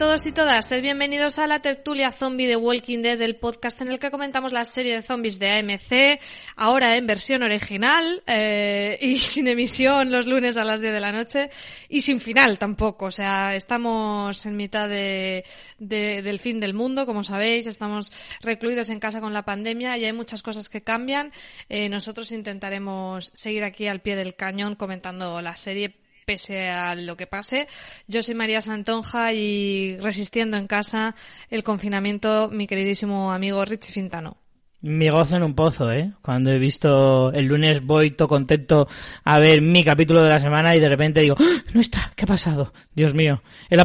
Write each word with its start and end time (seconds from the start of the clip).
Todos 0.00 0.24
y 0.24 0.32
todas, 0.32 0.66
sed 0.66 0.80
bienvenidos 0.80 1.38
a 1.38 1.46
la 1.46 1.60
tertulia 1.60 2.10
zombie 2.10 2.46
de 2.46 2.56
Walking 2.56 3.02
Dead, 3.02 3.20
el 3.20 3.36
podcast 3.36 3.82
en 3.82 3.88
el 3.88 3.98
que 3.98 4.10
comentamos 4.10 4.50
la 4.50 4.64
serie 4.64 4.94
de 4.94 5.02
zombies 5.02 5.38
de 5.38 5.50
AMC, 5.50 6.18
ahora 6.56 6.96
en 6.96 7.06
versión 7.06 7.42
original 7.42 8.22
eh, 8.26 8.96
y 9.02 9.18
sin 9.18 9.46
emisión 9.46 10.10
los 10.10 10.26
lunes 10.26 10.56
a 10.56 10.64
las 10.64 10.80
10 10.80 10.94
de 10.94 11.00
la 11.00 11.12
noche 11.12 11.50
y 11.90 12.00
sin 12.00 12.18
final 12.18 12.58
tampoco. 12.58 13.04
O 13.04 13.10
sea, 13.10 13.54
estamos 13.54 14.46
en 14.46 14.56
mitad 14.56 14.88
de, 14.88 15.44
del 15.78 16.38
fin 16.38 16.60
del 16.60 16.72
mundo, 16.72 17.04
como 17.04 17.22
sabéis, 17.22 17.66
estamos 17.66 18.10
recluidos 18.40 18.88
en 18.88 19.00
casa 19.00 19.20
con 19.20 19.34
la 19.34 19.44
pandemia 19.44 19.98
y 19.98 20.06
hay 20.06 20.14
muchas 20.14 20.42
cosas 20.42 20.70
que 20.70 20.80
cambian. 20.80 21.30
Eh, 21.68 21.90
nosotros 21.90 22.32
intentaremos 22.32 23.32
seguir 23.34 23.64
aquí 23.64 23.86
al 23.86 24.00
pie 24.00 24.16
del 24.16 24.34
cañón 24.34 24.76
comentando 24.76 25.42
la 25.42 25.56
serie 25.56 26.00
pese 26.24 26.70
a 26.70 26.94
lo 26.94 27.16
que 27.16 27.26
pase. 27.26 27.68
Yo 28.06 28.22
soy 28.22 28.34
María 28.34 28.60
Santonja 28.60 29.32
y 29.32 29.96
resistiendo 29.98 30.56
en 30.56 30.66
casa 30.66 31.14
el 31.50 31.62
confinamiento, 31.62 32.48
mi 32.50 32.66
queridísimo 32.66 33.32
amigo 33.32 33.64
Richie 33.64 33.92
Fintano. 33.92 34.39
Mi 34.82 35.10
gozo 35.10 35.36
en 35.36 35.42
un 35.42 35.54
pozo, 35.54 35.92
¿eh? 35.92 36.10
Cuando 36.22 36.50
he 36.50 36.58
visto 36.58 37.30
el 37.34 37.44
lunes 37.44 37.84
voy 37.84 38.12
todo 38.12 38.28
contento 38.28 38.88
a 39.24 39.38
ver 39.38 39.60
mi 39.60 39.84
capítulo 39.84 40.22
de 40.22 40.30
la 40.30 40.40
semana 40.40 40.74
y 40.74 40.80
de 40.80 40.88
repente 40.88 41.20
digo, 41.20 41.36
¡Ah! 41.38 41.62
no 41.74 41.82
está, 41.82 42.10
¿qué 42.16 42.24
ha 42.24 42.26
pasado? 42.26 42.72
Dios 42.94 43.12
mío, 43.12 43.42
el 43.68 43.78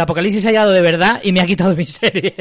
apocalipsis, 0.00 0.44
ha 0.44 0.50
llegado 0.50 0.72
de 0.72 0.82
verdad 0.82 1.22
y 1.24 1.32
me 1.32 1.40
ha 1.40 1.46
quitado 1.46 1.74
mi 1.74 1.86
serie. 1.86 2.34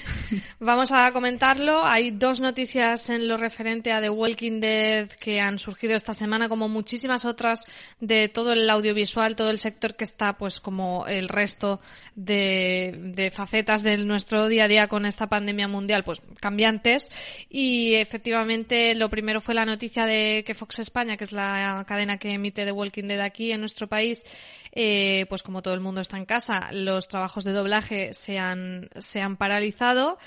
Vamos 0.58 0.90
a 0.90 1.12
comentarlo. 1.12 1.84
Hay 1.84 2.12
dos 2.12 2.40
noticias 2.40 3.10
en 3.10 3.28
lo 3.28 3.36
referente 3.36 3.92
a 3.92 4.00
The 4.00 4.08
Walking 4.08 4.60
Dead 4.60 5.08
que 5.08 5.42
han 5.42 5.58
surgido 5.58 5.94
esta 5.94 6.14
semana, 6.14 6.48
como 6.48 6.70
muchísimas 6.70 7.26
otras 7.26 7.66
de 8.00 8.30
todo 8.30 8.54
el 8.54 8.68
audiovisual, 8.70 9.36
todo 9.36 9.50
el 9.50 9.58
sector 9.58 9.96
que 9.96 10.04
está, 10.04 10.38
pues, 10.38 10.60
como 10.60 11.06
el 11.06 11.28
resto 11.28 11.80
de 12.14 13.30
facetas 13.34 13.82
de 13.82 13.98
nuestro 13.98 14.48
día 14.48 14.64
a 14.64 14.68
día 14.68 14.88
con 14.88 15.04
esta 15.04 15.28
pandemia 15.28 15.68
mundial, 15.68 16.04
pues, 16.04 16.22
cambiantes. 16.40 17.10
Y 17.48 17.94
efectivamente, 17.94 18.94
lo 18.94 19.08
primero 19.08 19.40
fue 19.40 19.54
la 19.54 19.64
noticia 19.64 20.06
de 20.06 20.44
que 20.46 20.54
Fox 20.54 20.78
España, 20.78 21.16
que 21.16 21.24
es 21.24 21.32
la 21.32 21.84
cadena 21.86 22.18
que 22.18 22.32
emite 22.32 22.64
The 22.64 22.72
Walking 22.72 23.04
Dead 23.04 23.20
aquí 23.20 23.52
en 23.52 23.60
nuestro 23.60 23.88
país, 23.88 24.22
eh, 24.72 25.26
pues 25.28 25.42
como 25.42 25.62
todo 25.62 25.74
el 25.74 25.80
mundo 25.80 26.00
está 26.00 26.16
en 26.16 26.26
casa, 26.26 26.70
los 26.72 27.08
trabajos 27.08 27.44
de 27.44 27.52
doblaje 27.52 28.12
se 28.12 28.38
han, 28.38 28.88
se 28.98 29.20
han 29.20 29.36
paralizado 29.36 30.18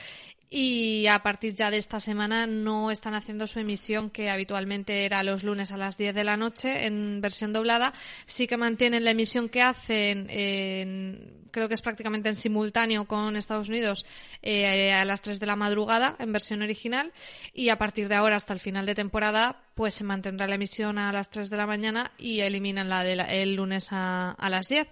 y 0.49 1.07
a 1.07 1.19
partir 1.23 1.55
ya 1.55 1.69
de 1.69 1.77
esta 1.77 1.99
semana 1.99 2.47
no 2.47 2.89
están 2.89 3.13
haciendo 3.13 3.47
su 3.47 3.59
emisión 3.59 4.09
que 4.09 4.29
habitualmente 4.29 5.03
era 5.03 5.21
los 5.23 5.43
lunes 5.43 5.71
a 5.71 5.77
las 5.77 5.97
10 5.97 6.15
de 6.15 6.23
la 6.23 6.37
noche 6.37 6.85
en 6.85 7.19
versión 7.19 7.51
doblada. 7.51 7.93
Sí 8.25 8.47
que 8.47 8.55
mantienen 8.55 9.03
la 9.03 9.11
emisión 9.11 9.49
que 9.49 9.61
hacen 9.61 10.27
en, 10.29 11.47
creo 11.51 11.67
que 11.67 11.73
es 11.73 11.81
prácticamente 11.81 12.29
en 12.29 12.35
simultáneo 12.35 13.05
con 13.05 13.35
Estados 13.35 13.67
Unidos 13.67 14.05
eh, 14.41 14.93
a 14.93 15.03
las 15.03 15.21
3 15.21 15.39
de 15.39 15.45
la 15.45 15.55
madrugada 15.55 16.15
en 16.19 16.31
versión 16.31 16.61
original 16.61 17.11
y 17.53 17.69
a 17.69 17.77
partir 17.77 18.07
de 18.07 18.15
ahora 18.15 18.37
hasta 18.37 18.53
el 18.53 18.59
final 18.59 18.85
de 18.85 18.95
temporada 18.95 19.63
pues 19.75 19.95
se 19.95 20.03
mantendrá 20.03 20.47
la 20.47 20.55
emisión 20.55 20.97
a 20.97 21.11
las 21.11 21.29
3 21.29 21.49
de 21.49 21.57
la 21.57 21.67
mañana 21.67 22.11
y 22.17 22.39
eliminan 22.39 22.89
la 22.89 23.03
del 23.03 23.19
el 23.19 23.55
lunes 23.55 23.89
a, 23.91 24.31
a, 24.31 24.49
las 24.49 24.67
10. 24.69 24.87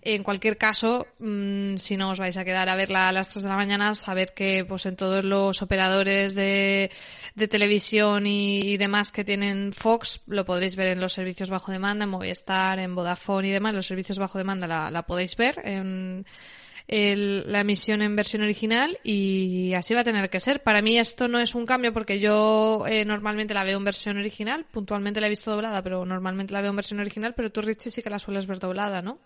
En 0.00 0.22
cualquier 0.22 0.56
caso, 0.56 1.06
mmm, 1.18 1.76
si 1.76 1.96
no 1.96 2.10
os 2.10 2.18
vais 2.18 2.36
a 2.36 2.44
quedar 2.44 2.68
a 2.68 2.76
verla 2.76 3.08
a 3.08 3.12
las 3.12 3.28
3 3.28 3.42
de 3.42 3.48
la 3.48 3.56
mañana, 3.56 3.94
sabed 3.94 4.30
que 4.30 4.64
pues 4.64 4.86
en 4.86 4.96
todos 4.96 5.24
los 5.24 5.60
operadores 5.60 6.34
de, 6.34 6.90
de 7.34 7.48
televisión 7.48 8.26
y, 8.26 8.76
demás 8.76 9.10
que 9.10 9.24
tienen 9.24 9.72
Fox 9.72 10.20
lo 10.26 10.44
podréis 10.44 10.76
ver 10.76 10.88
en 10.88 11.00
los 11.00 11.12
servicios 11.12 11.50
bajo 11.50 11.72
demanda, 11.72 12.04
en 12.04 12.10
Movistar, 12.10 12.78
en 12.78 12.94
Vodafone 12.94 13.48
y 13.48 13.50
demás, 13.50 13.74
los 13.74 13.86
servicios 13.86 14.18
bajo 14.18 14.38
demanda 14.38 14.66
la, 14.66 14.90
la 14.90 15.02
podéis 15.02 15.36
ver 15.36 15.60
en 15.64 16.24
el, 16.88 17.50
la 17.52 17.60
emisión 17.60 18.00
en 18.00 18.16
versión 18.16 18.42
original 18.42 18.98
y 19.04 19.74
así 19.74 19.94
va 19.94 20.00
a 20.00 20.04
tener 20.04 20.30
que 20.30 20.40
ser. 20.40 20.62
Para 20.62 20.82
mí 20.82 20.98
esto 20.98 21.28
no 21.28 21.38
es 21.38 21.54
un 21.54 21.66
cambio 21.66 21.92
porque 21.92 22.18
yo 22.18 22.84
eh, 22.88 23.04
normalmente 23.04 23.54
la 23.54 23.64
veo 23.64 23.78
en 23.78 23.84
versión 23.84 24.16
original, 24.16 24.64
puntualmente 24.64 25.20
la 25.20 25.26
he 25.26 25.30
visto 25.30 25.50
doblada, 25.50 25.82
pero 25.82 26.04
normalmente 26.06 26.54
la 26.54 26.62
veo 26.62 26.70
en 26.70 26.76
versión 26.76 27.00
original, 27.00 27.34
pero 27.34 27.52
tú 27.52 27.60
Richie 27.60 27.90
sí 27.90 28.02
que 28.02 28.10
la 28.10 28.18
sueles 28.18 28.46
ver 28.46 28.58
doblada, 28.58 29.02
¿no? 29.02 29.18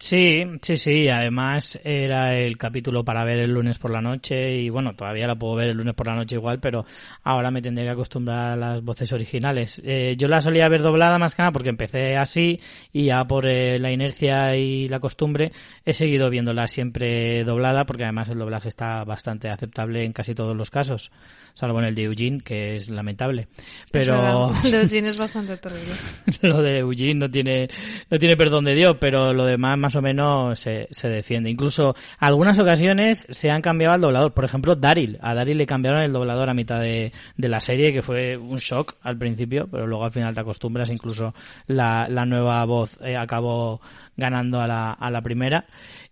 Sí, 0.00 0.44
sí, 0.62 0.76
sí. 0.76 1.08
Además 1.08 1.78
era 1.82 2.38
el 2.38 2.56
capítulo 2.56 3.04
para 3.04 3.24
ver 3.24 3.40
el 3.40 3.52
lunes 3.52 3.78
por 3.78 3.90
la 3.90 4.00
noche 4.00 4.56
y 4.56 4.70
bueno, 4.70 4.94
todavía 4.94 5.26
la 5.26 5.34
puedo 5.34 5.56
ver 5.56 5.68
el 5.70 5.76
lunes 5.76 5.94
por 5.94 6.06
la 6.06 6.14
noche 6.14 6.36
igual, 6.36 6.60
pero 6.60 6.86
ahora 7.24 7.50
me 7.50 7.60
tendré 7.60 7.84
que 7.84 7.90
acostumbrar 7.90 8.52
a 8.52 8.56
las 8.56 8.82
voces 8.82 9.12
originales. 9.12 9.82
Eh, 9.84 10.14
yo 10.16 10.28
la 10.28 10.40
solía 10.40 10.68
ver 10.68 10.82
doblada 10.82 11.18
más 11.18 11.34
que 11.34 11.42
nada 11.42 11.50
porque 11.50 11.70
empecé 11.70 12.16
así 12.16 12.60
y 12.92 13.06
ya 13.06 13.26
por 13.26 13.46
eh, 13.48 13.80
la 13.80 13.90
inercia 13.90 14.54
y 14.54 14.88
la 14.88 15.00
costumbre 15.00 15.50
he 15.84 15.92
seguido 15.92 16.30
viéndola 16.30 16.68
siempre 16.68 17.42
doblada 17.42 17.84
porque 17.84 18.04
además 18.04 18.28
el 18.28 18.38
doblaje 18.38 18.68
está 18.68 19.02
bastante 19.02 19.48
aceptable 19.48 20.04
en 20.04 20.12
casi 20.12 20.32
todos 20.32 20.56
los 20.56 20.70
casos, 20.70 21.10
salvo 21.54 21.80
en 21.80 21.86
el 21.86 21.96
de 21.96 22.04
Eugene 22.04 22.40
que 22.40 22.76
es 22.76 22.88
lamentable. 22.88 23.48
Pero 23.90 24.52
es 24.54 24.64
el 24.64 24.70
de 24.70 24.82
Eugene 24.82 25.08
es 25.08 25.18
bastante 25.18 25.56
terrible. 25.56 25.94
lo 26.42 26.62
de 26.62 26.78
Eugene 26.78 27.14
no 27.14 27.28
tiene 27.28 27.68
no 28.08 28.16
tiene 28.16 28.36
perdón 28.36 28.64
de 28.64 28.76
Dios, 28.76 28.96
pero 29.00 29.32
lo 29.32 29.44
demás 29.44 29.76
más 29.76 29.87
o 29.96 30.02
menos 30.02 30.58
se, 30.58 30.88
se, 30.90 31.08
defiende. 31.08 31.50
Incluso 31.50 31.94
algunas 32.18 32.58
ocasiones 32.58 33.26
se 33.28 33.50
han 33.50 33.62
cambiado 33.62 33.94
al 33.94 34.00
doblador. 34.00 34.32
Por 34.32 34.44
ejemplo, 34.44 34.76
Daryl. 34.76 35.18
A 35.20 35.34
Daryl 35.34 35.58
le 35.58 35.66
cambiaron 35.66 36.02
el 36.02 36.12
doblador 36.12 36.50
a 36.50 36.54
mitad 36.54 36.80
de, 36.80 37.12
de, 37.36 37.48
la 37.48 37.60
serie, 37.60 37.92
que 37.92 38.02
fue 38.02 38.36
un 38.36 38.58
shock 38.58 38.96
al 39.02 39.18
principio, 39.18 39.68
pero 39.70 39.86
luego 39.86 40.04
al 40.04 40.12
final 40.12 40.34
te 40.34 40.40
acostumbras. 40.40 40.90
Incluso 40.90 41.34
la, 41.66 42.06
la 42.08 42.24
nueva 42.24 42.64
voz 42.64 42.98
eh, 43.02 43.16
acabó 43.16 43.80
ganando 44.16 44.60
a 44.60 44.66
la, 44.66 44.92
a 44.92 45.10
la 45.10 45.22
primera. 45.22 45.66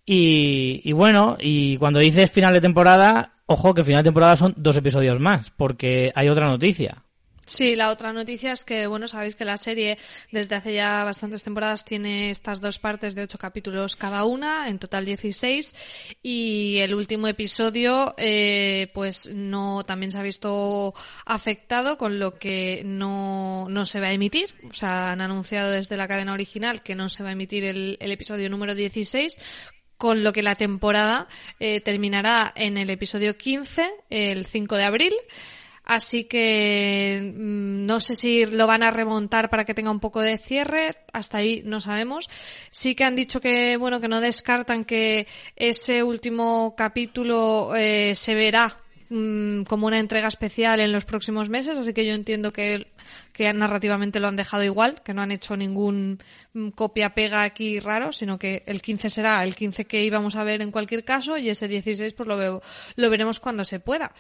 Y, 0.05 0.81
y 0.85 0.93
bueno, 0.93 1.37
y 1.41 1.77
cuando 1.79 1.99
dices 1.99 2.31
final 2.31 2.55
de 2.55 2.61
temporada, 2.61 3.33
ojo 3.47 3.75
que 3.75 3.85
final 3.85 4.03
de 4.03 4.09
temporada 4.09 4.37
son 4.37 4.55
dos 4.57 4.77
episodios 4.77 5.19
más, 5.21 5.51
porque 5.51 6.13
hay 6.15 6.29
otra 6.29 6.47
noticia. 6.47 7.06
Sí, 7.47 7.77
la 7.77 7.91
otra 7.91 8.13
noticia 8.13 8.53
es 8.53 8.65
que, 8.65 8.89
bueno, 8.89 9.07
sabéis 9.07 9.37
que 9.37 9.45
la 9.45 9.57
serie 9.57 9.99
desde 10.33 10.57
hace 10.57 10.75
ya 10.75 11.05
bastantes 11.05 11.45
temporadas 11.45 11.85
tiene 11.85 12.31
estas 12.31 12.61
dos 12.61 12.81
partes 12.81 13.15
de 13.15 13.23
ocho 13.23 13.39
capítulos 13.39 13.95
cada 13.95 14.25
una, 14.25 14.69
en 14.69 14.81
total 14.81 15.05
16, 15.05 15.73
y 16.25 16.79
el 16.79 16.93
último 16.93 17.29
episodio, 17.29 18.15
eh, 18.19 18.91
pues 18.93 19.31
no, 19.33 19.85
también 19.85 20.11
se 20.11 20.19
ha 20.19 20.23
visto 20.23 20.93
afectado, 21.25 21.97
con 21.99 22.19
lo 22.19 22.37
que 22.37 22.83
no, 22.85 23.69
no 23.69 23.87
se 23.87 24.01
va 24.01 24.09
a 24.09 24.13
emitir. 24.13 24.53
O 24.69 24.75
sea, 24.75 25.13
han 25.13 25.21
anunciado 25.21 25.71
desde 25.71 25.97
la 25.97 26.09
cadena 26.09 26.33
original 26.33 26.83
que 26.83 26.97
no 26.97 27.09
se 27.09 27.23
va 27.23 27.29
a 27.29 27.33
emitir 27.33 27.63
el, 27.63 27.97
episodio 28.01 28.51
número 28.51 28.75
16, 28.75 29.39
con 29.97 30.25
lo 30.25 30.33
que 30.33 30.43
la 30.43 30.57
temporada 30.57 31.29
eh, 31.61 31.81
terminará 31.81 32.53
en 32.57 32.77
el 32.77 32.91
episodio 32.91 33.37
15, 33.37 33.89
el 34.11 34.47
5 34.47 34.75
de 34.75 34.85
abril. 34.85 35.15
Así 35.87 36.25
que 36.25 37.33
mmm, 37.35 37.87
no 37.87 38.01
sé 38.01 38.17
si 38.17 38.45
lo 38.45 38.67
van 38.67 38.83
a 38.83 38.91
remontar 38.91 39.49
para 39.49 39.65
que 39.65 39.73
tenga 39.73 39.93
un 39.93 40.01
poco 40.01 40.21
de 40.21 40.37
cierre, 40.37 40.97
hasta 41.13 41.39
ahí 41.39 41.63
no 41.65 41.81
sabemos. 41.81 42.29
Sí 42.71 42.97
que 42.97 43.05
han 43.05 43.15
dicho 43.15 43.41
que, 43.41 43.77
bueno, 43.77 44.01
que 44.01 44.09
no 44.09 44.21
descartan 44.21 44.85
que 44.85 45.29
ese 45.55 46.03
último 46.03 46.75
capítulo 46.77 47.75
eh, 47.77 48.15
se 48.17 48.35
verá 48.35 48.77
mmm, 49.11 49.63
como 49.63 49.87
una 49.87 50.01
entrega 50.01 50.27
especial 50.27 50.81
en 50.81 50.91
los 50.91 51.05
próximos 51.05 51.49
meses, 51.49 51.79
así 51.79 51.93
que 51.95 52.05
yo 52.05 52.15
entiendo 52.15 52.53
que, 52.53 52.89
que 53.33 53.53
narrativamente 53.53 54.19
lo 54.19 54.27
han 54.27 54.35
dejado 54.35 54.65
igual, 54.65 55.03
que 55.05 55.15
no 55.15 55.23
han 55.23 55.31
hecho 55.31 55.57
ningún 55.57 56.19
mm, 56.53 56.71
copia-pega 56.71 57.45
aquí 57.45 57.79
raro, 57.79 58.11
sino 58.11 58.41
que 58.41 58.65
el 58.67 58.83
15 58.83 59.09
será 59.09 59.45
el 59.45 59.55
15 59.55 59.85
que 59.85 60.03
íbamos 60.03 60.35
a 60.35 60.43
ver 60.43 60.63
en 60.63 60.73
cualquier 60.73 61.05
caso 61.05 61.37
y 61.39 61.49
ese 61.49 61.69
16 61.69 62.13
pues 62.13 62.27
lo, 62.27 62.37
veo, 62.37 62.63
lo 62.97 63.09
veremos 63.09 63.39
cuando 63.39 63.65
se 63.65 63.79
pueda. 63.79 64.13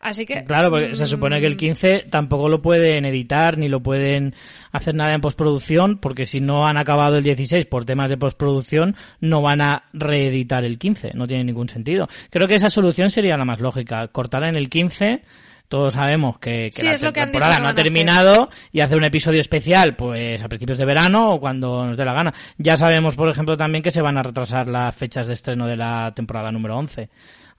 Así 0.00 0.24
que. 0.24 0.44
Claro, 0.44 0.70
porque 0.70 0.94
se 0.94 1.06
supone 1.06 1.40
que 1.40 1.46
el 1.46 1.58
15 1.58 2.06
tampoco 2.10 2.48
lo 2.48 2.62
pueden 2.62 3.04
editar 3.04 3.58
ni 3.58 3.68
lo 3.68 3.80
pueden 3.80 4.34
hacer 4.72 4.94
nada 4.94 5.14
en 5.14 5.20
postproducción, 5.20 5.98
porque 5.98 6.24
si 6.24 6.40
no 6.40 6.66
han 6.66 6.78
acabado 6.78 7.18
el 7.18 7.22
16 7.22 7.66
por 7.66 7.84
temas 7.84 8.08
de 8.08 8.16
postproducción, 8.16 8.96
no 9.20 9.42
van 9.42 9.60
a 9.60 9.84
reeditar 9.92 10.64
el 10.64 10.78
15. 10.78 11.10
No 11.14 11.26
tiene 11.26 11.44
ningún 11.44 11.68
sentido. 11.68 12.08
Creo 12.30 12.48
que 12.48 12.54
esa 12.54 12.70
solución 12.70 13.10
sería 13.10 13.36
la 13.36 13.44
más 13.44 13.60
lógica. 13.60 14.08
Cortar 14.08 14.44
en 14.44 14.56
el 14.56 14.70
15 14.70 15.22
todos 15.70 15.94
sabemos 15.94 16.40
que, 16.40 16.68
que 16.74 16.82
sí, 16.82 16.82
la 16.82 17.12
que 17.12 17.12
temporada 17.12 17.52
dicho 17.52 17.62
no 17.62 17.68
ha 17.68 17.74
terminado 17.74 18.50
y 18.72 18.80
hacer 18.80 18.96
un 18.96 19.04
episodio 19.04 19.40
especial 19.40 19.94
pues 19.94 20.42
a 20.42 20.48
principios 20.48 20.78
de 20.78 20.84
verano 20.84 21.30
o 21.30 21.38
cuando 21.38 21.86
nos 21.86 21.96
dé 21.96 22.04
la 22.04 22.12
gana. 22.12 22.34
Ya 22.58 22.76
sabemos, 22.76 23.14
por 23.14 23.28
ejemplo, 23.28 23.56
también 23.56 23.80
que 23.80 23.92
se 23.92 24.02
van 24.02 24.18
a 24.18 24.24
retrasar 24.24 24.66
las 24.66 24.96
fechas 24.96 25.28
de 25.28 25.34
estreno 25.34 25.68
de 25.68 25.76
la 25.76 26.12
temporada 26.12 26.50
número 26.50 26.76
11. 26.76 27.08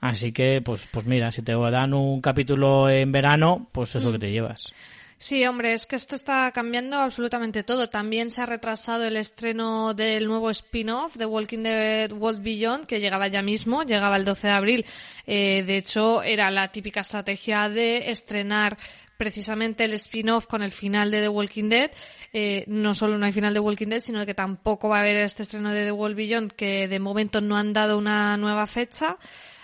Así 0.01 0.31
que, 0.31 0.61
pues, 0.61 0.87
pues 0.91 1.05
mira, 1.05 1.31
si 1.31 1.43
te 1.43 1.53
dan 1.53 1.93
un 1.93 2.21
capítulo 2.21 2.89
en 2.89 3.11
verano, 3.11 3.67
pues 3.71 3.95
es 3.95 4.03
lo 4.03 4.11
que 4.11 4.19
te 4.19 4.31
llevas. 4.31 4.73
Sí, 5.19 5.45
hombre, 5.45 5.73
es 5.73 5.85
que 5.85 5.95
esto 5.95 6.15
está 6.15 6.51
cambiando 6.51 6.97
absolutamente 6.97 7.61
todo. 7.61 7.87
También 7.87 8.31
se 8.31 8.41
ha 8.41 8.47
retrasado 8.47 9.03
el 9.05 9.15
estreno 9.15 9.93
del 9.93 10.27
nuevo 10.27 10.49
spin-off 10.49 11.15
de 11.15 11.27
Walking 11.27 11.59
Dead 11.59 12.11
World 12.11 12.41
Beyond, 12.41 12.87
que 12.87 12.99
llegaba 12.99 13.27
ya 13.27 13.43
mismo, 13.43 13.83
llegaba 13.83 14.17
el 14.17 14.25
12 14.25 14.47
de 14.47 14.53
abril. 14.53 14.85
Eh, 15.27 15.63
de 15.67 15.77
hecho, 15.77 16.23
era 16.23 16.49
la 16.49 16.71
típica 16.71 17.01
estrategia 17.01 17.69
de 17.69 18.09
estrenar 18.09 18.79
precisamente 19.15 19.85
el 19.85 19.93
spin-off 19.93 20.47
con 20.47 20.63
el 20.63 20.71
final 20.71 21.11
de 21.11 21.21
The 21.21 21.29
Walking 21.29 21.69
Dead 21.69 21.91
eh, 22.33 22.63
no 22.67 22.95
solo 22.95 23.17
no 23.17 23.25
hay 23.25 23.33
final 23.33 23.53
de 23.53 23.59
Walking 23.59 23.87
Dead, 23.87 23.99
sino 23.99 24.25
que 24.25 24.33
tampoco 24.33 24.87
va 24.87 24.97
a 24.97 24.99
haber 25.01 25.17
este 25.17 25.43
estreno 25.43 25.71
de 25.73 25.85
The 25.85 25.91
World 25.91 26.15
Beyond, 26.15 26.51
que 26.53 26.87
de 26.87 26.99
momento 26.99 27.41
no 27.41 27.57
han 27.57 27.73
dado 27.73 27.97
una 27.97 28.37
nueva 28.37 28.67
fecha. 28.67 29.17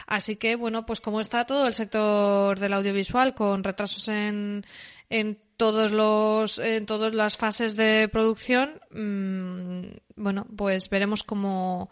Así 0.08 0.38
que, 0.38 0.56
bueno, 0.56 0.86
pues 0.86 1.02
como 1.02 1.20
está 1.20 1.46
todo 1.46 1.68
el 1.68 1.74
sector 1.74 2.60
del 2.60 2.74
audiovisual, 2.74 3.36
con 3.36 3.64
retrasos 3.64 4.08
en, 4.08 4.66
en 5.10 5.38
todos 5.58 5.92
los 5.92 6.60
en 6.60 6.86
todas 6.86 7.14
las 7.14 7.36
fases 7.36 7.76
de 7.76 8.08
producción 8.12 8.80
mmm, 8.92 9.98
bueno 10.16 10.46
pues 10.56 10.90
veremos 10.90 11.24
cómo 11.24 11.90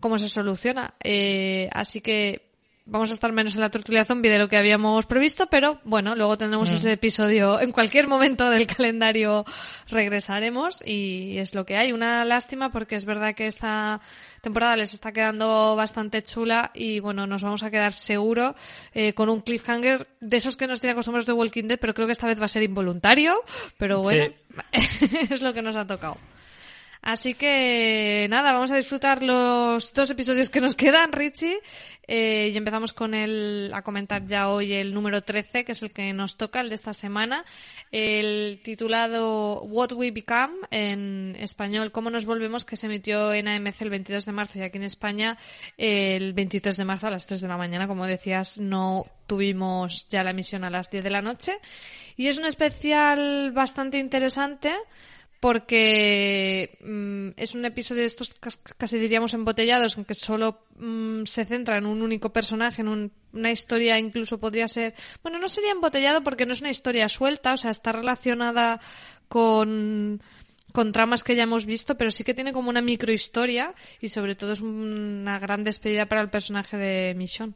cómo 0.00 0.18
se 0.18 0.28
soluciona. 0.28 0.94
Eh, 1.02 1.70
así 1.72 2.00
que 2.00 2.53
vamos 2.86 3.10
a 3.10 3.14
estar 3.14 3.32
menos 3.32 3.54
en 3.54 3.62
la 3.62 3.70
tortilla 3.70 4.04
zombie 4.04 4.30
de 4.30 4.38
lo 4.38 4.48
que 4.48 4.58
habíamos 4.58 5.06
previsto, 5.06 5.46
pero 5.46 5.80
bueno, 5.84 6.14
luego 6.14 6.36
tendremos 6.36 6.70
mm. 6.70 6.74
ese 6.74 6.92
episodio 6.92 7.60
en 7.60 7.72
cualquier 7.72 8.08
momento 8.08 8.50
del 8.50 8.66
calendario 8.66 9.44
regresaremos 9.88 10.80
y 10.84 11.38
es 11.38 11.54
lo 11.54 11.64
que 11.64 11.76
hay. 11.76 11.92
Una 11.92 12.24
lástima 12.24 12.70
porque 12.70 12.96
es 12.96 13.04
verdad 13.04 13.34
que 13.34 13.46
esta 13.46 14.00
temporada 14.42 14.76
les 14.76 14.92
está 14.92 15.12
quedando 15.12 15.74
bastante 15.76 16.22
chula 16.22 16.70
y 16.74 17.00
bueno, 17.00 17.26
nos 17.26 17.42
vamos 17.42 17.62
a 17.62 17.70
quedar 17.70 17.92
seguro 17.92 18.54
eh, 18.92 19.14
con 19.14 19.30
un 19.30 19.40
cliffhanger 19.40 20.06
de 20.20 20.36
esos 20.36 20.56
que 20.56 20.66
nos 20.66 20.80
tiene 20.80 20.92
acostumbrados 20.92 21.26
de 21.26 21.32
Walking 21.32 21.64
Dead, 21.64 21.78
pero 21.78 21.94
creo 21.94 22.06
que 22.06 22.12
esta 22.12 22.26
vez 22.26 22.40
va 22.40 22.44
a 22.44 22.48
ser 22.48 22.62
involuntario, 22.62 23.34
pero 23.78 24.02
bueno, 24.02 24.34
es 25.30 25.40
lo 25.40 25.54
que 25.54 25.62
nos 25.62 25.76
ha 25.76 25.86
tocado. 25.86 26.18
Así 27.04 27.34
que 27.34 28.26
nada, 28.30 28.54
vamos 28.54 28.70
a 28.70 28.78
disfrutar 28.78 29.22
los 29.22 29.92
dos 29.92 30.08
episodios 30.08 30.48
que 30.48 30.62
nos 30.62 30.74
quedan, 30.74 31.12
Richie. 31.12 31.60
Eh, 32.08 32.50
y 32.50 32.56
empezamos 32.56 32.94
con 32.94 33.12
el, 33.12 33.70
a 33.74 33.82
comentar 33.82 34.26
ya 34.26 34.48
hoy 34.48 34.72
el 34.72 34.94
número 34.94 35.22
13, 35.22 35.66
que 35.66 35.72
es 35.72 35.82
el 35.82 35.90
que 35.90 36.14
nos 36.14 36.38
toca, 36.38 36.62
el 36.62 36.70
de 36.70 36.76
esta 36.76 36.94
semana. 36.94 37.44
El 37.92 38.58
titulado 38.64 39.60
What 39.64 39.92
We 39.92 40.12
Become, 40.12 40.54
en 40.70 41.36
español, 41.38 41.92
Cómo 41.92 42.08
nos 42.08 42.24
volvemos, 42.24 42.64
que 42.64 42.78
se 42.78 42.86
emitió 42.86 43.34
en 43.34 43.48
AMC 43.48 43.82
el 43.82 43.90
22 43.90 44.24
de 44.24 44.32
marzo 44.32 44.58
y 44.58 44.62
aquí 44.62 44.78
en 44.78 44.84
España 44.84 45.36
el 45.76 46.32
23 46.32 46.74
de 46.74 46.84
marzo 46.86 47.08
a 47.08 47.10
las 47.10 47.26
3 47.26 47.42
de 47.42 47.48
la 47.48 47.58
mañana. 47.58 47.86
Como 47.86 48.06
decías, 48.06 48.58
no 48.58 49.04
tuvimos 49.26 50.08
ya 50.08 50.24
la 50.24 50.30
emisión 50.30 50.64
a 50.64 50.70
las 50.70 50.88
10 50.88 51.04
de 51.04 51.10
la 51.10 51.20
noche. 51.20 51.52
Y 52.16 52.28
es 52.28 52.38
un 52.38 52.46
especial 52.46 53.52
bastante 53.52 53.98
interesante 53.98 54.72
porque 55.44 56.78
mm, 56.82 57.38
es 57.38 57.54
un 57.54 57.66
episodio 57.66 58.00
de 58.00 58.06
estos 58.06 58.32
casi 58.78 58.98
diríamos 58.98 59.34
embotellados, 59.34 59.98
en 59.98 60.06
que 60.06 60.14
solo 60.14 60.64
mm, 60.78 61.24
se 61.26 61.44
centra 61.44 61.76
en 61.76 61.84
un 61.84 62.00
único 62.00 62.32
personaje, 62.32 62.80
en 62.80 63.12
una 63.30 63.50
historia 63.50 63.98
incluso 63.98 64.38
podría 64.38 64.66
ser, 64.68 64.94
bueno, 65.22 65.38
no 65.38 65.48
sería 65.48 65.72
embotellado 65.72 66.22
porque 66.22 66.46
no 66.46 66.54
es 66.54 66.62
una 66.62 66.70
historia 66.70 67.10
suelta, 67.10 67.52
o 67.52 67.58
sea, 67.58 67.72
está 67.72 67.92
relacionada 67.92 68.80
con 69.28 70.22
con 70.72 70.92
tramas 70.92 71.22
que 71.22 71.36
ya 71.36 71.42
hemos 71.42 71.66
visto, 71.66 71.98
pero 71.98 72.10
sí 72.10 72.24
que 72.24 72.32
tiene 72.32 72.54
como 72.54 72.70
una 72.70 72.80
microhistoria 72.80 73.74
y 74.00 74.08
sobre 74.08 74.36
todo 74.36 74.52
es 74.52 74.62
una 74.62 75.38
gran 75.38 75.62
despedida 75.62 76.06
para 76.06 76.22
el 76.22 76.30
personaje 76.30 76.78
de 76.78 77.14
Michonne. 77.14 77.52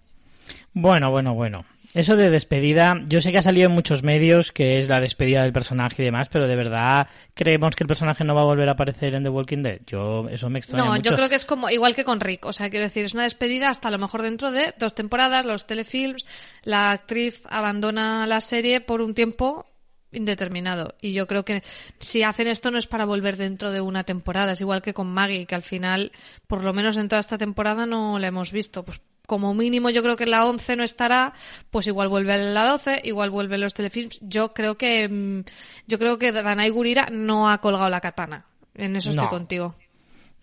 Bueno, 0.74 1.10
bueno, 1.10 1.32
bueno. 1.32 1.64
Eso 1.94 2.16
de 2.16 2.28
despedida, 2.30 3.02
yo 3.08 3.20
sé 3.20 3.32
que 3.32 3.38
ha 3.38 3.42
salido 3.42 3.68
en 3.68 3.74
muchos 3.74 4.02
medios 4.02 4.52
que 4.52 4.78
es 4.78 4.88
la 4.88 5.00
despedida 5.00 5.42
del 5.42 5.52
personaje 5.52 6.02
y 6.02 6.04
demás, 6.04 6.28
pero 6.28 6.46
de 6.46 6.54
verdad 6.54 7.08
creemos 7.34 7.74
que 7.74 7.84
el 7.84 7.88
personaje 7.88 8.24
no 8.24 8.34
va 8.34 8.42
a 8.42 8.44
volver 8.44 8.68
a 8.68 8.72
aparecer 8.72 9.14
en 9.14 9.22
The 9.22 9.30
Walking 9.30 9.62
Dead. 9.62 9.80
Yo 9.86 10.28
eso 10.28 10.50
me 10.50 10.58
extraña 10.58 10.84
No, 10.84 10.90
mucho. 10.92 11.02
yo 11.10 11.16
creo 11.16 11.28
que 11.28 11.34
es 11.36 11.46
como 11.46 11.70
igual 11.70 11.94
que 11.94 12.04
con 12.04 12.20
Rick, 12.20 12.44
o 12.44 12.52
sea, 12.52 12.68
quiero 12.68 12.84
decir, 12.84 13.04
es 13.04 13.14
una 13.14 13.22
despedida 13.22 13.70
hasta 13.70 13.88
a 13.88 13.90
lo 13.90 13.98
mejor 13.98 14.22
dentro 14.22 14.50
de 14.50 14.74
dos 14.78 14.94
temporadas, 14.94 15.46
los 15.46 15.66
telefilms, 15.66 16.26
la 16.62 16.90
actriz 16.90 17.42
abandona 17.48 18.26
la 18.26 18.40
serie 18.40 18.80
por 18.80 19.00
un 19.00 19.14
tiempo 19.14 19.64
indeterminado. 20.12 20.94
Y 21.00 21.12
yo 21.12 21.26
creo 21.26 21.44
que 21.44 21.62
si 21.98 22.22
hacen 22.22 22.48
esto 22.48 22.70
no 22.70 22.78
es 22.78 22.86
para 22.86 23.04
volver 23.04 23.36
dentro 23.36 23.70
de 23.70 23.80
una 23.80 24.04
temporada. 24.04 24.52
Es 24.52 24.60
igual 24.60 24.82
que 24.82 24.94
con 24.94 25.06
Maggie, 25.08 25.46
que 25.46 25.54
al 25.54 25.62
final, 25.62 26.12
por 26.46 26.64
lo 26.64 26.72
menos 26.72 26.96
en 26.96 27.08
toda 27.08 27.20
esta 27.20 27.38
temporada, 27.38 27.86
no 27.86 28.18
la 28.18 28.28
hemos 28.28 28.52
visto. 28.52 28.84
Pues 28.84 29.00
como 29.28 29.52
mínimo 29.52 29.90
yo 29.90 30.02
creo 30.02 30.16
que 30.16 30.24
la 30.24 30.46
11 30.46 30.76
no 30.76 30.82
estará, 30.82 31.34
pues 31.70 31.86
igual 31.86 32.08
vuelve 32.08 32.38
la 32.38 32.64
12, 32.64 33.02
igual 33.04 33.28
vuelve 33.28 33.58
los 33.58 33.74
telefilms. 33.74 34.18
Yo 34.22 34.54
creo 34.54 34.78
que 34.78 35.06
mm, 35.06 35.44
yo 35.86 35.98
creo 35.98 36.18
que 36.18 36.32
Danai 36.32 36.70
Gurira 36.70 37.08
no 37.12 37.50
ha 37.50 37.58
colgado 37.58 37.90
la 37.90 38.00
katana. 38.00 38.46
En 38.74 38.96
eso 38.96 39.10
estoy 39.10 39.28
contigo. 39.28 39.74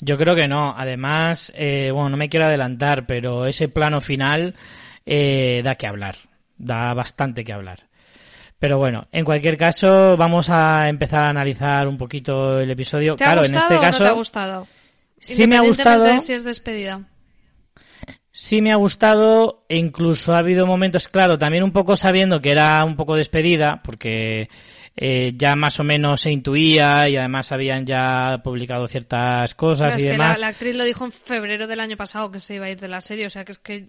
Yo 0.02 0.18
creo 0.18 0.36
que 0.36 0.48
no. 0.48 0.76
Además, 0.78 1.52
eh, 1.56 1.90
bueno, 1.92 2.10
no 2.10 2.18
me 2.18 2.30
quiero 2.30 2.46
adelantar, 2.46 3.08
pero 3.08 3.48
ese 3.48 3.70
plano 3.70 4.02
final 4.02 4.54
eh, 5.04 5.62
da 5.64 5.76
que 5.76 5.88
hablar. 5.88 6.18
Da 6.56 6.94
bastante 6.94 7.44
que 7.44 7.54
hablar. 7.54 7.88
Pero 8.60 8.78
bueno, 8.78 9.08
en 9.12 9.26
cualquier 9.26 9.58
caso, 9.58 10.16
vamos 10.16 10.52
a 10.52 10.90
empezar 10.90 11.24
a 11.24 11.30
analizar 11.30 11.88
un 11.88 11.98
poquito 11.98 12.60
el 12.60 12.70
episodio. 12.70 13.16
¿Te 13.16 13.24
claro, 13.24 13.42
ha 13.42 13.46
en 13.46 13.56
este 13.56 13.80
caso. 13.80 14.04
No 14.04 14.10
te 14.10 14.12
ha 14.12 14.16
gustado? 14.16 14.68
Sí 15.20 15.48
me 15.48 15.58
ha 15.58 15.62
gustado. 15.62 16.04
De 16.04 16.20
si 16.20 16.34
es 16.34 16.44
despedida 16.44 17.02
sí 18.36 18.62
me 18.62 18.74
ha 18.74 18.76
gustado 18.76 19.64
e 19.70 19.78
incluso 19.78 20.34
ha 20.34 20.40
habido 20.40 20.68
momentos, 20.68 21.08
claro, 21.08 21.40
también 21.40 21.64
un 21.64 21.72
poco 21.72 21.96
sabiendo 21.96 22.42
que 22.42 22.52
era 22.52 22.84
un 22.84 22.98
poco 22.98 23.16
despedida, 23.16 23.82
porque 23.82 24.50
eh, 24.98 25.32
ya 25.38 25.56
más 25.56 25.80
o 25.80 25.86
menos 25.86 26.20
se 26.20 26.32
intuía 26.32 27.08
y 27.08 27.16
además 27.16 27.54
habían 27.54 27.86
ya 27.86 28.42
publicado 28.44 28.90
ciertas 28.90 29.56
cosas 29.56 29.98
y 29.98 30.10
demás. 30.10 30.42
la, 30.42 30.48
actriz 30.48 30.76
lo 30.76 30.84
dijo 30.84 31.06
en 31.06 31.14
febrero 31.14 31.66
del 31.66 31.80
año 31.80 31.96
pasado 31.96 32.30
que 32.30 32.42
se 32.42 32.56
iba 32.56 32.66
a 32.66 32.72
ir 32.72 32.80
de 32.80 32.90
la 32.90 33.00
serie, 33.00 33.26
o 33.26 33.30
sea 33.30 33.46
que 33.46 33.54
es 33.54 33.58
que 33.58 33.86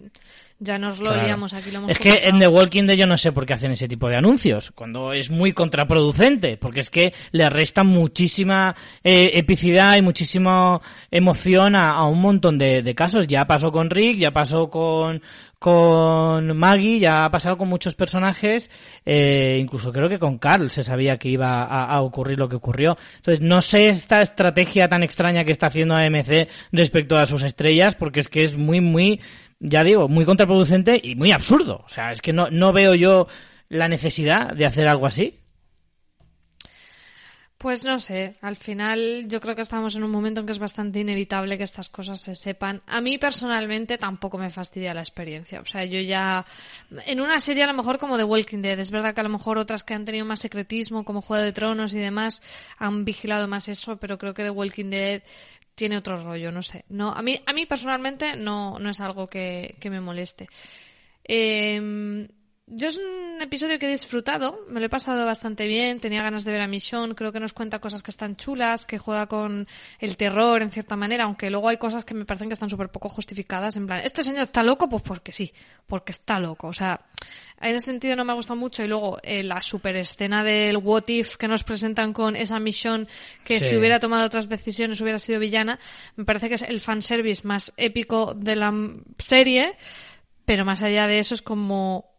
ya 0.58 0.78
nos 0.78 1.00
lo 1.00 1.14
liamos 1.14 1.52
aquí. 1.52 1.70
Lo 1.70 1.78
hemos 1.78 1.90
es 1.90 1.98
que 1.98 2.28
en 2.28 2.38
The 2.38 2.48
Walking 2.48 2.84
Dead 2.84 2.96
yo 2.96 3.06
no 3.06 3.16
sé 3.16 3.32
por 3.32 3.44
qué 3.44 3.54
hacen 3.54 3.72
ese 3.72 3.88
tipo 3.88 4.08
de 4.08 4.16
anuncios, 4.16 4.70
cuando 4.70 5.12
es 5.12 5.30
muy 5.30 5.52
contraproducente, 5.52 6.56
porque 6.56 6.80
es 6.80 6.90
que 6.90 7.12
le 7.32 7.48
restan 7.50 7.86
muchísima 7.88 8.74
eh, 9.04 9.32
epicidad 9.34 9.96
y 9.96 10.02
muchísima 10.02 10.80
emoción 11.10 11.76
a, 11.76 12.04
un 12.06 12.20
montón 12.20 12.58
de, 12.58 12.82
de 12.82 12.94
casos. 12.94 13.26
Ya 13.26 13.46
pasó 13.46 13.70
con 13.70 13.90
Rick, 13.90 14.18
ya 14.18 14.30
pasó 14.30 14.70
con, 14.70 15.20
con 15.58 16.56
Maggie, 16.56 16.98
ya 16.98 17.24
ha 17.24 17.30
pasado 17.30 17.56
con 17.56 17.68
muchos 17.68 17.94
personajes, 17.94 18.70
eh, 19.04 19.58
incluso 19.60 19.90
creo 19.90 20.08
que 20.08 20.18
con 20.18 20.38
Carl 20.38 20.70
se 20.70 20.82
sabía 20.82 21.18
que 21.18 21.28
iba 21.28 21.62
a, 21.62 22.00
ocurrir 22.02 22.38
lo 22.38 22.48
que 22.48 22.56
ocurrió. 22.56 22.96
Entonces, 23.16 23.40
no 23.40 23.62
sé 23.62 23.88
esta 23.88 24.20
estrategia 24.22 24.88
tan 24.88 25.02
extraña 25.02 25.44
que 25.44 25.52
está 25.52 25.68
haciendo 25.68 25.96
AMC 25.96 26.48
respecto 26.72 27.16
a 27.16 27.26
sus 27.26 27.42
estrellas, 27.42 27.94
porque 27.94 28.20
es 28.20 28.28
que 28.28 28.44
es 28.44 28.56
muy, 28.56 28.80
muy, 28.80 29.20
ya 29.60 29.84
digo, 29.84 30.08
muy 30.08 30.24
contraproducente 30.24 31.00
y 31.02 31.14
muy 31.14 31.32
absurdo. 31.32 31.82
O 31.84 31.88
sea, 31.88 32.10
es 32.10 32.20
que 32.20 32.32
no, 32.32 32.50
no 32.50 32.72
veo 32.72 32.94
yo 32.94 33.26
la 33.68 33.88
necesidad 33.88 34.54
de 34.54 34.66
hacer 34.66 34.86
algo 34.88 35.06
así. 35.06 35.40
Pues 37.58 37.86
no 37.86 37.98
sé, 37.98 38.36
al 38.42 38.56
final 38.56 39.24
yo 39.28 39.40
creo 39.40 39.54
que 39.54 39.62
estamos 39.62 39.94
en 39.96 40.04
un 40.04 40.10
momento 40.10 40.40
en 40.40 40.46
que 40.46 40.52
es 40.52 40.58
bastante 40.58 41.00
inevitable 41.00 41.56
que 41.56 41.64
estas 41.64 41.88
cosas 41.88 42.20
se 42.20 42.34
sepan. 42.34 42.82
A 42.86 43.00
mí 43.00 43.16
personalmente 43.16 43.96
tampoco 43.96 44.36
me 44.36 44.50
fastidia 44.50 44.92
la 44.92 45.00
experiencia. 45.00 45.62
O 45.62 45.64
sea, 45.64 45.86
yo 45.86 45.98
ya 46.00 46.44
en 47.06 47.18
una 47.18 47.40
serie 47.40 47.64
a 47.64 47.66
lo 47.66 47.72
mejor 47.72 47.98
como 47.98 48.18
The 48.18 48.24
Walking 48.24 48.60
Dead, 48.60 48.78
es 48.78 48.90
verdad 48.90 49.14
que 49.14 49.20
a 49.20 49.24
lo 49.24 49.30
mejor 49.30 49.56
otras 49.56 49.84
que 49.84 49.94
han 49.94 50.04
tenido 50.04 50.26
más 50.26 50.40
secretismo 50.40 51.06
como 51.06 51.22
Juego 51.22 51.42
de 51.42 51.52
Tronos 51.52 51.94
y 51.94 51.98
demás 51.98 52.42
han 52.76 53.06
vigilado 53.06 53.48
más 53.48 53.68
eso, 53.68 53.96
pero 53.96 54.18
creo 54.18 54.34
que 54.34 54.42
The 54.42 54.50
Walking 54.50 54.90
Dead 54.90 55.22
tiene 55.76 55.96
otro 55.96 56.16
rollo, 56.20 56.50
no 56.50 56.62
sé. 56.62 56.84
No, 56.88 57.12
a 57.12 57.22
mí 57.22 57.40
a 57.46 57.52
mí 57.52 57.66
personalmente 57.66 58.34
no 58.34 58.80
no 58.80 58.90
es 58.90 58.98
algo 58.98 59.28
que, 59.28 59.76
que 59.78 59.90
me 59.90 60.00
moleste. 60.00 60.48
Eh, 61.22 62.28
yo 62.68 62.88
es 62.88 62.96
un 62.96 63.40
episodio 63.40 63.78
que 63.78 63.86
he 63.86 63.90
disfrutado, 63.90 64.64
me 64.68 64.80
lo 64.80 64.86
he 64.86 64.88
pasado 64.88 65.24
bastante 65.24 65.68
bien, 65.68 66.00
tenía 66.00 66.22
ganas 66.22 66.44
de 66.44 66.50
ver 66.50 66.60
a 66.60 66.66
Michonne, 66.66 67.14
creo 67.14 67.30
que 67.30 67.38
nos 67.38 67.52
cuenta 67.52 67.78
cosas 67.78 68.02
que 68.02 68.10
están 68.10 68.34
chulas, 68.34 68.84
que 68.86 68.98
juega 68.98 69.28
con 69.28 69.68
el 70.00 70.16
terror 70.16 70.62
en 70.62 70.70
cierta 70.70 70.96
manera, 70.96 71.24
aunque 71.24 71.48
luego 71.48 71.68
hay 71.68 71.76
cosas 71.76 72.04
que 72.04 72.14
me 72.14 72.24
parecen 72.24 72.48
que 72.48 72.54
están 72.54 72.68
súper 72.68 72.88
poco 72.88 73.08
justificadas, 73.08 73.76
en 73.76 73.86
plan, 73.86 74.00
este 74.04 74.24
señor 74.24 74.44
está 74.44 74.64
loco, 74.64 74.88
pues 74.88 75.04
porque 75.04 75.30
sí, 75.30 75.52
porque 75.86 76.10
está 76.10 76.40
loco, 76.40 76.66
o 76.66 76.72
sea, 76.72 77.02
en 77.60 77.76
ese 77.76 77.86
sentido 77.86 78.16
no 78.16 78.24
me 78.24 78.32
ha 78.32 78.34
gustado 78.34 78.58
mucho 78.58 78.82
y 78.82 78.88
luego 78.88 79.18
eh, 79.22 79.44
la 79.44 79.62
super 79.62 79.94
escena 79.94 80.42
del 80.42 80.78
what 80.78 81.06
if 81.06 81.36
que 81.36 81.46
nos 81.46 81.62
presentan 81.62 82.12
con 82.12 82.34
esa 82.34 82.58
Michonne 82.58 83.06
que 83.44 83.60
si 83.60 83.76
hubiera 83.76 84.00
tomado 84.00 84.26
otras 84.26 84.48
decisiones 84.48 85.00
hubiera 85.00 85.20
sido 85.20 85.38
villana, 85.38 85.78
me 86.16 86.24
parece 86.24 86.48
que 86.48 86.56
es 86.56 86.62
el 86.62 86.80
fanservice 86.80 87.46
más 87.46 87.72
épico 87.76 88.34
de 88.34 88.56
la 88.56 88.74
serie, 89.18 89.76
pero 90.44 90.64
más 90.64 90.82
allá 90.82 91.06
de 91.06 91.20
eso 91.20 91.34
es 91.34 91.42
como 91.42 92.15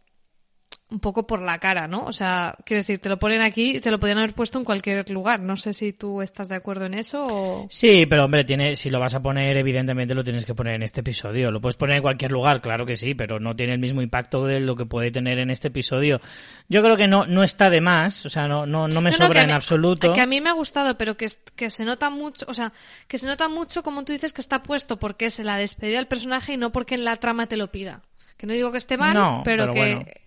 un 0.89 0.99
poco 0.99 1.27
por 1.27 1.41
la 1.41 1.59
cara, 1.59 1.87
¿no? 1.87 2.05
O 2.05 2.13
sea, 2.13 2.55
quiero 2.63 2.79
decir, 2.79 2.99
te 2.99 3.09
lo 3.09 3.19
ponen 3.19 3.41
aquí 3.41 3.75
y 3.75 3.79
te 3.81 3.91
lo 3.91 3.99
podrían 3.99 4.19
haber 4.19 4.33
puesto 4.33 4.57
en 4.57 4.63
cualquier 4.63 5.09
lugar. 5.09 5.41
No 5.41 5.57
sé 5.57 5.73
si 5.73 5.91
tú 5.91 6.21
estás 6.21 6.47
de 6.47 6.55
acuerdo 6.55 6.85
en 6.85 6.93
eso 6.93 7.27
o... 7.29 7.67
Sí, 7.69 8.05
pero 8.05 8.23
hombre, 8.23 8.45
tiene, 8.45 8.77
si 8.77 8.89
lo 8.89 8.99
vas 8.99 9.13
a 9.13 9.21
poner, 9.21 9.57
evidentemente 9.57 10.15
lo 10.15 10.23
tienes 10.23 10.45
que 10.45 10.55
poner 10.55 10.75
en 10.75 10.83
este 10.83 11.01
episodio. 11.01 11.51
Lo 11.51 11.59
puedes 11.59 11.75
poner 11.75 11.97
en 11.97 12.03
cualquier 12.03 12.31
lugar, 12.31 12.61
claro 12.61 12.85
que 12.85 12.95
sí, 12.95 13.15
pero 13.15 13.37
no 13.37 13.53
tiene 13.53 13.73
el 13.73 13.79
mismo 13.79 14.01
impacto 14.01 14.45
de 14.45 14.61
lo 14.61 14.77
que 14.77 14.85
puede 14.85 15.11
tener 15.11 15.39
en 15.39 15.49
este 15.49 15.67
episodio. 15.67 16.21
Yo 16.69 16.81
creo 16.81 16.95
que 16.95 17.07
no, 17.09 17.25
no 17.27 17.43
está 17.43 17.69
de 17.69 17.81
más, 17.81 18.25
o 18.25 18.29
sea, 18.29 18.47
no, 18.47 18.65
no, 18.65 18.87
no 18.87 19.01
me 19.01 19.11
sobra 19.11 19.43
en 19.43 19.51
absoluto. 19.51 20.13
Que 20.13 20.21
a 20.21 20.25
mí 20.25 20.39
me 20.39 20.49
ha 20.49 20.53
gustado, 20.53 20.97
pero 20.97 21.17
que, 21.17 21.27
que 21.57 21.69
se 21.69 21.83
nota 21.83 22.09
mucho, 22.09 22.45
o 22.47 22.53
sea, 22.53 22.71
que 23.09 23.17
se 23.17 23.27
nota 23.27 23.49
mucho, 23.49 23.83
como 23.83 24.05
tú 24.05 24.13
dices, 24.13 24.31
que 24.31 24.41
está 24.41 24.63
puesto 24.63 24.97
porque 24.97 25.25
es 25.25 25.37
la 25.39 25.57
despedida 25.57 25.97
del 25.97 26.07
personaje 26.07 26.53
y 26.53 26.57
no 26.57 26.71
porque 26.71 26.95
en 26.95 27.03
la 27.03 27.17
trama 27.17 27.47
te 27.47 27.57
lo 27.57 27.71
pida. 27.71 28.03
Que 28.37 28.47
no 28.47 28.53
digo 28.53 28.71
que 28.71 28.77
esté 28.77 28.97
mal, 28.97 29.41
pero, 29.43 29.73
que... 29.73 30.26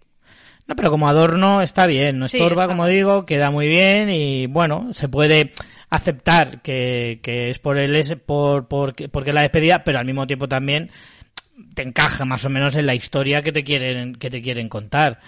No, 0.70 0.76
pero 0.76 0.90
como 0.90 1.08
adorno 1.08 1.62
está 1.62 1.86
bien, 1.86 2.20
no 2.20 2.26
estorba, 2.26 2.68
como 2.68 2.86
digo, 2.86 3.26
queda 3.26 3.50
muy 3.50 3.66
bien 3.66 4.08
y 4.08 4.46
bueno, 4.46 4.92
se 4.92 5.08
puede... 5.08 5.52
aceptar 5.90 6.62
que, 6.62 7.18
que 7.20 7.50
es 7.50 7.58
por 7.58 7.76
el 7.76 8.20
por, 8.20 8.68
por, 8.68 8.94
porque 9.10 9.32
la 9.32 9.40
despedida, 9.42 9.82
pero 9.82 9.98
al 9.98 10.06
mismo 10.06 10.24
tiempo 10.28 10.46
también 10.46 10.92
te 11.74 11.82
encaja 11.82 12.24
más 12.24 12.44
o 12.44 12.48
menos 12.48 12.76
en 12.76 12.86
la 12.86 12.94
historia 12.94 13.42
que 13.42 13.50
te 13.50 13.64
quieren, 13.64 14.14
que 14.14 14.30
te 14.30 14.40
quieren 14.40 14.68
contar. 14.68 15.18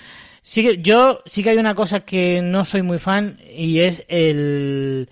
Sí, 0.42 0.78
yo 0.80 1.22
sí 1.26 1.42
que 1.42 1.50
hay 1.50 1.58
una 1.58 1.74
cosa 1.74 2.00
que 2.00 2.40
no 2.40 2.64
soy 2.64 2.82
muy 2.82 3.00
fan 3.00 3.38
y 3.52 3.80
es 3.80 4.04
el, 4.06 5.08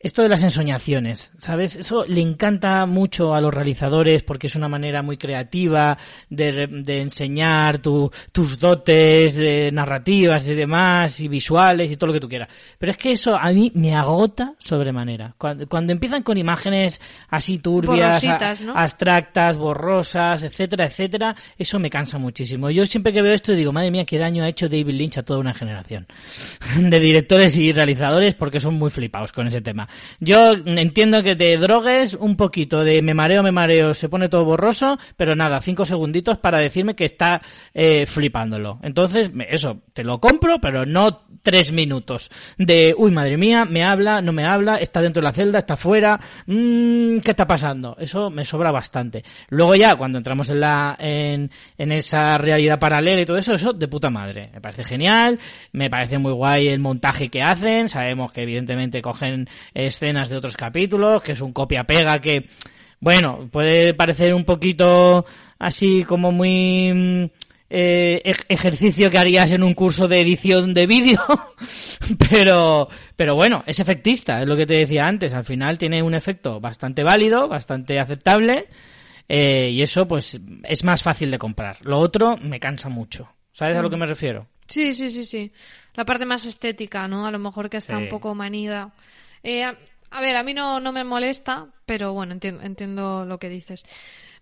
esto 0.00 0.22
de 0.22 0.28
las 0.28 0.44
ensoñaciones, 0.44 1.32
¿sabes? 1.38 1.74
Eso 1.74 2.04
le 2.06 2.20
encanta 2.20 2.86
mucho 2.86 3.34
a 3.34 3.40
los 3.40 3.52
realizadores 3.52 4.22
porque 4.22 4.46
es 4.46 4.54
una 4.54 4.68
manera 4.68 5.02
muy 5.02 5.16
creativa 5.16 5.98
de, 6.30 6.68
de 6.68 7.00
enseñar 7.00 7.78
tu, 7.78 8.08
tus 8.30 8.60
dotes 8.60 9.34
de 9.34 9.72
narrativas 9.72 10.46
y 10.46 10.54
demás, 10.54 11.18
y 11.18 11.26
visuales 11.26 11.90
y 11.90 11.96
todo 11.96 12.08
lo 12.08 12.12
que 12.12 12.20
tú 12.20 12.28
quieras. 12.28 12.48
Pero 12.78 12.92
es 12.92 12.96
que 12.96 13.10
eso 13.10 13.36
a 13.36 13.50
mí 13.50 13.72
me 13.74 13.96
agota 13.96 14.54
sobremanera. 14.58 15.34
Cuando, 15.36 15.68
cuando 15.68 15.92
empiezan 15.92 16.22
con 16.22 16.38
imágenes 16.38 17.00
así 17.28 17.58
turbias, 17.58 18.24
abstractas, 18.72 19.58
borrosas, 19.58 20.44
etcétera, 20.44 20.84
etcétera, 20.84 21.34
eso 21.56 21.80
me 21.80 21.90
cansa 21.90 22.18
muchísimo. 22.18 22.70
Yo 22.70 22.86
siempre 22.86 23.12
que 23.12 23.20
veo 23.20 23.34
esto 23.34 23.52
digo, 23.52 23.72
madre 23.72 23.90
mía, 23.90 24.04
qué 24.04 24.18
daño 24.18 24.44
ha 24.44 24.48
hecho 24.48 24.68
David 24.68 24.94
Lynch 24.94 25.18
a 25.18 25.24
toda 25.24 25.40
una 25.40 25.54
generación 25.54 26.06
de 26.78 27.00
directores 27.00 27.56
y 27.56 27.72
realizadores 27.72 28.36
porque 28.36 28.60
son 28.60 28.78
muy 28.78 28.90
flipados 28.90 29.32
con 29.32 29.48
ese 29.48 29.60
tema. 29.60 29.87
Yo 30.20 30.52
entiendo 30.52 31.22
que 31.22 31.36
te 31.36 31.56
drogues 31.56 32.14
un 32.14 32.36
poquito 32.36 32.84
de 32.84 33.02
me 33.02 33.14
mareo, 33.14 33.42
me 33.42 33.52
mareo, 33.52 33.94
se 33.94 34.08
pone 34.08 34.28
todo 34.28 34.44
borroso, 34.44 34.98
pero 35.16 35.34
nada, 35.34 35.60
cinco 35.60 35.84
segunditos 35.84 36.38
para 36.38 36.58
decirme 36.58 36.94
que 36.94 37.04
está 37.04 37.40
eh, 37.74 38.06
flipándolo. 38.06 38.78
Entonces, 38.82 39.30
eso, 39.48 39.82
te 39.92 40.04
lo 40.04 40.20
compro, 40.20 40.60
pero 40.60 40.86
no 40.86 41.22
tres 41.42 41.72
minutos 41.72 42.30
de, 42.56 42.94
uy, 42.96 43.10
madre 43.10 43.36
mía, 43.36 43.64
me 43.64 43.84
habla, 43.84 44.20
no 44.20 44.32
me 44.32 44.44
habla, 44.44 44.76
está 44.76 45.00
dentro 45.00 45.20
de 45.20 45.28
la 45.28 45.32
celda, 45.32 45.60
está 45.60 45.76
fuera, 45.76 46.18
mmm, 46.46 47.18
¿qué 47.18 47.30
está 47.30 47.46
pasando? 47.46 47.96
Eso 47.98 48.30
me 48.30 48.44
sobra 48.44 48.70
bastante. 48.70 49.24
Luego 49.48 49.74
ya, 49.74 49.94
cuando 49.96 50.18
entramos 50.18 50.50
en 50.50 50.60
la, 50.60 50.96
en, 50.98 51.50
en 51.76 51.92
esa 51.92 52.38
realidad 52.38 52.78
paralela 52.78 53.20
y 53.20 53.26
todo 53.26 53.38
eso, 53.38 53.54
eso 53.54 53.72
de 53.72 53.88
puta 53.88 54.10
madre. 54.10 54.50
Me 54.52 54.60
parece 54.60 54.84
genial, 54.84 55.38
me 55.72 55.90
parece 55.90 56.18
muy 56.18 56.32
guay 56.32 56.68
el 56.68 56.80
montaje 56.80 57.28
que 57.28 57.42
hacen, 57.42 57.88
sabemos 57.88 58.32
que 58.32 58.42
evidentemente 58.42 59.00
cogen 59.02 59.48
escenas 59.86 60.28
de 60.28 60.36
otros 60.36 60.56
capítulos, 60.56 61.22
que 61.22 61.32
es 61.32 61.40
un 61.40 61.52
copia-pega 61.52 62.20
que, 62.20 62.48
bueno, 63.00 63.48
puede 63.50 63.94
parecer 63.94 64.34
un 64.34 64.44
poquito 64.44 65.24
así 65.58 66.04
como 66.04 66.32
muy 66.32 66.92
mm, 66.92 67.24
eh, 67.70 68.22
ejercicio 68.48 69.10
que 69.10 69.18
harías 69.18 69.52
en 69.52 69.62
un 69.62 69.74
curso 69.74 70.08
de 70.08 70.20
edición 70.20 70.74
de 70.74 70.86
vídeo, 70.86 71.20
pero, 72.30 72.88
pero 73.14 73.34
bueno, 73.34 73.62
es 73.66 73.78
efectista, 73.78 74.40
es 74.40 74.46
lo 74.46 74.56
que 74.56 74.66
te 74.66 74.74
decía 74.74 75.06
antes, 75.06 75.34
al 75.34 75.44
final 75.44 75.78
tiene 75.78 76.02
un 76.02 76.14
efecto 76.14 76.60
bastante 76.60 77.02
válido, 77.02 77.48
bastante 77.48 78.00
aceptable, 78.00 78.68
eh, 79.28 79.68
y 79.70 79.82
eso 79.82 80.08
pues 80.08 80.40
es 80.64 80.84
más 80.84 81.02
fácil 81.02 81.30
de 81.30 81.38
comprar. 81.38 81.76
Lo 81.82 81.98
otro 81.98 82.36
me 82.38 82.58
cansa 82.58 82.88
mucho. 82.88 83.28
¿Sabes 83.52 83.76
a 83.76 83.82
lo 83.82 83.90
que 83.90 83.96
me 83.96 84.06
refiero? 84.06 84.46
Sí, 84.68 84.92
sí, 84.92 85.10
sí, 85.10 85.24
sí. 85.24 85.52
La 85.94 86.04
parte 86.04 86.24
más 86.24 86.46
estética, 86.46 87.08
¿no? 87.08 87.26
A 87.26 87.30
lo 87.30 87.38
mejor 87.38 87.68
que 87.68 87.76
está 87.76 87.98
un 87.98 88.08
poco 88.08 88.34
manida. 88.34 88.92
Eh, 89.42 89.64
a, 89.64 90.20
ver, 90.20 90.36
a 90.36 90.42
mí 90.42 90.54
no, 90.54 90.80
no 90.80 90.92
me 90.92 91.04
molesta, 91.04 91.66
pero 91.86 92.12
bueno, 92.12 92.32
entiendo, 92.32 92.62
entiendo 92.62 93.24
lo 93.24 93.38
que 93.38 93.48
dices. 93.48 93.84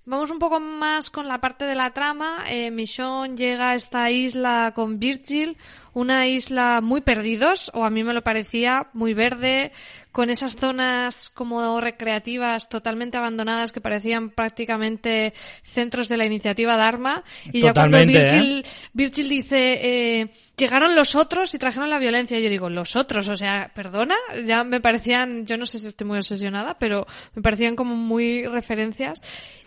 Vamos 0.09 0.31
un 0.31 0.38
poco 0.38 0.61
más 0.61 1.11
con 1.11 1.26
la 1.26 1.41
parte 1.41 1.65
de 1.65 1.75
la 1.75 1.93
trama. 1.93 2.45
Eh, 2.49 2.71
Michonne 2.71 3.37
llega 3.37 3.71
a 3.71 3.75
esta 3.75 4.09
isla 4.09 4.73
con 4.73 5.00
Virgil, 5.00 5.57
una 5.97 6.26
isla 6.26 6.83
muy 6.83 7.00
perdidos, 7.00 7.71
o 7.73 7.83
a 7.83 7.88
mí 7.88 8.05
me 8.05 8.12
lo 8.12 8.21
parecía, 8.21 8.88
muy 8.93 9.15
verde, 9.15 9.73
con 10.12 10.29
esas 10.29 10.55
zonas 10.55 11.31
como 11.31 11.81
recreativas 11.81 12.69
totalmente 12.69 13.17
abandonadas 13.17 13.73
que 13.73 13.81
parecían 13.81 14.29
prácticamente 14.29 15.33
centros 15.62 16.11
de 16.11 16.19
la 16.19 16.26
iniciativa 16.26 16.76
Dharma. 16.76 17.25
Y 17.50 17.62
ya 17.62 17.73
cuando 17.73 17.97
Virgil, 18.05 18.59
¿eh? 18.59 18.69
Virgil 18.93 19.29
dice, 19.31 19.81
eh, 20.21 20.29
llegaron 20.59 20.95
los 20.95 21.15
otros 21.15 21.55
y 21.55 21.59
trajeron 21.59 21.88
la 21.88 21.99
violencia. 21.99 22.38
yo 22.41 22.50
digo, 22.50 22.69
los 22.69 22.95
otros, 22.95 23.31
o 23.31 23.37
sea, 23.38 23.71
perdona, 23.75 24.17
ya 24.45 24.65
me 24.65 24.83
parecían, 24.83 25.47
yo 25.47 25.57
no 25.57 25.65
sé 25.65 25.79
si 25.79 25.87
estoy 25.87 26.07
muy 26.07 26.19
obsesionada, 26.19 26.79
pero 26.79 27.07
me 27.35 27.41
parecían 27.41 27.75
como 27.75 27.97
muy 27.97 28.45
referencias. 28.45 29.23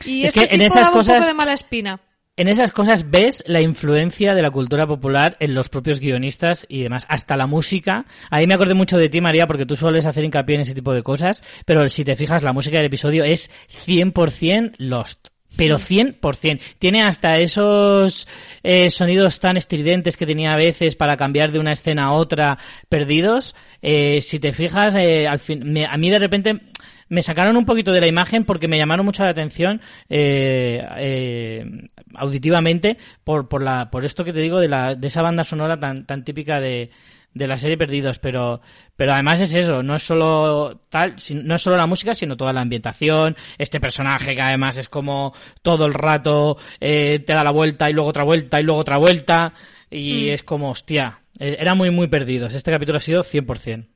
Y 0.05 0.25
es 0.25 0.35
este 0.35 0.47
que 0.47 0.55
en 0.55 0.61
esas 0.61 0.91
cosas... 0.91 1.15
un 1.15 1.21
poco 1.21 1.27
de 1.27 1.33
mala 1.33 1.53
espina 1.53 1.99
en 2.39 2.47
esas 2.47 2.71
cosas 2.71 3.11
ves 3.11 3.43
la 3.47 3.59
influencia 3.59 4.33
de 4.33 4.41
la 4.41 4.49
cultura 4.49 4.87
popular 4.87 5.35
en 5.41 5.53
los 5.53 5.67
propios 5.67 5.99
guionistas 5.99 6.65
y 6.69 6.83
demás, 6.83 7.05
hasta 7.09 7.35
la 7.35 7.47
música. 7.47 8.05
Ahí 8.29 8.47
me 8.47 8.53
acordé 8.53 8.75
mucho 8.75 8.97
de 8.97 9.09
ti, 9.09 9.19
María, 9.19 9.45
porque 9.45 9.65
tú 9.65 9.75
sueles 9.75 10.05
hacer 10.05 10.23
hincapié 10.23 10.55
en 10.55 10.61
ese 10.61 10.73
tipo 10.73 10.93
de 10.93 11.03
cosas, 11.03 11.43
pero 11.65 11.89
si 11.89 12.05
te 12.05 12.15
fijas, 12.15 12.41
la 12.41 12.53
música 12.53 12.77
del 12.77 12.85
episodio 12.85 13.25
es 13.25 13.51
100% 13.85 14.75
Lost. 14.77 15.27
Pero 15.57 15.79
100%. 15.79 16.61
Tiene 16.77 17.01
hasta 17.01 17.39
esos 17.39 18.25
eh, 18.63 18.89
sonidos 18.89 19.41
tan 19.41 19.57
estridentes 19.57 20.15
que 20.15 20.25
tenía 20.25 20.53
a 20.53 20.57
veces 20.57 20.95
para 20.95 21.17
cambiar 21.17 21.51
de 21.51 21.59
una 21.59 21.73
escena 21.73 22.05
a 22.05 22.13
otra 22.13 22.57
perdidos. 22.87 23.53
Eh, 23.81 24.21
si 24.21 24.39
te 24.39 24.53
fijas, 24.53 24.95
eh, 24.95 25.27
al 25.27 25.39
fin, 25.39 25.77
a 25.85 25.97
mí 25.97 26.09
de 26.09 26.19
repente 26.19 26.68
me 27.09 27.21
sacaron 27.21 27.57
un 27.57 27.65
poquito 27.65 27.91
de 27.91 28.01
la 28.01 28.07
imagen 28.07 28.45
porque 28.45 28.67
me 28.67 28.77
llamaron 28.77 29.05
mucho 29.05 29.23
la 29.23 29.29
atención 29.29 29.81
eh, 30.09 30.81
eh, 30.97 31.65
auditivamente 32.15 32.97
por, 33.23 33.49
por, 33.49 33.61
la, 33.61 33.89
por 33.89 34.05
esto 34.05 34.23
que 34.23 34.33
te 34.33 34.39
digo 34.39 34.59
de, 34.59 34.67
la, 34.67 34.95
de 34.95 35.07
esa 35.07 35.21
banda 35.21 35.43
sonora 35.43 35.79
tan, 35.79 36.05
tan 36.05 36.23
típica 36.23 36.61
de, 36.61 36.91
de 37.33 37.47
la 37.47 37.57
serie 37.57 37.77
Perdidos, 37.77 38.19
pero, 38.19 38.61
pero 38.95 39.13
además 39.13 39.39
es 39.41 39.53
eso, 39.53 39.83
no 39.83 39.95
es 39.95 40.03
solo 40.03 40.81
tal, 40.89 41.15
no 41.43 41.55
es 41.55 41.61
solo 41.61 41.77
la 41.77 41.87
música, 41.87 42.15
sino 42.15 42.37
toda 42.37 42.53
la 42.53 42.61
ambientación, 42.61 43.35
este 43.57 43.79
personaje 43.79 44.35
que 44.35 44.41
además 44.41 44.77
es 44.77 44.89
como 44.89 45.33
todo 45.61 45.85
el 45.85 45.93
rato 45.93 46.57
eh, 46.79 47.19
te 47.25 47.33
da 47.33 47.43
la 47.43 47.51
vuelta 47.51 47.89
y 47.89 47.93
luego 47.93 48.09
otra 48.09 48.23
vuelta 48.23 48.59
y 48.59 48.63
luego 48.63 48.81
otra 48.81 48.97
vuelta 48.97 49.53
y 49.89 50.25
mm. 50.25 50.29
es 50.29 50.43
como, 50.43 50.71
hostia, 50.71 51.21
eh, 51.39 51.57
era 51.59 51.75
muy 51.75 51.91
muy 51.91 52.07
perdidos. 52.07 52.53
Este 52.53 52.71
capítulo 52.71 52.97
ha 52.97 53.01
sido 53.01 53.23
100%. 53.23 53.87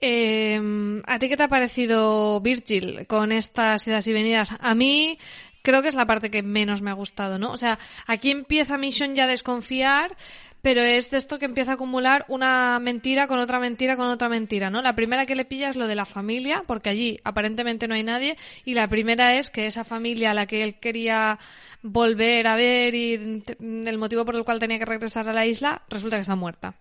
Eh, 0.00 1.02
¿A 1.06 1.18
ti 1.18 1.28
qué 1.28 1.36
te 1.36 1.42
ha 1.42 1.48
parecido 1.48 2.40
Virgil 2.40 3.06
con 3.06 3.32
estas 3.32 3.86
idas 3.86 4.06
y 4.06 4.12
venidas? 4.12 4.52
A 4.60 4.74
mí 4.74 5.18
creo 5.62 5.82
que 5.82 5.88
es 5.88 5.94
la 5.94 6.06
parte 6.06 6.30
que 6.30 6.42
menos 6.42 6.82
me 6.82 6.90
ha 6.90 6.94
gustado, 6.94 7.38
¿no? 7.38 7.50
O 7.50 7.56
sea, 7.56 7.78
aquí 8.06 8.30
empieza 8.30 8.78
Mission 8.78 9.16
ya 9.16 9.24
a 9.24 9.26
desconfiar, 9.26 10.16
pero 10.62 10.82
es 10.82 11.10
de 11.10 11.18
esto 11.18 11.38
que 11.38 11.46
empieza 11.46 11.72
a 11.72 11.74
acumular 11.74 12.24
una 12.28 12.78
mentira 12.80 13.26
con 13.26 13.38
otra 13.40 13.58
mentira 13.58 13.96
con 13.96 14.08
otra 14.08 14.28
mentira, 14.28 14.70
¿no? 14.70 14.82
La 14.82 14.94
primera 14.94 15.26
que 15.26 15.34
le 15.34 15.44
pilla 15.44 15.68
es 15.68 15.76
lo 15.76 15.88
de 15.88 15.94
la 15.96 16.04
familia, 16.04 16.62
porque 16.66 16.90
allí 16.90 17.20
aparentemente 17.24 17.88
no 17.88 17.94
hay 17.94 18.04
nadie, 18.04 18.36
y 18.64 18.74
la 18.74 18.88
primera 18.88 19.34
es 19.34 19.50
que 19.50 19.66
esa 19.66 19.84
familia 19.84 20.30
a 20.30 20.34
la 20.34 20.46
que 20.46 20.62
él 20.62 20.78
quería 20.78 21.38
volver 21.82 22.46
a 22.46 22.56
ver 22.56 22.94
y 22.94 23.42
el 23.60 23.98
motivo 23.98 24.24
por 24.24 24.36
el 24.36 24.44
cual 24.44 24.58
tenía 24.58 24.78
que 24.78 24.86
regresar 24.86 25.28
a 25.28 25.32
la 25.32 25.46
isla, 25.46 25.82
resulta 25.88 26.16
que 26.16 26.22
está 26.22 26.36
muerta. 26.36 26.74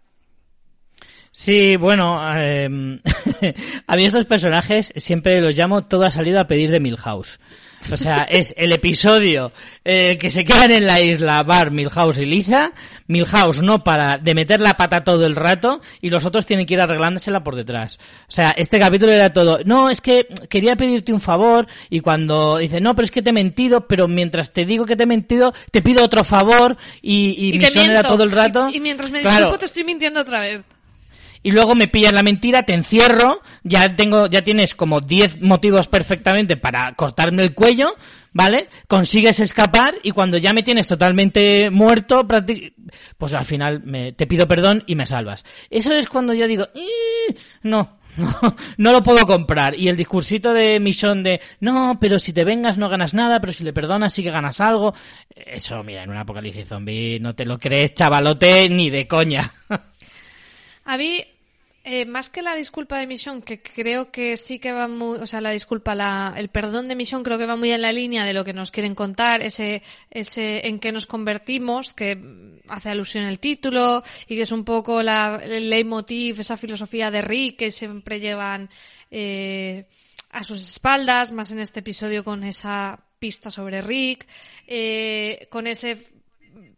Sí, 1.40 1.76
bueno, 1.76 2.20
eh, 2.36 2.68
a 3.88 3.96
mí 3.96 4.06
estos 4.06 4.26
personajes 4.26 4.92
siempre 4.96 5.40
los 5.40 5.56
llamo 5.56 5.84
todo 5.84 6.04
ha 6.04 6.10
salido 6.10 6.40
a 6.40 6.48
pedir 6.48 6.72
de 6.72 6.80
Milhouse. 6.80 7.40
O 7.92 7.96
sea, 7.96 8.24
es 8.30 8.56
el 8.58 8.74
episodio 8.74 9.52
eh, 9.86 10.18
que 10.20 10.32
se 10.32 10.44
quedan 10.44 10.72
en 10.72 10.88
la 10.88 11.00
isla 11.00 11.44
Bar, 11.44 11.70
Milhouse 11.70 12.18
y 12.18 12.26
Lisa. 12.26 12.72
Milhouse 13.06 13.62
no 13.62 13.84
para 13.84 14.18
de 14.18 14.34
meter 14.34 14.60
la 14.60 14.74
pata 14.74 15.04
todo 15.04 15.28
el 15.28 15.36
rato 15.36 15.80
y 16.02 16.10
los 16.10 16.26
otros 16.26 16.48
tienen 16.48 16.66
que 16.66 16.74
ir 16.74 16.82
arreglándosela 16.82 17.44
por 17.44 17.56
detrás. 17.56 18.00
O 18.28 18.32
sea, 18.32 18.56
este 18.58 18.80
capítulo 18.80 19.12
era 19.12 19.32
todo, 19.32 19.60
no, 19.64 19.92
es 19.92 20.02
que 20.02 20.28
quería 20.50 20.76
pedirte 20.76 21.14
un 21.14 21.22
favor 21.22 21.68
y 21.92 22.00
cuando 22.00 22.58
dice, 22.58 22.82
no, 22.82 22.96
pero 22.96 23.06
es 23.06 23.12
que 23.12 23.22
te 23.22 23.30
he 23.30 23.34
mentido, 23.34 23.88
pero 23.88 24.08
mientras 24.08 24.52
te 24.52 24.66
digo 24.66 24.88
que 24.88 24.96
te 24.96 25.04
he 25.04 25.08
mentido, 25.08 25.54
te 25.70 25.84
pido 25.84 26.04
otro 26.04 26.24
favor 26.24 26.78
y, 27.00 27.36
y, 27.38 27.60
mi 27.60 27.64
era 27.64 28.02
todo 28.02 28.24
el 28.24 28.32
rato. 28.32 28.70
Y, 28.74 28.80
mientras 28.80 29.12
me 29.12 29.22
disculpo 29.22 29.60
te 29.60 29.66
estoy 29.68 29.84
mintiendo 29.84 30.22
otra 30.22 30.40
vez 30.40 30.64
y 31.48 31.52
luego 31.52 31.76
me 31.76 31.88
pillas 31.88 32.12
la 32.12 32.24
mentira, 32.24 32.64
te 32.64 32.74
encierro, 32.74 33.40
ya 33.64 33.96
tengo, 33.96 34.28
ya 34.28 34.44
tienes 34.44 34.76
como 34.76 35.00
10 35.00 35.42
motivos 35.44 35.88
perfectamente 35.88 36.58
para 36.58 36.94
cortarme 36.96 37.42
el 37.42 37.54
cuello, 37.54 37.96
¿vale? 38.34 38.68
Consigues 38.90 39.40
escapar 39.40 39.94
y 40.04 40.12
cuando 40.12 40.36
ya 40.36 40.52
me 40.52 40.62
tienes 40.62 40.88
totalmente 40.88 41.70
muerto, 41.70 42.28
pues 43.18 43.34
al 43.34 43.46
final 43.46 43.82
me, 43.86 44.12
te 44.12 44.28
pido 44.28 44.46
perdón 44.46 44.84
y 44.88 44.96
me 44.96 45.06
salvas. 45.06 45.46
Eso 45.70 45.94
es 45.94 46.10
cuando 46.10 46.34
yo 46.34 46.50
digo, 46.50 46.68
no, 47.64 47.98
no, 48.18 48.56
no 48.76 48.92
lo 48.92 49.02
puedo 49.02 49.26
comprar. 49.26 49.74
Y 49.80 49.88
el 49.88 49.96
discursito 49.96 50.54
de 50.54 50.82
Mission 50.82 51.24
de, 51.24 51.40
no, 51.62 51.98
pero 51.98 52.20
si 52.20 52.34
te 52.34 52.44
vengas 52.44 52.78
no 52.78 52.90
ganas 52.90 53.14
nada, 53.14 53.40
pero 53.40 53.54
si 53.54 53.64
le 53.64 53.72
perdonas 53.72 54.14
sí 54.14 54.22
que 54.22 54.32
ganas 54.32 54.60
algo. 54.60 54.94
Eso, 55.34 55.82
mira, 55.82 56.04
en 56.04 56.10
un 56.10 56.18
apocalipsis 56.18 56.68
zombie 56.68 57.22
no 57.22 57.36
te 57.36 57.46
lo 57.46 57.58
crees, 57.58 57.94
chavalote, 57.94 58.68
ni 58.68 58.90
de 58.90 59.08
coña. 59.08 59.50
A 60.84 60.98
mí 60.98 61.24
eh, 61.90 62.06
más 62.06 62.30
que 62.30 62.42
la 62.42 62.54
disculpa 62.54 63.00
de 63.00 63.08
misión, 63.08 63.42
que 63.42 63.62
creo 63.62 64.12
que 64.12 64.36
sí 64.36 64.60
que 64.60 64.74
va 64.74 64.90
muy, 64.90 65.20
o 65.20 65.26
sea, 65.26 65.40
la 65.40 65.52
disculpa, 65.52 65.96
la, 65.96 66.34
el 66.36 66.50
perdón 66.50 66.90
de 66.90 66.98
misión 66.98 67.24
creo 67.24 67.38
que 67.38 67.46
va 67.46 67.56
muy 67.56 67.72
en 67.72 67.82
la 67.82 67.94
línea 67.94 68.26
de 68.26 68.34
lo 68.34 68.44
que 68.44 68.52
nos 68.52 68.72
quieren 68.72 68.94
contar, 68.94 69.42
ese, 69.42 69.82
ese 70.12 70.68
en 70.68 70.80
qué 70.80 70.92
nos 70.92 71.08
convertimos, 71.08 71.94
que 71.94 72.62
hace 72.68 72.90
alusión 72.90 73.24
el 73.24 73.40
título 73.40 74.04
y 74.28 74.36
que 74.36 74.42
es 74.42 74.52
un 74.52 74.66
poco 74.66 75.02
la, 75.02 75.40
el 75.42 75.70
leitmotiv, 75.70 76.42
esa 76.42 76.58
filosofía 76.58 77.10
de 77.10 77.22
Rick 77.22 77.60
que 77.60 77.72
siempre 77.72 78.20
llevan 78.20 78.70
eh, 79.10 79.88
a 80.32 80.44
sus 80.44 80.68
espaldas, 80.68 81.32
más 81.32 81.54
en 81.54 81.60
este 81.60 81.80
episodio 81.80 82.26
con 82.26 82.44
esa 82.44 83.00
pista 83.18 83.50
sobre 83.50 83.82
Rick, 83.82 84.28
eh, 84.68 85.48
con 85.50 85.68
ese 85.68 86.17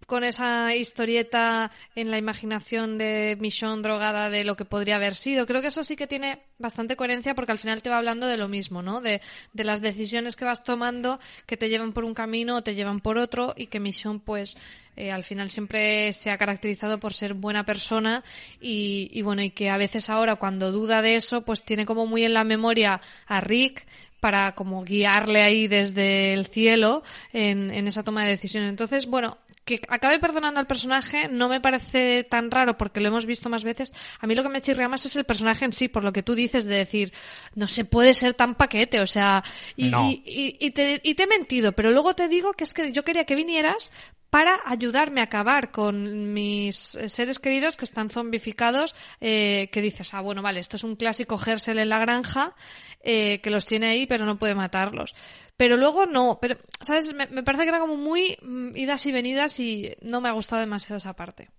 con 0.10 0.26
esa 0.26 0.76
historieta 0.76 1.72
en 1.96 2.12
la 2.12 2.18
imaginación 2.18 2.98
de 2.98 3.38
Michonne 3.40 3.82
drogada 3.82 4.30
de 4.30 4.44
lo 4.44 4.58
que 4.58 4.66
podría 4.66 4.98
haber 4.98 5.16
sido. 5.16 5.46
Creo 5.46 5.62
que 5.62 5.68
eso 5.68 5.86
sí 5.86 5.96
que 5.96 6.08
tiene 6.08 6.40
bastante 6.58 6.98
coherencia 6.98 7.36
porque 7.36 7.54
al 7.54 7.60
final 7.60 7.82
te 7.82 7.90
va 7.90 8.00
hablando 8.00 8.28
de 8.28 8.36
lo 8.36 8.50
mismo, 8.50 8.82
¿no? 8.82 9.00
De, 9.00 9.22
de 9.54 9.64
las 9.64 9.82
decisiones 9.82 10.36
que 10.36 10.44
vas 10.44 10.66
tomando 10.66 11.20
que 11.46 11.56
te 11.56 11.70
llevan 11.70 11.94
por 11.94 12.04
un 12.04 12.14
camino 12.14 12.58
o 12.58 12.64
te 12.64 12.76
llevan 12.76 13.00
por 13.00 13.18
otro 13.18 13.54
y 13.56 13.68
que 13.68 13.80
Michonne 13.80 14.20
pues 14.20 14.58
eh, 14.98 15.12
al 15.12 15.24
final 15.24 15.50
siempre 15.50 16.12
se 16.12 16.32
ha 16.32 16.38
caracterizado 16.38 17.00
por 17.00 17.14
ser 17.14 17.36
buena 17.36 17.64
persona 17.64 18.24
y, 18.60 19.10
y 19.14 19.22
bueno, 19.22 19.44
y 19.44 19.52
que 19.52 19.70
a 19.70 19.78
veces 19.78 20.10
ahora 20.10 20.36
cuando 20.36 20.72
duda 20.72 21.02
de 21.02 21.16
eso 21.16 21.44
pues 21.44 21.64
tiene 21.64 21.86
como 21.86 22.06
muy 22.08 22.26
en 22.26 22.34
la 22.34 22.44
memoria 22.44 23.00
a 23.28 23.40
Rick, 23.40 23.86
para 24.20 24.54
como 24.54 24.84
guiarle 24.84 25.42
ahí 25.42 25.68
desde 25.68 26.34
el 26.34 26.46
cielo 26.48 27.04
en, 27.34 27.72
en 27.72 27.88
esa 27.88 28.04
toma 28.04 28.24
de 28.24 28.32
decisiones. 28.32 28.70
Entonces, 28.70 29.08
bueno, 29.08 29.38
que 29.70 29.82
acabe 29.88 30.18
perdonando 30.18 30.60
al 30.60 30.66
personaje 30.66 31.28
no 31.30 31.48
me 31.48 31.62
parece 31.62 32.24
tan 32.24 32.50
raro 32.50 32.76
porque 32.76 33.00
lo 33.00 33.10
hemos 33.10 33.28
visto 33.28 33.50
más 33.50 33.64
veces. 33.64 33.94
A 34.20 34.26
mí 34.26 34.34
lo 34.34 34.42
que 34.42 34.50
me 34.50 34.62
chirrea 34.62 34.90
más 34.90 35.06
es 35.06 35.16
el 35.16 35.26
personaje 35.26 35.66
en 35.66 35.74
sí, 35.74 35.88
por 35.88 36.04
lo 36.04 36.12
que 36.12 36.24
tú 36.24 36.34
dices 36.34 36.66
de 36.66 36.76
decir, 36.76 37.14
no 37.54 37.68
se 37.68 37.86
puede 37.86 38.16
ser 38.16 38.34
tan 38.34 38.56
paquete, 38.56 39.00
o 39.00 39.06
sea, 39.06 39.44
y, 39.76 39.88
y, 40.26 40.58
y, 40.60 40.72
te, 40.72 41.00
y 41.04 41.14
te 41.14 41.24
he 41.24 41.28
mentido, 41.28 41.74
pero 41.74 41.92
luego 41.92 42.16
te 42.16 42.28
digo 42.28 42.54
que 42.54 42.64
es 42.64 42.74
que 42.74 42.92
yo 42.92 43.04
quería 43.04 43.26
que 43.26 43.36
vinieras 43.36 43.92
para 44.30 44.60
ayudarme 44.66 45.22
a 45.22 45.26
acabar 45.26 45.72
con 45.72 46.34
mis 46.34 46.76
seres 47.08 47.40
queridos 47.40 47.78
que 47.78 47.86
están 47.86 48.10
zombificados, 48.10 48.96
eh, 49.22 49.70
que 49.72 49.82
dices, 49.82 50.14
ah, 50.14 50.22
bueno, 50.22 50.42
vale, 50.42 50.60
esto 50.60 50.76
es 50.76 50.84
un 50.84 50.96
clásico 50.96 51.40
Hersel 51.44 51.80
en 51.80 51.90
la 51.90 52.00
granja, 52.00 52.56
eh, 53.02 53.40
que 53.42 53.50
los 53.50 53.66
tiene 53.66 53.88
ahí 53.88 54.06
pero 54.08 54.26
no 54.26 54.38
puede 54.38 54.56
matarlos. 54.56 55.16
Pero 55.58 55.76
luego 55.76 56.06
no, 56.06 56.40
pero, 56.42 56.58
¿sabes? 56.82 57.14
Me, 57.14 57.44
parece 57.44 57.64
que 57.64 57.70
era 57.70 57.80
como 57.80 57.98
muy 57.98 58.38
mm, 58.42 58.76
idas 58.76 59.06
y 59.06 59.12
venidas 59.12 59.60
y 59.60 59.94
no 60.02 60.22
me 60.22 60.30
ha 60.30 60.34
gustado 60.34 60.62
demasiado 60.62 60.98
esa 60.98 61.14
parte. 61.14 61.50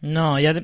No, 0.00 0.38
ya 0.38 0.54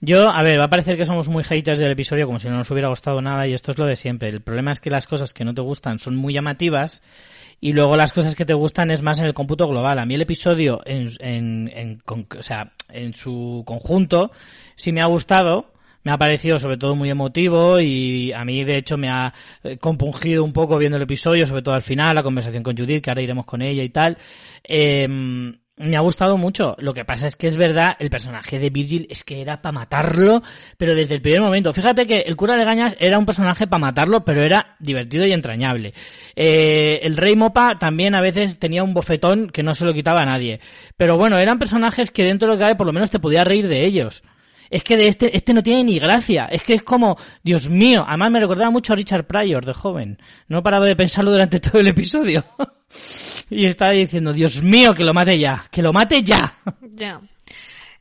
yo, 0.00 0.28
a 0.28 0.42
ver, 0.42 0.58
va 0.58 0.64
a 0.64 0.70
parecer 0.70 0.96
que 0.96 1.06
somos 1.06 1.28
muy 1.28 1.44
haters 1.44 1.78
del 1.78 1.92
episodio 1.92 2.26
como 2.26 2.40
si 2.40 2.48
no 2.48 2.56
nos 2.56 2.70
hubiera 2.72 2.88
gustado 2.88 3.22
nada 3.22 3.46
y 3.46 3.54
esto 3.54 3.70
es 3.70 3.78
lo 3.78 3.86
de 3.86 3.94
siempre. 3.94 4.28
El 4.28 4.42
problema 4.42 4.72
es 4.72 4.80
que 4.80 4.90
las 4.90 5.06
cosas 5.06 5.32
que 5.32 5.44
no 5.44 5.54
te 5.54 5.60
gustan 5.60 6.00
son 6.00 6.16
muy 6.16 6.34
llamativas 6.34 7.00
y 7.60 7.72
luego 7.72 7.96
las 7.96 8.12
cosas 8.12 8.34
que 8.34 8.44
te 8.44 8.54
gustan 8.54 8.90
es 8.90 9.02
más 9.02 9.20
en 9.20 9.26
el 9.26 9.34
cómputo 9.34 9.68
global. 9.68 9.98
A 9.98 10.06
mí 10.06 10.14
el 10.14 10.22
episodio 10.22 10.80
en, 10.86 11.12
en, 11.20 11.70
en, 11.74 12.02
o 12.06 12.42
sea, 12.42 12.72
en 12.88 13.14
su 13.14 13.62
conjunto 13.64 14.32
sí 14.74 14.90
me 14.92 15.02
ha 15.02 15.06
gustado, 15.06 15.72
me 16.02 16.12
ha 16.12 16.18
parecido 16.18 16.58
sobre 16.58 16.76
todo 16.76 16.94
muy 16.94 17.10
emotivo 17.10 17.80
y 17.80 18.32
a 18.32 18.44
mí 18.44 18.64
de 18.64 18.76
hecho 18.76 18.96
me 18.96 19.08
ha 19.08 19.32
eh, 19.62 19.78
compungido 19.78 20.44
un 20.44 20.52
poco 20.52 20.78
viendo 20.78 20.96
el 20.96 21.02
episodio, 21.02 21.46
sobre 21.46 21.62
todo 21.62 21.74
al 21.74 21.82
final, 21.82 22.14
la 22.14 22.22
conversación 22.22 22.62
con 22.62 22.76
Judith, 22.76 23.02
que 23.02 23.10
ahora 23.10 23.22
iremos 23.22 23.44
con 23.44 23.62
ella 23.62 23.82
y 23.82 23.90
tal. 23.90 24.16
Eh, 24.64 25.06
me 25.80 25.96
ha 25.96 26.00
gustado 26.00 26.36
mucho. 26.36 26.76
Lo 26.78 26.92
que 26.92 27.04
pasa 27.04 27.26
es 27.26 27.36
que 27.36 27.46
es 27.46 27.56
verdad, 27.56 27.96
el 27.98 28.10
personaje 28.10 28.58
de 28.58 28.70
Virgil 28.70 29.06
es 29.08 29.24
que 29.24 29.40
era 29.40 29.62
para 29.62 29.72
matarlo, 29.72 30.42
pero 30.76 30.94
desde 30.94 31.14
el 31.14 31.22
primer 31.22 31.40
momento. 31.40 31.72
Fíjate 31.72 32.06
que 32.06 32.20
el 32.20 32.36
cura 32.36 32.56
de 32.56 32.64
Gañas 32.64 32.96
era 33.00 33.18
un 33.18 33.24
personaje 33.24 33.66
para 33.66 33.80
matarlo, 33.80 34.24
pero 34.24 34.42
era 34.42 34.76
divertido 34.78 35.26
y 35.26 35.32
entrañable. 35.32 35.94
Eh, 36.36 37.00
el 37.02 37.16
rey 37.16 37.34
Mopa 37.34 37.78
también 37.78 38.14
a 38.14 38.20
veces 38.20 38.58
tenía 38.58 38.84
un 38.84 38.92
bofetón 38.92 39.48
que 39.48 39.62
no 39.62 39.74
se 39.74 39.84
lo 39.84 39.94
quitaba 39.94 40.22
a 40.22 40.26
nadie. 40.26 40.60
Pero 40.96 41.16
bueno, 41.16 41.38
eran 41.38 41.58
personajes 41.58 42.10
que 42.10 42.24
dentro 42.24 42.48
de 42.48 42.54
lo 42.54 42.58
que 42.58 42.64
cabe 42.64 42.76
por 42.76 42.86
lo 42.86 42.92
menos 42.92 43.10
te 43.10 43.18
podía 43.18 43.44
reír 43.44 43.66
de 43.66 43.84
ellos. 43.86 44.22
Es 44.70 44.84
que 44.84 44.96
de 44.96 45.08
este, 45.08 45.36
este 45.36 45.52
no 45.52 45.62
tiene 45.62 45.84
ni 45.84 45.98
gracia. 45.98 46.46
Es 46.46 46.62
que 46.62 46.74
es 46.74 46.82
como, 46.82 47.18
Dios 47.42 47.68
mío. 47.68 48.04
Además 48.06 48.30
me 48.30 48.40
recordaba 48.40 48.70
mucho 48.70 48.92
a 48.92 48.96
Richard 48.96 49.26
Pryor 49.26 49.66
de 49.66 49.74
joven. 49.74 50.18
No 50.48 50.58
he 50.58 50.62
parado 50.62 50.84
de 50.84 50.96
pensarlo 50.96 51.32
durante 51.32 51.58
todo 51.58 51.80
el 51.80 51.88
episodio. 51.88 52.44
y 53.50 53.66
estaba 53.66 53.90
diciendo, 53.90 54.32
Dios 54.32 54.62
mío, 54.62 54.94
que 54.94 55.04
lo 55.04 55.12
mate 55.12 55.38
ya. 55.38 55.66
Que 55.70 55.82
lo 55.82 55.92
mate 55.92 56.22
ya. 56.22 56.54
Ya. 56.94 57.20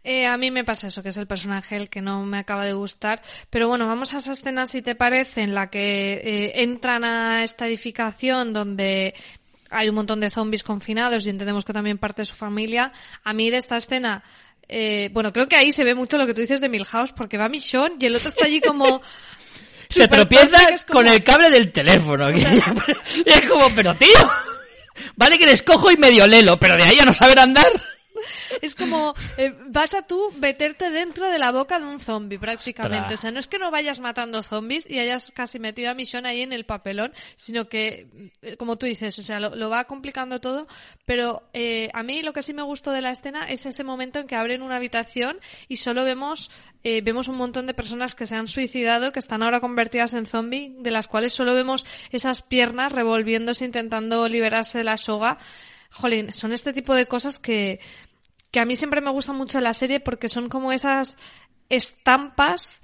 Eh, 0.03 0.25
a 0.25 0.37
mí 0.37 0.49
me 0.49 0.63
pasa 0.63 0.87
eso, 0.87 1.03
que 1.03 1.09
es 1.09 1.17
el 1.17 1.27
personaje 1.27 1.75
el 1.75 1.89
que 1.89 2.01
no 2.01 2.23
me 2.23 2.37
acaba 2.37 2.65
de 2.65 2.73
gustar. 2.73 3.21
Pero 3.49 3.67
bueno, 3.67 3.87
vamos 3.87 4.13
a 4.13 4.19
esa 4.19 4.31
escena, 4.31 4.65
si 4.65 4.81
te 4.81 4.95
parece, 4.95 5.41
en 5.41 5.53
la 5.53 5.69
que 5.69 6.13
eh, 6.13 6.61
entran 6.63 7.03
a 7.03 7.43
esta 7.43 7.67
edificación 7.67 8.53
donde 8.53 9.13
hay 9.69 9.89
un 9.89 9.95
montón 9.95 10.19
de 10.19 10.29
zombies 10.29 10.63
confinados 10.63 11.25
y 11.25 11.29
entendemos 11.29 11.65
que 11.65 11.73
también 11.73 11.97
parte 11.97 12.21
de 12.21 12.25
su 12.27 12.35
familia. 12.35 12.91
A 13.23 13.33
mí 13.33 13.49
de 13.49 13.57
esta 13.57 13.77
escena 13.77 14.23
eh, 14.69 15.09
bueno, 15.11 15.33
creo 15.33 15.47
que 15.47 15.55
ahí 15.55 15.71
se 15.71 15.83
ve 15.83 15.95
mucho 15.95 16.17
lo 16.17 16.27
que 16.27 16.35
tú 16.35 16.41
dices 16.41 16.61
de 16.61 16.69
Milhouse, 16.69 17.11
porque 17.11 17.37
va 17.37 17.49
Michonne 17.49 17.95
y 17.99 18.05
el 18.05 18.15
otro 18.15 18.29
está 18.29 18.45
allí 18.45 18.61
como... 18.61 19.01
se 19.89 20.07
tropieza 20.07 20.59
con 20.87 21.07
el 21.07 21.23
cable 21.23 21.49
del 21.49 21.71
teléfono. 21.71 22.29
y 22.31 22.37
es 22.37 23.41
como, 23.49 23.67
pero 23.75 23.95
tío, 23.95 24.31
vale 25.15 25.39
que 25.39 25.47
les 25.47 25.63
cojo 25.63 25.89
y 25.89 25.97
medio 25.97 26.27
lelo, 26.27 26.59
pero 26.59 26.77
de 26.77 26.83
ahí 26.83 26.99
a 26.99 27.05
no 27.05 27.13
saber 27.15 27.39
andar. 27.39 27.65
Es 28.61 28.75
como, 28.75 29.13
eh, 29.37 29.53
vas 29.67 29.93
a 29.93 30.01
tú 30.01 30.31
meterte 30.37 30.89
dentro 30.89 31.29
de 31.29 31.39
la 31.39 31.51
boca 31.51 31.79
de 31.79 31.85
un 31.85 31.99
zombie 31.99 32.39
prácticamente. 32.39 33.13
O 33.13 33.17
sea, 33.17 33.31
no 33.31 33.39
es 33.39 33.47
que 33.47 33.59
no 33.59 33.71
vayas 33.71 33.99
matando 33.99 34.43
zombies 34.43 34.89
y 34.89 34.99
hayas 34.99 35.31
casi 35.33 35.59
metido 35.59 35.91
a 35.91 35.93
Michonne 35.93 36.29
ahí 36.29 36.41
en 36.41 36.53
el 36.53 36.65
papelón, 36.65 37.13
sino 37.35 37.67
que, 37.67 38.07
eh, 38.41 38.57
como 38.57 38.77
tú 38.77 38.85
dices, 38.85 39.17
o 39.19 39.23
sea, 39.23 39.39
lo, 39.39 39.69
va 39.69 39.85
complicando 39.85 40.39
todo. 40.39 40.67
Pero 41.05 41.49
eh, 41.53 41.89
a 41.93 42.03
mí 42.03 42.21
lo 42.21 42.33
que 42.33 42.43
sí 42.43 42.53
me 42.53 42.63
gustó 42.63 42.91
de 42.91 43.01
la 43.01 43.11
escena 43.11 43.45
es 43.49 43.65
ese 43.65 43.83
momento 43.83 44.19
en 44.19 44.27
que 44.27 44.35
abren 44.35 44.61
una 44.61 44.77
habitación 44.77 45.39
y 45.67 45.77
solo 45.77 46.03
vemos 46.03 46.49
eh, 46.83 47.01
vemos 47.01 47.27
un 47.27 47.35
montón 47.35 47.67
de 47.67 47.73
personas 47.73 48.15
que 48.15 48.25
se 48.25 48.35
han 48.35 48.47
suicidado, 48.47 49.11
que 49.11 49.19
están 49.19 49.43
ahora 49.43 49.59
convertidas 49.59 50.13
en 50.13 50.25
zombie, 50.25 50.75
de 50.79 50.91
las 50.91 51.07
cuales 51.07 51.33
solo 51.33 51.53
vemos 51.53 51.85
esas 52.11 52.41
piernas 52.41 52.93
revolviéndose 52.93 53.65
intentando 53.65 54.27
liberarse 54.29 54.77
de 54.77 54.83
la 54.85 54.97
soga. 54.97 55.39
Jolín, 55.91 56.31
son 56.31 56.53
este 56.53 56.71
tipo 56.71 56.93
de 56.95 57.05
cosas 57.05 57.37
que, 57.37 57.79
que 58.51 58.59
a 58.59 58.65
mí 58.65 58.75
siempre 58.75 59.01
me 59.01 59.11
gusta 59.11 59.33
mucho 59.33 59.59
la 59.59 59.73
serie 59.73 59.99
porque 59.99 60.29
son 60.29 60.49
como 60.49 60.71
esas 60.71 61.17
estampas 61.69 62.81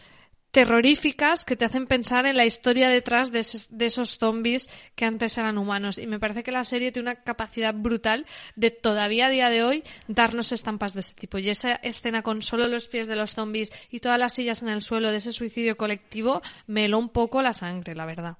terroríficas 0.55 1.43
que 1.43 1.57
te 1.57 1.65
hacen 1.65 1.85
pensar 1.85 2.25
en 2.25 2.37
la 2.37 2.45
historia 2.45 2.87
detrás 2.87 3.33
de, 3.33 3.39
esos 3.39 4.17
zombies 4.17 4.69
que 4.95 5.03
antes 5.03 5.37
eran 5.37 5.57
humanos. 5.57 5.97
Y 5.97 6.07
me 6.07 6.17
parece 6.17 6.43
que 6.43 6.53
la 6.53 6.63
serie 6.63 6.93
tiene 6.93 7.09
una 7.11 7.23
capacidad 7.23 7.73
brutal 7.73 8.25
de 8.55 8.71
todavía 8.71 9.25
a 9.25 9.29
día 9.29 9.49
de 9.49 9.63
hoy 9.63 9.83
darnos 10.07 10.53
estampas 10.53 10.93
de 10.93 11.01
ese 11.01 11.13
tipo. 11.13 11.39
Y 11.39 11.49
esa 11.49 11.73
escena 11.75 12.21
con 12.21 12.41
solo 12.41 12.69
los 12.69 12.87
pies 12.87 13.07
de 13.07 13.17
los 13.17 13.31
zombies 13.31 13.69
y 13.89 13.99
todas 13.99 14.17
las 14.17 14.33
sillas 14.33 14.61
en 14.61 14.69
el 14.69 14.81
suelo 14.81 15.11
de 15.11 15.17
ese 15.17 15.33
suicidio 15.33 15.75
colectivo 15.75 16.41
me 16.67 16.85
heló 16.85 16.99
un 16.99 17.09
poco 17.09 17.41
la 17.41 17.51
sangre, 17.51 17.93
la 17.93 18.05
verdad. 18.05 18.37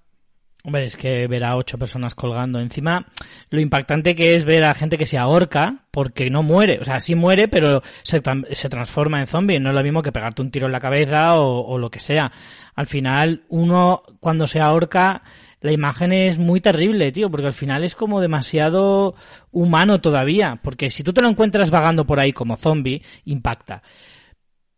Hombre, 0.66 0.86
es 0.86 0.98
que 0.98 1.28
ver 1.28 1.44
a 1.44 1.58
ocho 1.58 1.78
personas 1.78 2.16
colgando. 2.16 2.60
Encima, 2.60 3.06
lo 3.52 3.60
impactante 3.60 4.16
que 4.16 4.34
es 4.34 4.46
ver 4.46 4.64
a 4.64 4.74
gente 4.74 4.98
que 4.98 5.06
se 5.06 5.20
ahorca 5.20 5.84
porque 5.92 6.32
no 6.32 6.42
muere. 6.42 6.80
O 6.82 6.84
sea, 6.84 7.00
sí 7.00 7.14
muere, 7.14 7.48
pero 7.48 7.84
se, 8.02 8.24
se 8.52 8.70
transforma 8.70 9.20
en 9.20 9.28
zombie. 9.28 9.60
No 9.60 9.70
es 9.70 9.76
lo 9.76 9.84
mismo 9.84 10.02
que 10.02 10.12
pegarte 10.12 10.42
un 10.42 10.50
tiro 10.50 10.66
en 10.66 10.72
la 10.72 10.80
cabeza 10.80 11.40
o, 11.40 11.60
o 11.68 11.78
lo 11.78 11.92
que 11.92 12.00
sea. 12.00 12.32
Al 12.74 12.88
final, 12.88 13.44
uno 13.50 14.02
cuando 14.20 14.48
se 14.48 14.60
ahorca, 14.60 15.22
la 15.62 15.72
imagen 15.72 16.12
es 16.12 16.40
muy 16.40 16.62
terrible, 16.62 17.12
tío, 17.12 17.30
porque 17.30 17.46
al 17.46 17.54
final 17.54 17.84
es 17.84 17.94
como 17.94 18.20
demasiado 18.20 19.14
humano 19.52 20.02
todavía. 20.02 20.60
Porque 20.64 20.90
si 20.90 21.04
tú 21.04 21.14
te 21.14 21.22
lo 21.22 21.28
encuentras 21.28 21.70
vagando 21.70 22.08
por 22.08 22.20
ahí 22.20 22.34
como 22.34 22.56
zombie, 22.56 23.04
impacta 23.26 23.84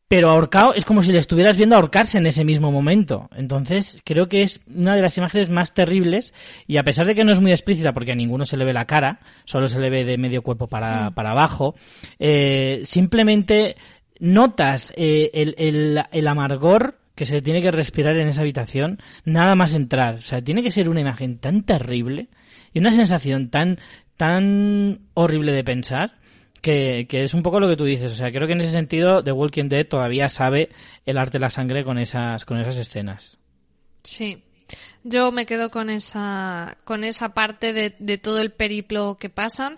pero 0.08 0.30
ahorcado 0.30 0.74
es 0.74 0.86
como 0.86 1.04
si 1.04 1.12
le 1.12 1.20
estuvieras 1.20 1.58
viendo 1.58 1.76
ahorcarse 1.76 2.18
en 2.18 2.26
ese 2.28 2.46
mismo 2.46 2.72
momento. 2.72 3.30
Entonces, 3.36 4.02
creo 4.06 4.30
que 4.30 4.44
es 4.44 4.62
una 4.74 4.96
de 4.96 5.02
las 5.02 5.18
imágenes 5.18 5.50
más 5.50 5.74
terribles 5.74 6.34
y 6.66 6.78
a 6.78 6.84
pesar 6.84 7.06
de 7.06 7.16
que 7.16 7.26
no 7.26 7.34
es 7.34 7.42
muy 7.42 7.52
explícita 7.52 7.94
porque 7.94 8.14
a 8.14 8.16
ninguno 8.16 8.46
se 8.46 8.56
le 8.58 8.66
ve 8.66 8.74
la 8.74 8.86
cara, 8.86 9.20
solo 9.46 9.68
se 9.68 9.80
le 9.80 9.90
ve 9.90 10.06
de 10.06 10.18
medio 10.18 10.44
cuerpo 10.44 10.68
para, 10.68 11.10
mm. 11.10 11.14
para 11.14 11.32
abajo, 11.32 11.76
eh, 12.20 12.84
simplemente 12.86 13.76
notas 14.20 14.94
eh, 14.96 15.30
el, 15.34 15.56
el, 15.58 16.04
el 16.12 16.28
amargor 16.28 17.00
que 17.14 17.26
se 17.26 17.42
tiene 17.42 17.62
que 17.62 17.72
respirar 17.72 18.16
en 18.18 18.28
esa 18.28 18.42
habitación 18.42 19.02
nada 19.26 19.56
más 19.56 19.76
entrar. 19.76 20.16
O 20.16 20.22
sea, 20.22 20.42
tiene 20.42 20.64
que 20.64 20.72
ser 20.72 20.88
una 20.88 21.02
imagen 21.02 21.40
tan 21.40 21.64
terrible 21.64 22.30
y 22.74 22.80
una 22.80 22.94
sensación 22.94 23.50
tan, 23.50 23.80
tan 24.16 25.02
horrible 25.16 25.52
de 25.52 25.64
pensar 25.64 26.18
que, 26.62 27.08
es 27.10 27.34
un 27.34 27.44
poco 27.44 27.60
lo 27.60 27.68
que 27.68 27.78
tú 27.78 27.86
dices. 27.86 28.12
O 28.12 28.16
sea, 28.16 28.32
creo 28.32 28.48
que 28.48 28.54
en 28.54 28.62
ese 28.62 28.72
sentido 28.72 29.24
The 29.24 29.32
Walking 29.32 29.70
Dead 29.70 29.88
todavía 29.88 30.30
sabe 30.30 30.70
el 31.06 31.18
arte 31.18 31.34
de 31.34 31.40
la 31.40 31.50
sangre 31.50 31.84
con 31.84 31.98
esas, 31.98 32.46
con 32.46 32.60
esas 32.60 32.78
escenas. 32.78 33.38
Sí. 34.04 34.44
Yo 35.10 35.32
me 35.32 35.46
quedo 35.46 35.72
con 35.72 35.90
esa, 35.90 36.78
con 36.84 37.04
esa 37.04 37.34
parte 37.34 37.72
de, 37.72 37.96
de 37.98 38.18
todo 38.18 38.42
el 38.42 38.52
periplo 38.52 39.18
que 39.18 39.30
pasan. 39.30 39.78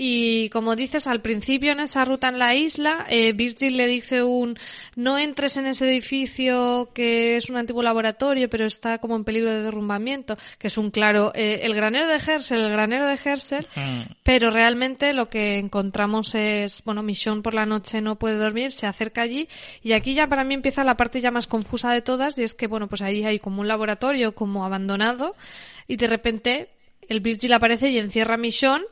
Y 0.00 0.48
como 0.50 0.76
dices, 0.76 1.08
al 1.08 1.22
principio 1.22 1.72
en 1.72 1.80
esa 1.80 2.04
ruta 2.04 2.28
en 2.28 2.38
la 2.38 2.54
isla, 2.54 3.04
eh, 3.08 3.32
Virgil 3.32 3.76
le 3.76 3.88
dice 3.88 4.22
un, 4.22 4.56
no 4.94 5.18
entres 5.18 5.56
en 5.56 5.66
ese 5.66 5.88
edificio 5.88 6.90
que 6.94 7.36
es 7.36 7.50
un 7.50 7.56
antiguo 7.56 7.82
laboratorio, 7.82 8.48
pero 8.48 8.64
está 8.64 8.98
como 8.98 9.16
en 9.16 9.24
peligro 9.24 9.50
de 9.50 9.64
derrumbamiento, 9.64 10.38
que 10.56 10.68
es 10.68 10.78
un 10.78 10.92
claro, 10.92 11.32
eh, 11.34 11.62
el 11.64 11.74
granero 11.74 12.06
de 12.06 12.14
Hersel, 12.14 12.60
el 12.60 12.70
granero 12.70 13.08
de 13.08 13.18
Hersel, 13.24 13.66
pero 14.22 14.52
realmente 14.52 15.12
lo 15.14 15.28
que 15.28 15.58
encontramos 15.58 16.32
es, 16.36 16.84
bueno, 16.84 17.02
Michonne 17.02 17.42
por 17.42 17.54
la 17.54 17.66
noche 17.66 18.00
no 18.00 18.20
puede 18.20 18.36
dormir, 18.36 18.70
se 18.70 18.86
acerca 18.86 19.22
allí, 19.22 19.48
y 19.82 19.94
aquí 19.94 20.14
ya 20.14 20.28
para 20.28 20.44
mí 20.44 20.54
empieza 20.54 20.84
la 20.84 20.96
parte 20.96 21.20
ya 21.20 21.32
más 21.32 21.48
confusa 21.48 21.92
de 21.92 22.02
todas, 22.02 22.38
y 22.38 22.44
es 22.44 22.54
que, 22.54 22.68
bueno, 22.68 22.86
pues 22.86 23.02
ahí 23.02 23.24
hay 23.24 23.40
como 23.40 23.62
un 23.62 23.66
laboratorio 23.66 24.32
como 24.32 24.64
abandonado, 24.68 25.34
y 25.86 25.96
de 25.96 26.06
repente 26.06 26.68
el 27.08 27.20
Virgil 27.20 27.52
aparece 27.52 27.88
y 27.90 27.98
encierra 27.98 28.34
a 28.34 28.38
Michonne, 28.38 28.84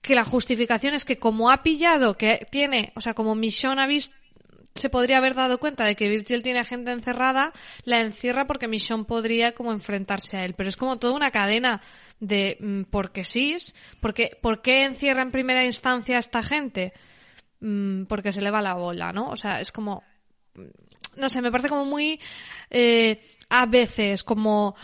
que 0.00 0.14
la 0.14 0.24
justificación 0.24 0.94
es 0.94 1.04
que 1.04 1.18
como 1.18 1.50
ha 1.50 1.62
pillado, 1.62 2.16
que 2.16 2.46
tiene, 2.50 2.92
o 2.96 3.00
sea, 3.00 3.14
como 3.14 3.34
Michonne 3.34 3.82
ha 3.82 3.86
visto, 3.86 4.14
se 4.74 4.88
podría 4.88 5.18
haber 5.18 5.34
dado 5.34 5.58
cuenta 5.58 5.84
de 5.84 5.94
que 5.94 6.08
Virgil 6.08 6.42
tiene 6.42 6.64
gente 6.64 6.92
encerrada, 6.92 7.52
la 7.84 8.00
encierra 8.00 8.46
porque 8.46 8.68
Michonne 8.68 9.04
podría 9.04 9.52
como 9.52 9.72
enfrentarse 9.72 10.38
a 10.38 10.44
él. 10.44 10.54
Pero 10.54 10.68
es 10.68 10.76
como 10.76 10.98
toda 10.98 11.14
una 11.14 11.30
cadena 11.30 11.82
de 12.20 12.56
mm, 12.58 12.82
porque 12.84 13.24
sí, 13.24 13.56
porque 14.00 14.36
¿por 14.40 14.62
qué 14.62 14.84
encierra 14.84 15.22
en 15.22 15.30
primera 15.30 15.64
instancia 15.64 16.16
a 16.16 16.20
esta 16.20 16.42
gente? 16.42 16.94
Mm, 17.60 18.04
porque 18.04 18.32
se 18.32 18.40
le 18.40 18.50
va 18.50 18.62
la 18.62 18.74
bola, 18.74 19.12
¿no? 19.12 19.28
O 19.28 19.36
sea, 19.36 19.60
es 19.60 19.72
como 19.72 20.02
mm, 20.54 20.62
no 21.16 21.28
sé, 21.28 21.42
me 21.42 21.50
parece 21.50 21.68
como 21.68 21.84
muy 21.84 22.18
eh, 22.70 23.22
a 23.52 23.66
veces 23.66 24.24
como 24.24 24.74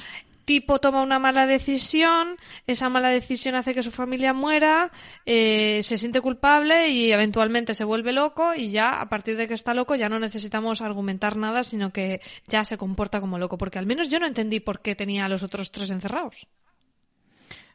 tipo 0.44 0.78
toma 0.78 1.02
una 1.02 1.18
mala 1.18 1.46
decisión, 1.46 2.36
esa 2.66 2.90
mala 2.90 3.08
decisión 3.08 3.54
hace 3.54 3.74
que 3.74 3.82
su 3.82 3.90
familia 3.90 4.34
muera, 4.34 4.92
eh, 5.26 5.80
se 5.82 5.96
siente 5.96 6.20
culpable 6.20 6.88
y 6.88 7.12
eventualmente 7.12 7.74
se 7.74 7.84
vuelve 7.84 8.12
loco 8.12 8.54
y 8.54 8.70
ya 8.70 9.00
a 9.00 9.08
partir 9.08 9.36
de 9.38 9.48
que 9.48 9.54
está 9.54 9.72
loco 9.72 9.94
ya 9.94 10.08
no 10.08 10.18
necesitamos 10.18 10.82
argumentar 10.82 11.36
nada, 11.36 11.64
sino 11.64 11.92
que 11.92 12.20
ya 12.46 12.64
se 12.64 12.76
comporta 12.76 13.20
como 13.20 13.38
loco, 13.38 13.56
porque 13.56 13.78
al 13.78 13.86
menos 13.86 14.10
yo 14.10 14.20
no 14.20 14.26
entendí 14.26 14.60
por 14.60 14.80
qué 14.80 14.94
tenía 14.94 15.24
a 15.24 15.28
los 15.28 15.42
otros 15.42 15.70
tres 15.70 15.90
encerrados. 15.90 16.46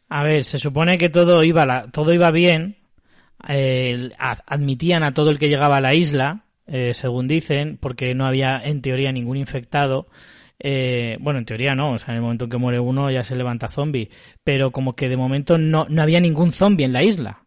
A 0.09 0.23
ver, 0.23 0.43
se 0.43 0.59
supone 0.59 0.99
que 0.99 1.09
todo 1.09 1.43
iba, 1.43 1.91
todo 1.91 2.13
iba 2.13 2.29
bien, 2.29 2.77
eh, 3.47 4.11
admitían 4.17 5.01
a 5.03 5.13
todo 5.13 5.31
el 5.31 5.39
que 5.39 5.49
llegaba 5.49 5.77
a 5.77 5.81
la 5.81 5.95
isla, 5.95 6.45
eh, 6.67 6.93
según 6.93 7.27
dicen, 7.27 7.77
porque 7.79 8.13
no 8.13 8.25
había 8.25 8.59
en 8.63 8.81
teoría 8.81 9.11
ningún 9.11 9.37
infectado. 9.37 10.07
Eh, 10.65 11.17
bueno, 11.19 11.39
en 11.39 11.45
teoría 11.45 11.75
no, 11.75 11.91
o 11.91 11.97
sea, 11.97 12.13
en 12.13 12.15
el 12.15 12.21
momento 12.21 12.45
en 12.45 12.49
que 12.49 12.57
muere 12.57 12.79
uno 12.79 13.11
ya 13.11 13.25
se 13.25 13.35
levanta 13.35 13.67
zombie, 13.67 14.09
pero 14.45 14.71
como 14.71 14.95
que 14.95 15.09
de 15.09 15.17
momento 15.17 15.57
no, 15.57 15.85
no 15.89 16.01
había 16.01 16.21
ningún 16.21 16.53
zombie 16.53 16.85
en 16.85 16.93
la 16.93 17.03
isla, 17.03 17.43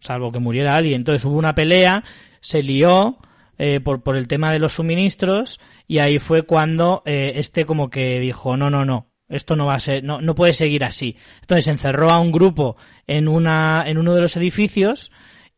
salvo 0.00 0.32
que 0.32 0.40
muriera 0.40 0.74
alguien. 0.74 0.96
Entonces 0.96 1.24
hubo 1.24 1.38
una 1.38 1.54
pelea, 1.54 2.02
se 2.40 2.64
lió 2.64 3.16
eh, 3.58 3.78
por, 3.78 4.02
por 4.02 4.16
el 4.16 4.26
tema 4.26 4.52
de 4.52 4.58
los 4.58 4.72
suministros 4.72 5.60
y 5.86 5.98
ahí 5.98 6.18
fue 6.18 6.42
cuando 6.42 7.04
eh, 7.06 7.34
este 7.36 7.64
como 7.64 7.90
que 7.90 8.18
dijo, 8.18 8.56
no, 8.56 8.70
no, 8.70 8.84
no, 8.84 9.12
esto 9.28 9.54
no 9.54 9.66
va 9.66 9.76
a 9.76 9.80
ser, 9.80 10.02
no, 10.02 10.20
no 10.20 10.34
puede 10.34 10.52
seguir 10.52 10.82
así. 10.82 11.16
Entonces 11.42 11.68
encerró 11.68 12.10
a 12.10 12.18
un 12.18 12.32
grupo 12.32 12.76
en 13.06 13.28
una, 13.28 13.84
en 13.86 13.98
uno 13.98 14.16
de 14.16 14.20
los 14.20 14.36
edificios 14.36 15.12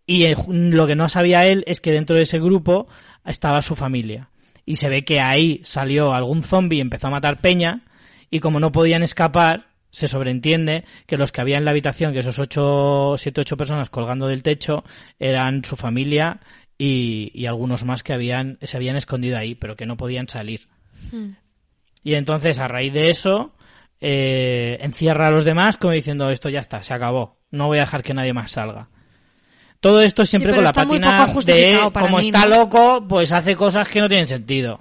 y 0.07 0.27
lo 0.47 0.87
que 0.87 0.97
no 0.97 1.09
sabía 1.09 1.47
él 1.47 1.65
es 1.67 1.81
que 1.81 1.93
dentro 1.93 2.15
de 2.15 2.25
ese 2.25 2.39
grupo 2.41 2.89
estaba 3.25 3.63
su 3.63 3.75
familia 3.75 4.29
y 4.67 4.77
se 4.77 4.89
ve 4.89 5.05
que 5.05 5.21
ahí 5.21 5.61
salió 5.65 6.13
algún 6.13 6.43
zombie 6.43 6.79
y 6.79 6.81
empezó 6.81 7.09
a 7.09 7.11
matar 7.11 7.41
peña 7.41 7.83
y 8.31 8.41
como 8.41 8.61
no 8.61 8.73
podían 8.73 9.03
escapar, 9.03 9.69
se 9.91 10.09
sobreentiende 10.09 10.85
que 11.07 11.17
los 11.17 11.31
que 11.31 11.41
había 11.41 11.57
en 11.57 11.65
la 11.65 11.71
habitación, 11.71 12.13
que 12.13 12.19
esos 12.19 12.39
ocho, 12.39 13.15
siete, 13.17 13.43
ocho 13.43 13.57
personas 13.57 13.91
colgando 13.91 14.27
del 14.27 14.43
techo, 14.43 14.83
eran 15.21 15.65
su 15.65 15.77
familia 15.77 16.41
y, 16.77 17.47
algunos 17.47 17.85
más 17.85 18.03
que 18.03 18.13
habían, 18.13 18.59
se 18.63 18.77
habían 18.77 18.97
escondido 18.97 19.39
ahí, 19.39 19.55
pero 19.55 19.77
que 19.77 19.87
no 19.87 19.97
podían 19.97 20.29
salir. 20.29 20.63
Hmm. 21.13 21.37
Y 22.03 22.15
entonces, 22.15 22.59
a 22.59 22.67
raíz 22.67 22.93
de 22.93 23.11
eso, 23.11 23.55
eh, 24.01 24.79
encierra 24.81 25.29
a 25.29 25.31
los 25.31 25.45
demás 25.45 25.77
como 25.77 25.93
diciendo, 25.93 26.29
esto 26.31 26.49
ya 26.49 26.61
está, 26.61 26.83
se 26.83 26.93
acabó, 26.93 27.39
no 27.53 27.69
voy 27.69 27.79
a 27.79 27.83
dejar 27.83 28.03
que 28.03 28.15
nadie 28.15 28.33
más 28.33 28.51
salga. 28.51 28.89
Todo 29.85 30.01
esto 30.01 30.25
siempre 30.25 30.55
con 30.55 30.65
la 30.65 30.73
patina 30.73 31.27
de 31.45 31.91
como 31.93 32.19
está 32.19 32.47
loco, 32.47 33.05
pues 33.07 33.31
hace 33.33 33.55
cosas 33.55 33.87
que 33.87 34.01
no 34.01 34.09
tienen 34.09 34.27
sentido. 34.27 34.81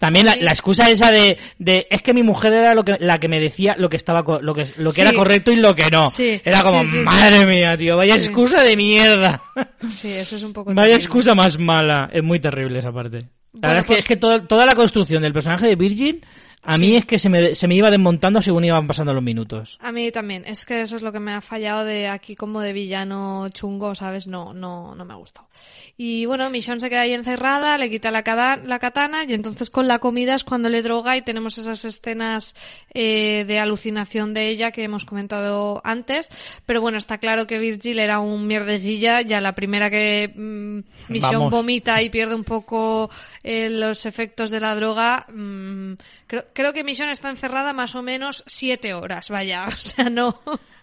También 0.00 0.26
la, 0.26 0.50
excusa 0.50 0.90
esa 0.90 1.12
de, 1.12 1.38
de, 1.60 1.86
es 1.88 2.02
que 2.02 2.12
mi 2.12 2.24
mujer 2.24 2.52
era 2.52 2.74
lo 2.74 2.84
que, 2.84 2.96
la 2.98 3.20
que 3.20 3.28
me 3.28 3.38
decía 3.38 3.76
lo 3.78 3.88
que 3.88 3.96
estaba 3.96 4.24
lo 4.40 4.52
que 4.52 4.66
lo 4.78 4.92
que 4.92 5.02
era 5.02 5.12
correcto 5.12 5.52
y 5.52 5.56
lo 5.56 5.72
que 5.76 5.88
no. 5.88 6.10
Era 6.18 6.64
como 6.64 6.82
madre 6.82 7.46
mía, 7.46 7.78
tío, 7.78 7.96
vaya 7.96 8.16
excusa 8.16 8.64
de 8.64 8.76
mierda. 8.76 9.40
Sí, 9.90 10.10
eso 10.10 10.36
es 10.36 10.42
un 10.42 10.52
poco 10.52 10.74
Vaya 10.74 10.96
excusa 10.96 11.36
más 11.36 11.56
mala, 11.56 12.10
es 12.12 12.24
muy 12.24 12.40
terrible 12.40 12.80
esa 12.80 12.90
parte. 12.90 13.18
La 13.60 13.68
verdad 13.68 13.78
es 13.78 13.84
que, 13.84 13.86
pues 13.86 13.98
es 14.00 14.06
que 14.06 14.16
toda 14.16 14.66
la 14.66 14.74
construcción 14.74 15.22
del 15.22 15.32
personaje 15.32 15.68
de 15.68 15.76
Virgil 15.76 16.24
a 16.64 16.78
mí 16.78 16.96
es 16.96 17.04
que 17.04 17.18
se 17.18 17.28
me, 17.28 17.54
se 17.54 17.68
me 17.68 17.74
iba 17.74 17.90
desmontando 17.90 18.40
según 18.40 18.64
iban 18.64 18.86
pasando 18.86 19.12
los 19.12 19.22
minutos. 19.22 19.78
A 19.80 19.92
mí 19.92 20.10
también. 20.10 20.44
Es 20.46 20.64
que 20.64 20.80
eso 20.80 20.96
es 20.96 21.02
lo 21.02 21.12
que 21.12 21.20
me 21.20 21.32
ha 21.32 21.40
fallado 21.40 21.84
de 21.84 22.08
aquí 22.08 22.34
como 22.36 22.60
de 22.60 22.72
villano 22.72 23.48
chungo, 23.50 23.94
¿sabes? 23.94 24.26
No, 24.26 24.54
no, 24.54 24.94
no 24.94 25.04
me 25.04 25.12
ha 25.12 25.16
gustado. 25.16 25.48
Y 25.96 26.26
bueno, 26.26 26.50
Michonne 26.50 26.80
se 26.80 26.90
queda 26.90 27.02
ahí 27.02 27.12
encerrada, 27.12 27.78
le 27.78 27.88
quita 27.88 28.10
la, 28.10 28.60
la 28.64 28.78
katana 28.80 29.24
y 29.24 29.32
entonces 29.32 29.70
con 29.70 29.86
la 29.86 30.00
comida 30.00 30.34
es 30.34 30.42
cuando 30.42 30.68
le 30.68 30.82
droga 30.82 31.16
y 31.16 31.22
tenemos 31.22 31.56
esas 31.56 31.84
escenas 31.84 32.54
eh, 32.92 33.44
de 33.46 33.60
alucinación 33.60 34.34
de 34.34 34.48
ella 34.48 34.72
que 34.72 34.82
hemos 34.82 35.04
comentado 35.04 35.80
antes. 35.84 36.30
Pero 36.66 36.80
bueno, 36.80 36.98
está 36.98 37.18
claro 37.18 37.46
que 37.46 37.58
Virgil 37.58 38.00
era 38.00 38.18
un 38.18 38.46
mierdecilla. 38.46 39.22
Ya 39.22 39.40
la 39.40 39.54
primera 39.54 39.88
que 39.88 40.32
mm, 40.34 41.12
Michonne 41.12 41.48
vomita 41.48 42.02
y 42.02 42.10
pierde 42.10 42.34
un 42.34 42.44
poco 42.44 43.10
eh, 43.44 43.68
los 43.70 44.06
efectos 44.06 44.50
de 44.50 44.60
la 44.60 44.74
droga, 44.74 45.26
mm, 45.32 45.92
creo, 46.26 46.44
creo 46.52 46.72
que 46.72 46.84
Mission 46.84 47.08
está 47.08 47.30
encerrada 47.30 47.72
más 47.72 47.94
o 47.94 48.02
menos 48.02 48.44
siete 48.46 48.94
horas, 48.94 49.28
vaya, 49.28 49.66
o 49.68 49.76
sea, 49.76 50.10
no. 50.10 50.40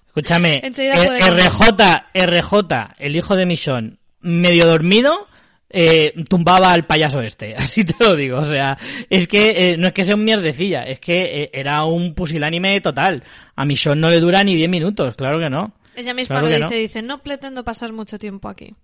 Escúchame, 0.07 0.61
RJ, 0.63 1.71
RJ, 2.13 2.95
el 2.99 3.15
hijo 3.15 3.35
de 3.35 3.45
Mission, 3.45 3.99
medio 4.19 4.67
dormido, 4.67 5.27
eh, 5.69 6.13
tumbaba 6.27 6.73
al 6.73 6.85
payaso 6.85 7.21
este, 7.21 7.55
así 7.57 7.85
te 7.85 7.95
lo 8.03 8.15
digo, 8.15 8.39
o 8.39 8.45
sea, 8.45 8.77
es 9.09 9.27
que 9.27 9.71
eh, 9.71 9.77
no 9.77 9.87
es 9.87 9.93
que 9.93 10.03
sea 10.03 10.15
un 10.15 10.25
mierdecilla, 10.25 10.83
es 10.83 10.99
que 10.99 11.43
eh, 11.43 11.49
era 11.53 11.85
un 11.85 12.13
pusilánime 12.13 12.81
total. 12.81 13.23
A 13.55 13.65
Mission 13.65 13.99
no 13.99 14.09
le 14.09 14.19
dura 14.19 14.43
ni 14.43 14.55
diez 14.55 14.69
minutos, 14.69 15.15
claro 15.15 15.39
que 15.39 15.49
no. 15.49 15.73
Ella 15.95 16.13
misma 16.13 16.41
lo 16.41 16.49
dice, 16.49 16.75
dice, 16.75 17.01
no 17.01 17.21
pretendo 17.21 17.63
pasar 17.63 17.93
mucho 17.93 18.17
tiempo 18.17 18.49
aquí. 18.49 18.75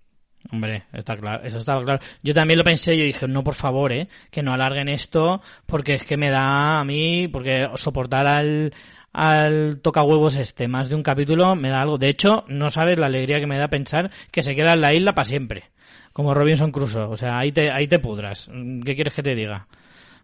Hombre, 0.50 0.84
está 0.92 1.16
claro, 1.16 1.44
eso 1.44 1.58
estaba 1.58 1.84
claro. 1.84 2.00
Yo 2.22 2.32
también 2.32 2.58
lo 2.58 2.64
pensé, 2.64 2.96
yo 2.96 3.04
dije, 3.04 3.28
no, 3.28 3.44
por 3.44 3.54
favor, 3.54 3.92
eh, 3.92 4.08
que 4.30 4.42
no 4.42 4.54
alarguen 4.54 4.88
esto, 4.88 5.42
porque 5.66 5.96
es 5.96 6.04
que 6.04 6.16
me 6.16 6.30
da 6.30 6.80
a 6.80 6.84
mí, 6.84 7.28
porque 7.28 7.68
soportar 7.74 8.26
al, 8.26 8.72
al 9.12 9.80
toca 9.82 10.02
huevos 10.02 10.36
este 10.36 10.68
más 10.68 10.88
de 10.88 10.94
un 10.94 11.02
capítulo 11.02 11.54
me 11.54 11.68
da 11.68 11.82
algo. 11.82 11.98
De 11.98 12.08
hecho, 12.08 12.44
no 12.48 12.70
sabes 12.70 12.98
la 12.98 13.06
alegría 13.06 13.40
que 13.40 13.46
me 13.46 13.58
da 13.58 13.68
pensar 13.68 14.10
que 14.30 14.42
se 14.42 14.54
queda 14.54 14.72
en 14.72 14.80
la 14.80 14.94
isla 14.94 15.14
para 15.14 15.26
siempre. 15.26 15.64
Como 16.12 16.34
Robinson 16.34 16.72
Crusoe. 16.72 17.04
O 17.04 17.16
sea, 17.16 17.38
ahí 17.38 17.52
te, 17.52 17.70
ahí 17.70 17.86
te 17.86 17.98
pudras. 17.98 18.50
¿Qué 18.84 18.94
quieres 18.94 19.12
que 19.12 19.22
te 19.22 19.34
diga? 19.34 19.68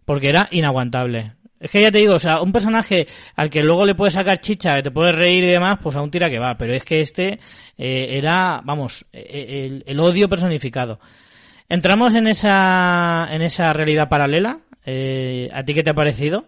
Porque 0.04 0.30
era 0.30 0.48
inaguantable. 0.50 1.34
Es 1.64 1.70
que 1.70 1.80
ya 1.80 1.90
te 1.90 1.96
digo, 1.96 2.16
o 2.16 2.18
sea, 2.18 2.42
un 2.42 2.52
personaje 2.52 3.06
al 3.36 3.48
que 3.48 3.62
luego 3.62 3.86
le 3.86 3.94
puedes 3.94 4.12
sacar 4.12 4.38
chicha, 4.38 4.76
que 4.76 4.82
te 4.82 4.90
puedes 4.90 5.14
reír 5.14 5.44
y 5.44 5.46
demás, 5.46 5.78
pues 5.82 5.96
a 5.96 6.02
un 6.02 6.10
tira 6.10 6.28
que 6.28 6.38
va. 6.38 6.58
Pero 6.58 6.74
es 6.74 6.84
que 6.84 7.00
este 7.00 7.38
eh, 7.78 8.06
era, 8.18 8.60
vamos, 8.62 9.06
eh, 9.14 9.80
el, 9.86 9.98
odio 9.98 10.28
personificado. 10.28 11.00
Entramos 11.66 12.12
en 12.12 12.26
esa, 12.26 13.28
en 13.30 13.40
esa 13.40 13.72
realidad 13.72 14.10
paralela. 14.10 14.60
Eh, 14.84 15.48
¿A 15.54 15.64
ti 15.64 15.72
qué 15.72 15.82
te 15.82 15.88
ha 15.88 15.94
parecido? 15.94 16.44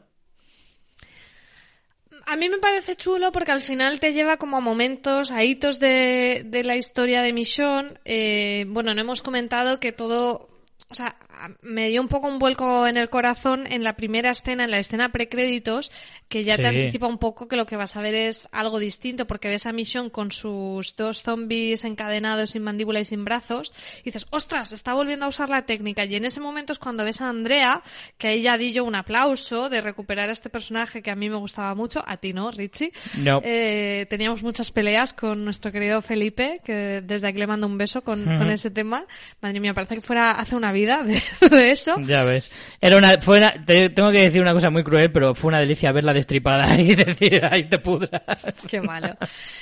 A 2.27 2.37
mí 2.37 2.51
me 2.51 2.59
parece 2.59 2.95
chulo 2.95 3.33
porque 3.33 3.53
al 3.53 3.63
final 3.63 3.99
te 4.01 4.13
lleva 4.13 4.37
como 4.37 4.59
a 4.59 4.61
momentos, 4.61 5.31
a 5.31 5.45
hitos 5.45 5.81
de, 5.81 6.43
de 6.45 6.63
la 6.63 6.77
historia 6.77 7.23
de 7.23 7.33
Michonne. 7.33 7.95
Eh, 8.05 8.67
bueno, 8.69 8.93
no 8.93 9.01
hemos 9.01 9.23
comentado 9.23 9.81
que 9.81 9.93
todo 9.93 10.51
o 10.89 10.95
sea, 10.95 11.17
me 11.63 11.89
dio 11.89 12.01
un 12.01 12.09
poco 12.09 12.29
un 12.29 12.39
vuelco 12.39 12.87
en 12.87 12.97
el 12.97 13.09
corazón 13.09 13.67
en 13.67 13.85
la 13.85 13.97
primera 13.97 14.31
escena, 14.31 14.65
en 14.65 14.71
la 14.71 14.79
escena 14.79 15.11
precréditos, 15.11 15.91
que 16.29 16.45
ya 16.45 16.57
te 16.57 16.67
anticipa 16.67 17.07
un 17.07 17.19
poco 17.19 17.49
que 17.49 17.57
lo 17.57 17.67
que 17.67 17.77
vas 17.77 17.97
a 17.97 18.01
ver 18.01 18.15
es 18.15 18.49
algo 18.53 18.79
distinto, 18.79 19.27
porque 19.27 19.49
ves 19.49 19.67
a 19.67 19.73
Mission 19.73 20.11
con 20.11 20.33
sus 20.33 20.97
dos 20.97 21.23
zombies 21.23 21.85
encadenados 21.85 22.51
sin 22.51 22.63
mandíbula 22.63 23.01
y 23.01 23.05
sin 23.05 23.25
brazos, 23.25 23.73
y 24.01 24.05
dices, 24.07 24.27
ostras, 24.31 24.73
está 24.73 24.95
volviendo 24.95 25.27
a 25.27 25.29
usar 25.29 25.49
la 25.49 25.67
técnica, 25.67 26.05
y 26.05 26.15
en 26.15 26.25
ese 26.25 26.41
momento 26.41 26.73
es 26.73 26.79
cuando 26.79 27.05
ves 27.05 27.21
a 27.21 27.29
Andrea, 27.29 27.83
que 28.19 28.29
ahí 28.29 28.43
ya 28.43 28.59
di 28.59 28.73
yo 28.73 28.85
un 28.85 28.95
aplauso 28.95 29.69
de 29.69 29.81
recuperar 29.81 30.29
a 30.29 30.33
este 30.33 30.51
personaje 30.51 31.03
que 31.03 31.11
a 31.11 31.17
mí 31.17 31.29
me 31.29 31.37
gustaba 31.37 31.75
mucho, 31.75 32.03
a 32.07 32.17
ti 32.17 32.33
no, 32.33 32.51
Richie. 32.51 32.93
No. 33.19 33.41
Eh, 33.45 34.07
teníamos 34.09 34.43
muchas 34.43 34.71
peleas 34.71 35.13
con 35.13 35.45
nuestro 35.45 35.73
querido 35.73 36.03
Felipe, 36.03 36.61
que 36.65 37.03
desde 37.05 37.29
aquí 37.29 37.39
le 37.39 37.47
mando 37.47 37.67
un 37.67 37.79
beso 37.79 38.03
con, 38.03 38.25
con 38.25 38.51
ese 38.51 38.71
tema. 38.71 39.07
Madre 39.41 39.61
mía, 39.61 39.75
parece 39.75 39.97
que 39.97 40.01
fuera 40.01 40.33
hace 40.33 40.57
una 40.57 40.73
vida 40.73 41.03
de, 41.03 41.23
eso. 41.53 41.95
Ya 42.03 42.25
ves. 42.25 42.51
Era 42.81 42.97
una, 42.97 43.21
fue 43.21 43.41
tengo 43.67 44.11
que 44.11 44.23
decir 44.23 44.41
una 44.41 44.53
cosa 44.53 44.71
muy 44.71 44.85
cruel, 44.85 45.11
pero 45.13 45.35
fue 45.35 45.49
una 45.49 45.61
delicia 45.61 45.93
verla 45.93 46.13
destripada 46.13 46.77
y 46.81 46.95
decir, 46.95 47.45
ahí 47.45 47.65
te 47.65 47.79
pudras. 47.79 48.23
Qué 48.69 48.81
malo. 48.81 49.17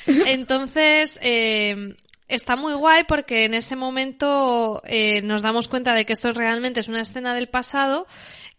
Entonces, 0.07 1.19
eh, 1.23 1.97
está 2.29 2.57
muy 2.57 2.75
guay 2.75 3.05
porque 3.07 3.45
en 3.45 3.55
ese 3.55 3.77
momento 3.77 4.83
eh, 4.85 5.23
nos 5.23 5.43
damos 5.43 5.69
cuenta 5.69 5.95
de 5.95 6.05
que 6.05 6.13
esto 6.13 6.33
realmente 6.33 6.81
es 6.81 6.89
una 6.89 7.01
escena 7.01 7.35
del 7.35 7.49
pasado 7.49 8.07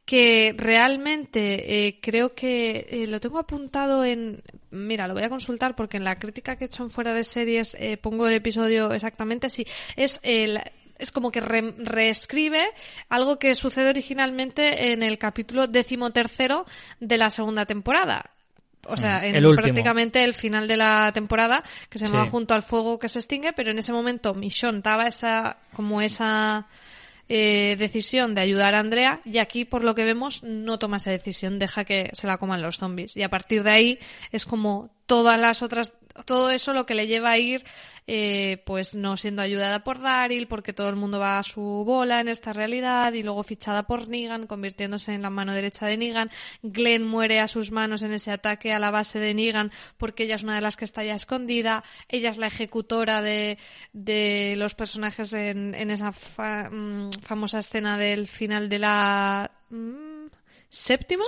que 0.05 0.53
realmente 0.55 1.87
eh, 1.87 1.99
creo 1.99 2.29
que 2.35 2.87
eh, 2.89 3.07
lo 3.07 3.19
tengo 3.19 3.39
apuntado 3.39 4.05
en 4.05 4.43
mira 4.69 5.07
lo 5.07 5.15
voy 5.15 5.23
a 5.23 5.29
consultar 5.29 5.75
porque 5.75 5.97
en 5.97 6.03
la 6.03 6.19
crítica 6.19 6.55
que 6.55 6.65
he 6.65 6.67
hecho 6.67 6.83
en 6.83 6.91
fuera 6.91 7.13
de 7.13 7.23
series 7.23 7.75
eh, 7.79 7.97
pongo 7.97 8.27
el 8.27 8.35
episodio 8.35 8.91
exactamente 8.91 9.49
sí 9.49 9.65
es 9.95 10.19
el 10.21 10.59
es 10.97 11.11
como 11.11 11.31
que 11.31 11.41
reescribe 11.41 12.63
algo 13.09 13.37
que 13.37 13.55
sucede 13.55 13.89
originalmente 13.89 14.91
en 14.93 15.03
el 15.03 15.17
capítulo 15.17 15.67
decimotercero 15.67 16.65
de 16.99 17.17
la 17.17 17.29
segunda 17.29 17.65
temporada. 17.65 18.31
O 18.87 18.97
sea, 18.97 19.19
mm, 19.19 19.35
en 19.35 19.55
prácticamente 19.55 20.23
el 20.23 20.33
final 20.33 20.67
de 20.67 20.77
la 20.77 21.11
temporada, 21.13 21.63
que 21.89 21.97
se 21.97 22.07
llama 22.07 22.27
Junto 22.27 22.53
al 22.53 22.61
Fuego 22.61 22.99
que 22.99 23.09
se 23.09 23.19
extingue, 23.19 23.53
pero 23.53 23.71
en 23.71 23.79
ese 23.79 23.91
momento 23.91 24.33
Michonne 24.33 24.81
daba 24.81 25.07
esa, 25.07 25.57
como 25.73 26.01
esa 26.01 26.67
eh, 27.27 27.75
decisión 27.79 28.35
de 28.35 28.41
ayudar 28.41 28.75
a 28.75 28.79
Andrea 28.79 29.21
y 29.25 29.39
aquí, 29.39 29.65
por 29.65 29.83
lo 29.83 29.95
que 29.95 30.05
vemos, 30.05 30.43
no 30.43 30.77
toma 30.77 30.97
esa 30.97 31.11
decisión, 31.11 31.57
deja 31.57 31.83
que 31.83 32.09
se 32.13 32.27
la 32.27 32.37
coman 32.37 32.61
los 32.61 32.77
zombies. 32.77 33.17
Y 33.17 33.23
a 33.23 33.29
partir 33.29 33.63
de 33.63 33.71
ahí 33.71 33.99
es 34.31 34.45
como 34.45 34.91
todas 35.07 35.39
las 35.39 35.63
otras 35.63 35.91
todo 36.23 36.51
eso 36.51 36.73
lo 36.73 36.85
que 36.85 36.95
le 36.95 37.07
lleva 37.07 37.31
a 37.31 37.37
ir 37.37 37.63
eh, 38.07 38.61
pues 38.65 38.93
no 38.93 39.17
siendo 39.17 39.41
ayudada 39.41 39.83
por 39.83 39.99
Daryl 39.99 40.47
porque 40.47 40.73
todo 40.73 40.89
el 40.89 40.95
mundo 40.95 41.19
va 41.19 41.39
a 41.39 41.43
su 41.43 41.61
bola 41.61 42.21
en 42.21 42.27
esta 42.27 42.53
realidad 42.53 43.11
y 43.13 43.23
luego 43.23 43.41
fichada 43.43 43.83
por 43.83 44.07
Negan 44.07 44.45
convirtiéndose 44.45 45.13
en 45.13 45.23
la 45.23 45.31
mano 45.31 45.53
derecha 45.53 45.87
de 45.87 45.97
Negan. 45.97 46.29
Glenn 46.61 47.03
muere 47.03 47.39
a 47.39 47.47
sus 47.47 47.71
manos 47.71 48.03
en 48.03 48.13
ese 48.13 48.31
ataque 48.31 48.71
a 48.71 48.79
la 48.79 48.91
base 48.91 49.19
de 49.19 49.33
Negan 49.33 49.71
porque 49.97 50.23
ella 50.23 50.35
es 50.35 50.43
una 50.43 50.55
de 50.55 50.61
las 50.61 50.77
que 50.77 50.85
está 50.85 51.03
ya 51.03 51.15
escondida. 51.15 51.83
Ella 52.07 52.29
es 52.29 52.37
la 52.37 52.47
ejecutora 52.47 53.21
de, 53.21 53.57
de 53.91 54.53
los 54.57 54.75
personajes 54.75 55.33
en, 55.33 55.73
en 55.73 55.89
esa 55.89 56.11
mm, 56.11 57.09
famosa 57.23 57.59
escena 57.59 57.97
del 57.97 58.27
final 58.27 58.69
de 58.69 58.79
la 58.79 59.51
mm, 59.71 60.27
séptima 60.69 61.25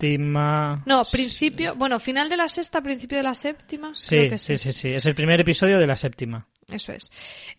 séptima. 0.00 0.82
No, 0.86 1.04
principio, 1.04 1.74
bueno, 1.74 1.98
final 2.00 2.28
de 2.28 2.36
la 2.36 2.48
sexta, 2.48 2.80
principio 2.80 3.18
de 3.18 3.24
la 3.24 3.34
séptima. 3.34 3.92
Sí, 3.94 4.30
sí, 4.38 4.56
sí, 4.56 4.72
sí, 4.72 4.88
es 4.88 5.04
el 5.06 5.14
primer 5.14 5.40
episodio 5.40 5.78
de 5.78 5.86
la 5.86 5.96
séptima. 5.96 6.46
Eso 6.70 6.92
es. 6.92 7.10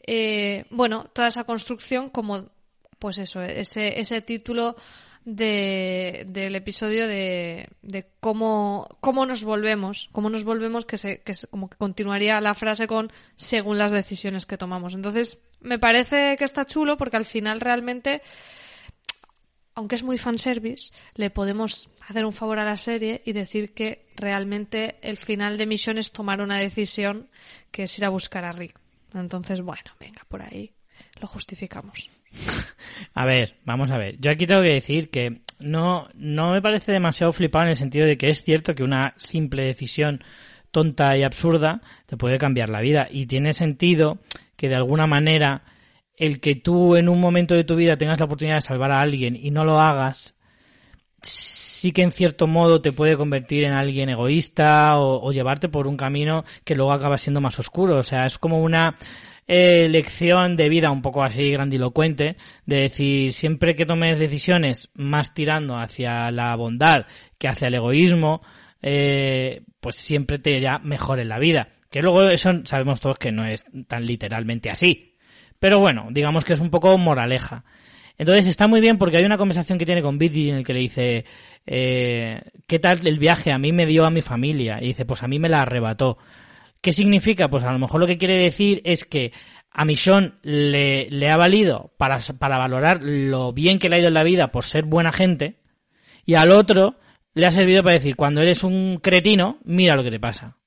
Eh, 0.05 0.65
bueno, 0.71 1.05
toda 1.13 1.27
esa 1.27 1.43
construcción 1.43 2.09
como, 2.09 2.49
pues 2.97 3.19
eso, 3.19 3.41
ese, 3.41 3.99
ese 3.99 4.21
título 4.21 4.75
de, 5.23 6.25
del 6.27 6.55
episodio 6.55 7.07
de, 7.07 7.67
de 7.81 8.07
cómo, 8.19 8.87
cómo 9.01 9.25
nos 9.25 9.43
volvemos, 9.43 10.09
cómo 10.11 10.29
nos 10.29 10.43
volvemos, 10.43 10.85
que 10.85 10.97
se, 10.97 11.21
que 11.21 11.33
como 11.49 11.69
que 11.69 11.77
continuaría 11.77 12.41
la 12.41 12.55
frase 12.55 12.87
con 12.87 13.11
según 13.35 13.77
las 13.77 13.91
decisiones 13.91 14.45
que 14.45 14.57
tomamos. 14.57 14.95
Entonces, 14.95 15.39
me 15.59 15.77
parece 15.77 16.37
que 16.37 16.45
está 16.45 16.65
chulo 16.65 16.97
porque 16.97 17.17
al 17.17 17.25
final 17.25 17.61
realmente 17.61 18.21
aunque 19.75 19.95
es 19.95 20.03
muy 20.03 20.17
fanservice, 20.17 20.91
le 21.15 21.29
podemos 21.29 21.89
hacer 22.07 22.25
un 22.25 22.33
favor 22.33 22.59
a 22.59 22.65
la 22.65 22.77
serie 22.77 23.21
y 23.25 23.33
decir 23.33 23.73
que 23.73 24.05
realmente 24.15 24.97
el 25.01 25.17
final 25.17 25.57
de 25.57 25.67
Misión 25.67 25.97
es 25.97 26.11
tomar 26.11 26.41
una 26.41 26.57
decisión 26.57 27.29
que 27.71 27.83
es 27.83 27.97
ir 27.97 28.05
a 28.05 28.09
buscar 28.09 28.43
a 28.43 28.51
Rick. 28.51 28.77
Entonces, 29.13 29.61
bueno, 29.61 29.91
venga, 29.99 30.21
por 30.27 30.41
ahí 30.41 30.71
lo 31.19 31.27
justificamos. 31.27 32.09
A 33.13 33.25
ver, 33.25 33.55
vamos 33.65 33.91
a 33.91 33.97
ver. 33.97 34.17
Yo 34.19 34.31
aquí 34.31 34.47
tengo 34.47 34.61
que 34.61 34.73
decir 34.73 35.09
que 35.09 35.41
no, 35.59 36.07
no 36.13 36.51
me 36.51 36.61
parece 36.61 36.93
demasiado 36.93 37.33
flipado 37.33 37.65
en 37.65 37.71
el 37.71 37.77
sentido 37.77 38.05
de 38.05 38.17
que 38.17 38.29
es 38.29 38.43
cierto 38.43 38.73
que 38.73 38.83
una 38.83 39.13
simple 39.17 39.65
decisión 39.65 40.23
tonta 40.71 41.17
y 41.17 41.23
absurda 41.23 41.81
te 42.05 42.15
puede 42.15 42.37
cambiar 42.37 42.69
la 42.69 42.79
vida. 42.79 43.07
Y 43.11 43.25
tiene 43.25 43.51
sentido 43.51 44.19
que 44.55 44.69
de 44.69 44.75
alguna 44.75 45.07
manera 45.07 45.63
el 46.21 46.39
que 46.39 46.53
tú 46.53 46.95
en 46.95 47.09
un 47.09 47.19
momento 47.19 47.55
de 47.55 47.63
tu 47.63 47.75
vida 47.75 47.97
tengas 47.97 48.19
la 48.19 48.25
oportunidad 48.25 48.57
de 48.57 48.61
salvar 48.61 48.91
a 48.91 49.01
alguien 49.01 49.35
y 49.35 49.49
no 49.49 49.65
lo 49.65 49.79
hagas, 49.79 50.35
sí 51.23 51.91
que 51.91 52.03
en 52.03 52.11
cierto 52.11 52.45
modo 52.45 52.79
te 52.79 52.91
puede 52.91 53.17
convertir 53.17 53.63
en 53.63 53.73
alguien 53.73 54.07
egoísta 54.07 54.99
o, 54.99 55.31
llevarte 55.31 55.67
por 55.67 55.87
un 55.87 55.97
camino 55.97 56.45
que 56.63 56.75
luego 56.75 56.91
acaba 56.91 57.17
siendo 57.17 57.41
más 57.41 57.57
oscuro. 57.57 57.97
O 57.97 58.03
sea, 58.03 58.27
es 58.27 58.37
como 58.37 58.61
una 58.61 58.97
eh, 59.47 59.89
lección 59.89 60.55
de 60.57 60.69
vida 60.69 60.91
un 60.91 61.01
poco 61.01 61.23
así 61.23 61.49
grandilocuente, 61.49 62.37
de 62.67 62.81
decir, 62.81 63.33
siempre 63.33 63.75
que 63.75 63.87
tomes 63.87 64.19
decisiones 64.19 64.89
más 64.93 65.33
tirando 65.33 65.75
hacia 65.75 66.29
la 66.29 66.55
bondad 66.55 67.07
que 67.39 67.47
hacia 67.47 67.67
el 67.67 67.73
egoísmo, 67.73 68.43
eh, 68.83 69.63
pues 69.79 69.95
siempre 69.95 70.37
te 70.37 70.51
irá 70.51 70.77
mejor 70.77 71.19
en 71.19 71.29
la 71.29 71.39
vida. 71.39 71.69
Que 71.89 72.03
luego 72.03 72.29
eso 72.29 72.63
sabemos 72.65 72.99
todos 72.99 73.17
que 73.17 73.31
no 73.31 73.43
es 73.43 73.65
tan 73.87 74.05
literalmente 74.05 74.69
así, 74.69 75.10
pero 75.61 75.77
bueno, 75.77 76.07
digamos 76.09 76.43
que 76.43 76.53
es 76.53 76.59
un 76.59 76.71
poco 76.71 76.97
moraleja. 76.97 77.63
Entonces 78.17 78.47
está 78.47 78.67
muy 78.67 78.81
bien 78.81 78.97
porque 78.97 79.17
hay 79.17 79.25
una 79.25 79.37
conversación 79.37 79.77
que 79.77 79.85
tiene 79.85 80.01
con 80.01 80.17
Virgil 80.17 80.49
en 80.49 80.55
el 80.55 80.63
que 80.63 80.73
le 80.73 80.79
dice, 80.79 81.25
eh, 81.67 82.41
¿qué 82.65 82.79
tal 82.79 83.05
el 83.05 83.19
viaje? 83.19 83.51
A 83.51 83.59
mí 83.59 83.71
me 83.71 83.85
dio 83.85 84.03
a 84.03 84.09
mi 84.09 84.23
familia. 84.23 84.79
Y 84.81 84.87
dice, 84.87 85.05
pues 85.05 85.21
a 85.21 85.27
mí 85.27 85.37
me 85.37 85.49
la 85.49 85.61
arrebató. 85.61 86.17
¿Qué 86.81 86.93
significa? 86.93 87.47
Pues 87.47 87.63
a 87.63 87.71
lo 87.71 87.77
mejor 87.77 87.99
lo 87.99 88.07
que 88.07 88.17
quiere 88.17 88.37
decir 88.37 88.81
es 88.85 89.05
que 89.05 89.33
a 89.69 89.85
Michonne 89.85 90.31
le, 90.41 91.07
le 91.11 91.29
ha 91.29 91.37
valido 91.37 91.93
para, 91.97 92.17
para 92.39 92.57
valorar 92.57 92.99
lo 93.03 93.53
bien 93.53 93.77
que 93.77 93.87
le 93.87 93.97
ha 93.97 93.99
ido 93.99 94.07
en 94.07 94.15
la 94.15 94.23
vida 94.23 94.51
por 94.51 94.65
ser 94.65 94.85
buena 94.85 95.11
gente 95.11 95.59
y 96.25 96.33
al 96.33 96.49
otro 96.49 96.97
le 97.35 97.45
ha 97.45 97.51
servido 97.51 97.83
para 97.83 97.93
decir, 97.93 98.15
cuando 98.15 98.41
eres 98.41 98.63
un 98.63 98.97
cretino, 98.97 99.59
mira 99.63 99.95
lo 99.95 100.03
que 100.03 100.09
te 100.09 100.19
pasa. 100.19 100.57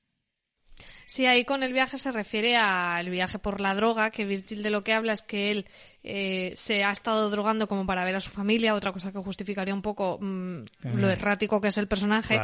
Sí, 1.06 1.26
ahí 1.26 1.44
con 1.44 1.62
el 1.62 1.72
viaje 1.72 1.98
se 1.98 2.10
refiere 2.10 2.56
al 2.56 3.10
viaje 3.10 3.38
por 3.38 3.60
la 3.60 3.74
droga, 3.74 4.10
que 4.10 4.24
Virgil 4.24 4.62
de 4.62 4.70
lo 4.70 4.84
que 4.84 4.92
habla 4.92 5.12
es 5.12 5.22
que 5.22 5.50
él 5.50 5.66
eh, 6.02 6.52
se 6.54 6.84
ha 6.84 6.90
estado 6.90 7.30
drogando 7.30 7.66
como 7.66 7.86
para 7.86 8.04
ver 8.04 8.16
a 8.16 8.20
su 8.20 8.30
familia, 8.30 8.74
otra 8.74 8.92
cosa 8.92 9.12
que 9.12 9.18
justificaría 9.18 9.72
un 9.72 9.82
poco 9.82 10.18
mm, 10.20 10.64
lo 10.96 11.08
errático 11.08 11.60
que 11.60 11.68
es 11.68 11.78
el 11.78 11.88
personaje. 11.88 12.40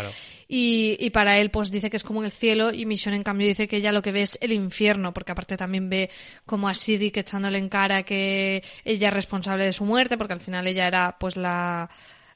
Y, 0.48 0.96
y, 0.98 1.10
para 1.10 1.38
él, 1.38 1.50
pues 1.50 1.70
dice 1.70 1.90
que 1.90 1.96
es 1.96 2.04
como 2.04 2.24
el 2.24 2.30
cielo, 2.30 2.72
y 2.72 2.86
Mission, 2.86 3.14
en 3.14 3.22
cambio, 3.22 3.46
dice 3.46 3.68
que 3.68 3.76
ella 3.76 3.92
lo 3.92 4.02
que 4.02 4.12
ve 4.12 4.22
es 4.22 4.38
el 4.40 4.52
infierno, 4.52 5.12
porque 5.12 5.32
aparte 5.32 5.56
también 5.56 5.90
ve 5.90 6.10
como 6.46 6.68
a 6.68 6.74
Sidic 6.74 7.16
echándole 7.18 7.58
en 7.58 7.68
cara 7.68 8.02
que 8.02 8.62
ella 8.84 9.08
es 9.08 9.14
responsable 9.14 9.64
de 9.64 9.72
su 9.72 9.84
muerte, 9.84 10.16
porque 10.16 10.34
al 10.34 10.40
final 10.40 10.66
ella 10.66 10.86
era 10.86 11.16
pues 11.18 11.36
la 11.36 11.90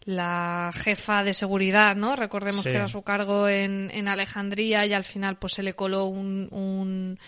la 0.04 0.70
jefa 0.74 1.24
de 1.24 1.34
seguridad, 1.34 1.96
¿no? 1.96 2.16
Recordemos 2.16 2.64
que 2.64 2.74
era 2.74 2.88
su 2.88 3.02
cargo 3.02 3.48
en, 3.48 3.90
en 3.92 4.08
Alejandría 4.08 4.84
y 4.86 4.92
al 4.92 5.04
final 5.04 5.36
pues 5.36 5.54
se 5.54 5.62
le 5.62 5.74
coló 5.74 6.06
un, 6.06 6.48
un, 6.50 7.18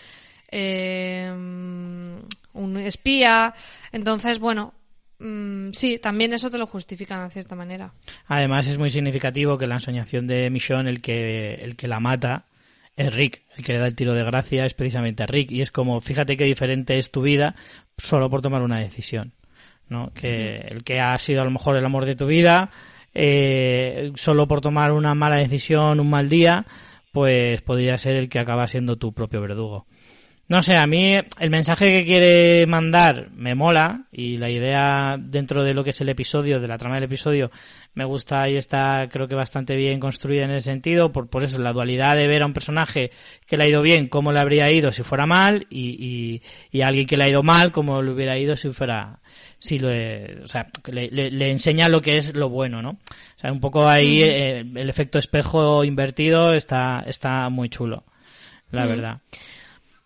eh, 0.51 1.31
un 2.53 2.77
espía. 2.77 3.53
Entonces, 3.91 4.39
bueno, 4.39 4.73
mm, 5.19 5.71
sí, 5.71 5.97
también 5.97 6.33
eso 6.33 6.51
te 6.51 6.59
lo 6.59 6.67
justifican 6.67 7.27
de 7.27 7.33
cierta 7.33 7.55
manera. 7.55 7.93
Además 8.27 8.67
es 8.67 8.77
muy 8.77 8.91
significativo 8.91 9.57
que 9.57 9.67
la 9.67 9.75
ensoñación 9.75 10.27
de 10.27 10.49
Michonne, 10.51 10.89
el 10.89 11.01
que, 11.01 11.55
el 11.55 11.75
que 11.75 11.87
la 11.87 11.99
mata, 11.99 12.45
es 12.95 13.13
Rick. 13.13 13.43
El 13.55 13.65
que 13.65 13.73
le 13.73 13.79
da 13.79 13.87
el 13.87 13.95
tiro 13.95 14.13
de 14.13 14.23
gracia 14.23 14.65
es 14.65 14.75
precisamente 14.75 15.25
Rick. 15.25 15.51
Y 15.51 15.61
es 15.61 15.71
como, 15.71 15.99
fíjate 16.01 16.37
qué 16.37 16.43
diferente 16.45 16.97
es 16.97 17.09
tu 17.09 17.21
vida 17.21 17.55
solo 17.97 18.29
por 18.29 18.41
tomar 18.41 18.61
una 18.61 18.79
decisión. 18.79 19.33
¿No? 19.89 20.11
Que 20.13 20.57
el 20.57 20.83
que 20.83 20.99
ha 20.99 21.17
sido 21.17 21.41
a 21.41 21.45
lo 21.45 21.51
mejor 21.51 21.77
el 21.77 21.85
amor 21.85 22.05
de 22.05 22.15
tu 22.15 22.25
vida, 22.25 22.69
eh, 23.13 24.11
solo 24.15 24.47
por 24.47 24.61
tomar 24.61 24.91
una 24.91 25.15
mala 25.15 25.37
decisión, 25.37 25.99
un 25.99 26.09
mal 26.09 26.29
día, 26.29 26.65
pues 27.11 27.61
podría 27.61 27.97
ser 27.97 28.15
el 28.15 28.29
que 28.29 28.39
acaba 28.39 28.67
siendo 28.67 28.97
tu 28.97 29.13
propio 29.13 29.41
verdugo. 29.41 29.87
No 30.49 30.63
sé, 30.63 30.77
a 30.77 30.87
mí 30.87 31.13
el 31.13 31.49
mensaje 31.49 31.91
que 31.91 32.05
quiere 32.05 32.65
mandar 32.67 33.29
me 33.33 33.53
mola 33.53 34.05
y 34.13 34.37
la 34.37 34.49
idea 34.49 35.17
dentro 35.19 35.61
de 35.61 35.73
lo 35.73 35.83
que 35.83 35.89
es 35.89 35.99
el 35.99 36.07
episodio, 36.07 36.61
de 36.61 36.69
la 36.69 36.77
trama 36.77 36.95
del 36.95 37.03
episodio, 37.03 37.51
me 37.95 38.05
gusta 38.05 38.47
y 38.47 38.55
está 38.55 39.09
creo 39.11 39.27
que 39.27 39.35
bastante 39.35 39.75
bien 39.75 39.99
construida 39.99 40.45
en 40.45 40.51
ese 40.51 40.71
sentido, 40.71 41.11
por, 41.11 41.29
por 41.29 41.43
eso 41.43 41.59
la 41.59 41.73
dualidad 41.73 42.15
de 42.15 42.27
ver 42.27 42.43
a 42.43 42.45
un 42.45 42.53
personaje 42.53 43.11
que 43.45 43.57
le 43.57 43.65
ha 43.65 43.67
ido 43.67 43.81
bien, 43.81 44.07
cómo 44.07 44.31
le 44.31 44.39
habría 44.39 44.71
ido 44.71 44.89
si 44.93 45.03
fuera 45.03 45.25
mal 45.25 45.67
y, 45.69 46.41
y, 46.71 46.81
a 46.81 46.87
alguien 46.87 47.07
que 47.07 47.17
le 47.17 47.25
ha 47.25 47.29
ido 47.29 47.43
mal, 47.43 47.73
cómo 47.73 48.01
le 48.01 48.11
hubiera 48.11 48.37
ido 48.37 48.55
si 48.55 48.71
fuera, 48.71 49.19
si 49.59 49.79
lo, 49.79 49.89
o 49.89 50.47
sea, 50.47 50.67
le, 50.89 51.09
le, 51.09 51.51
enseña 51.51 51.89
lo 51.89 52.01
que 52.01 52.15
es 52.15 52.33
lo 52.35 52.47
bueno, 52.47 52.81
¿no? 52.81 52.91
O 52.91 53.39
sea, 53.39 53.51
un 53.51 53.59
poco 53.59 53.85
ahí 53.85 54.23
eh, 54.23 54.59
el 54.59 54.89
efecto 54.89 55.19
espejo 55.19 55.83
invertido 55.83 56.53
está, 56.53 57.03
está 57.05 57.49
muy 57.49 57.67
chulo, 57.67 58.05
la 58.71 58.85
verdad. 58.85 59.19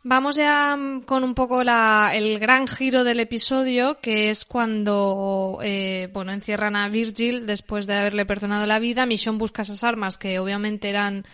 Vamos 0.03 0.35
ya 0.35 0.75
mm, 0.75 1.01
con 1.01 1.23
un 1.23 1.35
poco 1.35 1.63
la, 1.63 2.11
el 2.13 2.39
gran 2.39 2.67
giro 2.67 3.03
del 3.03 3.19
episodio, 3.19 3.99
que 3.99 4.29
es 4.29 4.45
cuando, 4.45 5.59
eh, 5.61 6.09
bueno, 6.11 6.31
encierran 6.31 6.75
a 6.75 6.89
Virgil 6.89 7.45
después 7.45 7.85
de 7.87 7.97
haberle 7.97 8.25
perdonado 8.25 8.65
la 8.65 8.79
vida. 8.79 9.05
Mission 9.05 9.37
busca 9.37 9.61
esas 9.61 9.83
armas 9.83 10.17
que 10.17 10.39
obviamente 10.39 10.89
eran 10.89 11.25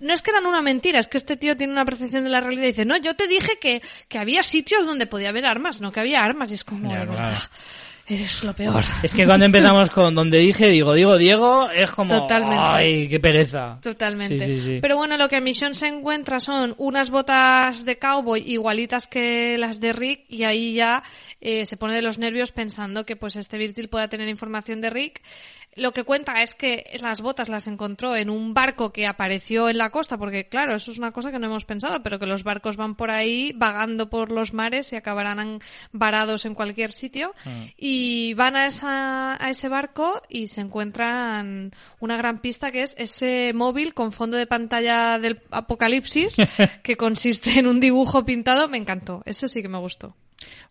no 0.00 0.12
es 0.12 0.22
que 0.22 0.30
eran 0.30 0.46
una 0.46 0.62
mentira, 0.62 1.00
es 1.00 1.08
que 1.08 1.16
este 1.18 1.36
tío 1.36 1.56
tiene 1.56 1.72
una 1.72 1.84
percepción 1.84 2.22
de 2.24 2.30
la 2.30 2.40
realidad 2.40 2.64
y 2.64 2.68
dice, 2.68 2.84
no, 2.84 2.96
yo 2.96 3.16
te 3.16 3.26
dije 3.26 3.58
que, 3.60 3.82
que 4.06 4.18
había 4.18 4.44
sitios 4.44 4.86
donde 4.86 5.06
podía 5.06 5.30
haber 5.30 5.44
armas, 5.44 5.80
no 5.80 5.90
que 5.90 5.98
había 6.00 6.22
armas, 6.22 6.52
y 6.52 6.54
es 6.54 6.62
como, 6.62 6.94
Eres 8.08 8.42
lo 8.42 8.54
peor. 8.54 8.82
Es 9.02 9.12
que 9.12 9.26
cuando 9.26 9.44
empezamos 9.44 9.90
con 9.90 10.14
donde 10.14 10.38
dije, 10.38 10.68
digo, 10.70 10.94
digo, 10.94 11.18
Diego, 11.18 11.68
es 11.70 11.90
como, 11.90 12.20
Totalmente. 12.22 12.56
ay, 12.58 13.08
qué 13.08 13.20
pereza. 13.20 13.78
Totalmente. 13.82 14.46
Sí, 14.46 14.56
sí, 14.56 14.62
sí. 14.62 14.78
Pero 14.80 14.96
bueno, 14.96 15.18
lo 15.18 15.28
que 15.28 15.40
Mission 15.42 15.74
se 15.74 15.88
encuentra 15.88 16.40
son 16.40 16.74
unas 16.78 17.10
botas 17.10 17.84
de 17.84 17.98
cowboy 17.98 18.42
igualitas 18.50 19.06
que 19.06 19.58
las 19.58 19.78
de 19.80 19.92
Rick 19.92 20.24
y 20.28 20.44
ahí 20.44 20.72
ya 20.72 21.02
eh, 21.42 21.66
se 21.66 21.76
pone 21.76 21.94
de 21.94 22.02
los 22.02 22.18
nervios 22.18 22.50
pensando 22.50 23.04
que 23.04 23.14
pues 23.14 23.36
este 23.36 23.58
Virgil 23.58 23.88
pueda 23.88 24.08
tener 24.08 24.28
información 24.28 24.80
de 24.80 24.88
Rick. 24.88 25.22
Lo 25.78 25.92
que 25.92 26.04
cuenta 26.04 26.42
es 26.42 26.54
que 26.54 26.84
las 27.00 27.20
botas 27.20 27.48
las 27.48 27.66
encontró 27.66 28.16
en 28.16 28.30
un 28.30 28.54
barco 28.54 28.92
que 28.92 29.06
apareció 29.06 29.68
en 29.68 29.78
la 29.78 29.90
costa, 29.90 30.18
porque 30.18 30.48
claro, 30.48 30.74
eso 30.74 30.90
es 30.90 30.98
una 30.98 31.12
cosa 31.12 31.30
que 31.30 31.38
no 31.38 31.46
hemos 31.46 31.64
pensado, 31.64 32.02
pero 32.02 32.18
que 32.18 32.26
los 32.26 32.44
barcos 32.44 32.76
van 32.76 32.94
por 32.94 33.10
ahí 33.10 33.52
vagando 33.54 34.10
por 34.10 34.30
los 34.32 34.52
mares 34.52 34.92
y 34.92 34.96
acabarán 34.96 35.60
varados 35.92 36.44
en 36.46 36.54
cualquier 36.54 36.90
sitio. 36.90 37.34
Y 37.76 38.34
van 38.34 38.56
a, 38.56 38.66
esa, 38.66 39.42
a 39.42 39.50
ese 39.50 39.68
barco 39.68 40.22
y 40.28 40.48
se 40.48 40.60
encuentran 40.60 41.72
una 42.00 42.16
gran 42.16 42.40
pista 42.40 42.70
que 42.70 42.82
es 42.82 42.94
ese 42.98 43.52
móvil 43.54 43.94
con 43.94 44.12
fondo 44.12 44.36
de 44.36 44.46
pantalla 44.46 45.18
del 45.18 45.40
apocalipsis, 45.50 46.36
que 46.82 46.96
consiste 46.96 47.58
en 47.58 47.66
un 47.66 47.80
dibujo 47.80 48.24
pintado. 48.24 48.68
Me 48.68 48.78
encantó, 48.78 49.22
eso 49.24 49.48
sí 49.48 49.62
que 49.62 49.68
me 49.68 49.78
gustó. 49.78 50.14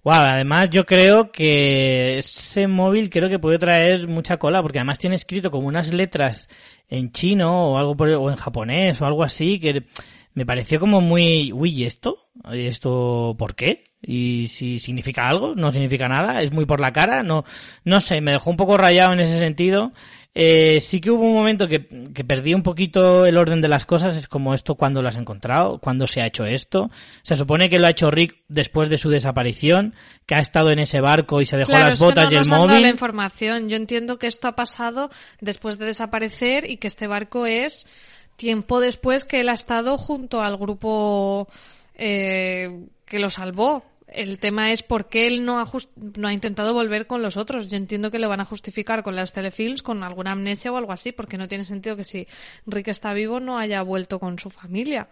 Wow, 0.03 0.15
además 0.15 0.69
yo 0.69 0.85
creo 0.85 1.31
que 1.31 2.19
ese 2.19 2.67
móvil 2.67 3.09
creo 3.09 3.29
que 3.29 3.39
puede 3.39 3.59
traer 3.59 4.07
mucha 4.07 4.37
cola 4.37 4.61
porque 4.61 4.79
además 4.79 4.99
tiene 4.99 5.15
escrito 5.15 5.51
como 5.51 5.67
unas 5.67 5.93
letras 5.93 6.47
en 6.87 7.11
chino 7.11 7.73
o 7.73 7.77
algo 7.77 7.97
por, 7.97 8.09
o 8.09 8.29
en 8.29 8.37
japonés 8.37 9.01
o 9.01 9.05
algo 9.05 9.23
así 9.23 9.59
que 9.59 9.85
me 10.33 10.45
pareció 10.45 10.79
como 10.79 11.01
muy, 11.01 11.51
uy, 11.51 11.71
¿y 11.71 11.85
esto? 11.85 12.29
¿Y 12.51 12.67
esto 12.67 13.35
por 13.39 13.55
qué? 13.55 13.85
Y 14.01 14.47
si 14.49 14.77
significa 14.77 15.27
algo, 15.27 15.55
no 15.55 15.71
significa 15.71 16.07
nada, 16.07 16.43
es 16.43 16.53
muy 16.53 16.65
por 16.65 16.79
la 16.79 16.93
cara, 16.93 17.23
no, 17.23 17.43
no 17.83 17.99
sé, 17.99 18.21
me 18.21 18.33
dejó 18.33 18.51
un 18.51 18.57
poco 18.57 18.77
rayado 18.77 19.13
en 19.13 19.19
ese 19.19 19.39
sentido. 19.39 19.93
Eh, 20.39 20.79
sí 20.81 21.01
que 21.01 21.09
hubo 21.09 21.23
un 21.23 21.33
momento 21.33 21.67
que, 21.67 21.87
que 22.13 22.23
perdí 22.23 22.53
un 22.53 22.61
poquito 22.61 23.25
el 23.25 23.37
orden 23.37 23.59
de 23.59 23.67
las 23.67 23.87
cosas, 23.87 24.15
es 24.15 24.27
como 24.27 24.53
esto 24.53 24.75
cuando 24.75 25.01
lo 25.01 25.09
has 25.09 25.15
encontrado, 25.17 25.79
cuándo 25.79 26.05
se 26.05 26.21
ha 26.21 26.27
hecho 26.27 26.45
esto. 26.45 26.91
Se 27.23 27.35
supone 27.35 27.71
que 27.71 27.79
lo 27.79 27.87
ha 27.87 27.89
hecho 27.89 28.11
Rick 28.11 28.35
después 28.47 28.89
de 28.89 28.99
su 28.99 29.09
desaparición, 29.09 29.95
que 30.27 30.35
ha 30.35 30.39
estado 30.39 30.69
en 30.69 30.77
ese 30.77 31.01
barco 31.01 31.41
y 31.41 31.47
se 31.47 31.57
dejó 31.57 31.71
Claro, 31.71 31.85
las 31.85 31.95
es 31.95 31.99
que 31.99 32.05
botas 32.05 32.25
no 32.25 32.31
y 32.31 32.35
el 32.35 32.41
han 32.41 32.49
dado 32.49 32.67
la 32.67 32.73
móvil. 32.73 32.87
información. 32.87 33.67
Yo 33.67 33.77
entiendo 33.77 34.19
que 34.19 34.27
esto 34.27 34.47
ha 34.47 34.55
pasado 34.55 35.09
después 35.41 35.79
de 35.79 35.87
desaparecer 35.87 36.69
y 36.69 36.77
que 36.77 36.85
este 36.85 37.07
barco 37.07 37.47
es 37.47 37.87
tiempo 38.35 38.79
después 38.79 39.25
que 39.25 39.39
él 39.39 39.49
ha 39.49 39.53
estado 39.53 39.97
junto 39.97 40.43
al 40.43 40.55
grupo 40.55 41.47
eh, 41.95 42.85
que 43.05 43.17
lo 43.17 43.31
salvó. 43.31 43.83
El 44.07 44.39
tema 44.39 44.71
es 44.71 44.83
por 44.83 45.09
qué 45.09 45.27
él 45.27 45.43
no 45.43 45.59
ha, 45.59 45.69
no 46.15 46.27
ha 46.27 46.33
intentado 46.33 46.73
volver 46.73 47.07
con 47.07 47.21
los 47.21 47.35
otros. 47.35 47.67
Yo 47.67 47.77
entiendo 47.77 48.09
que 48.09 48.19
lo 48.19 48.29
van 48.29 48.39
a 48.39 48.45
justificar 48.45 49.03
con 49.03 49.15
los 49.15 49.33
telefilms, 49.33 49.83
con 49.83 50.03
alguna 50.03 50.31
amnesia 50.31 50.71
o 50.71 50.77
algo 50.77 50.93
así, 50.93 51.11
porque 51.11 51.37
no 51.37 51.47
tiene 51.47 51.63
sentido 51.63 51.97
que 51.97 52.03
si 52.03 52.27
Rick 52.65 52.87
está 52.87 53.13
vivo 53.13 53.39
no 53.39 53.57
haya 53.57 53.81
vuelto 53.81 54.19
con 54.19 54.39
su 54.39 54.49
familia. 54.49 55.07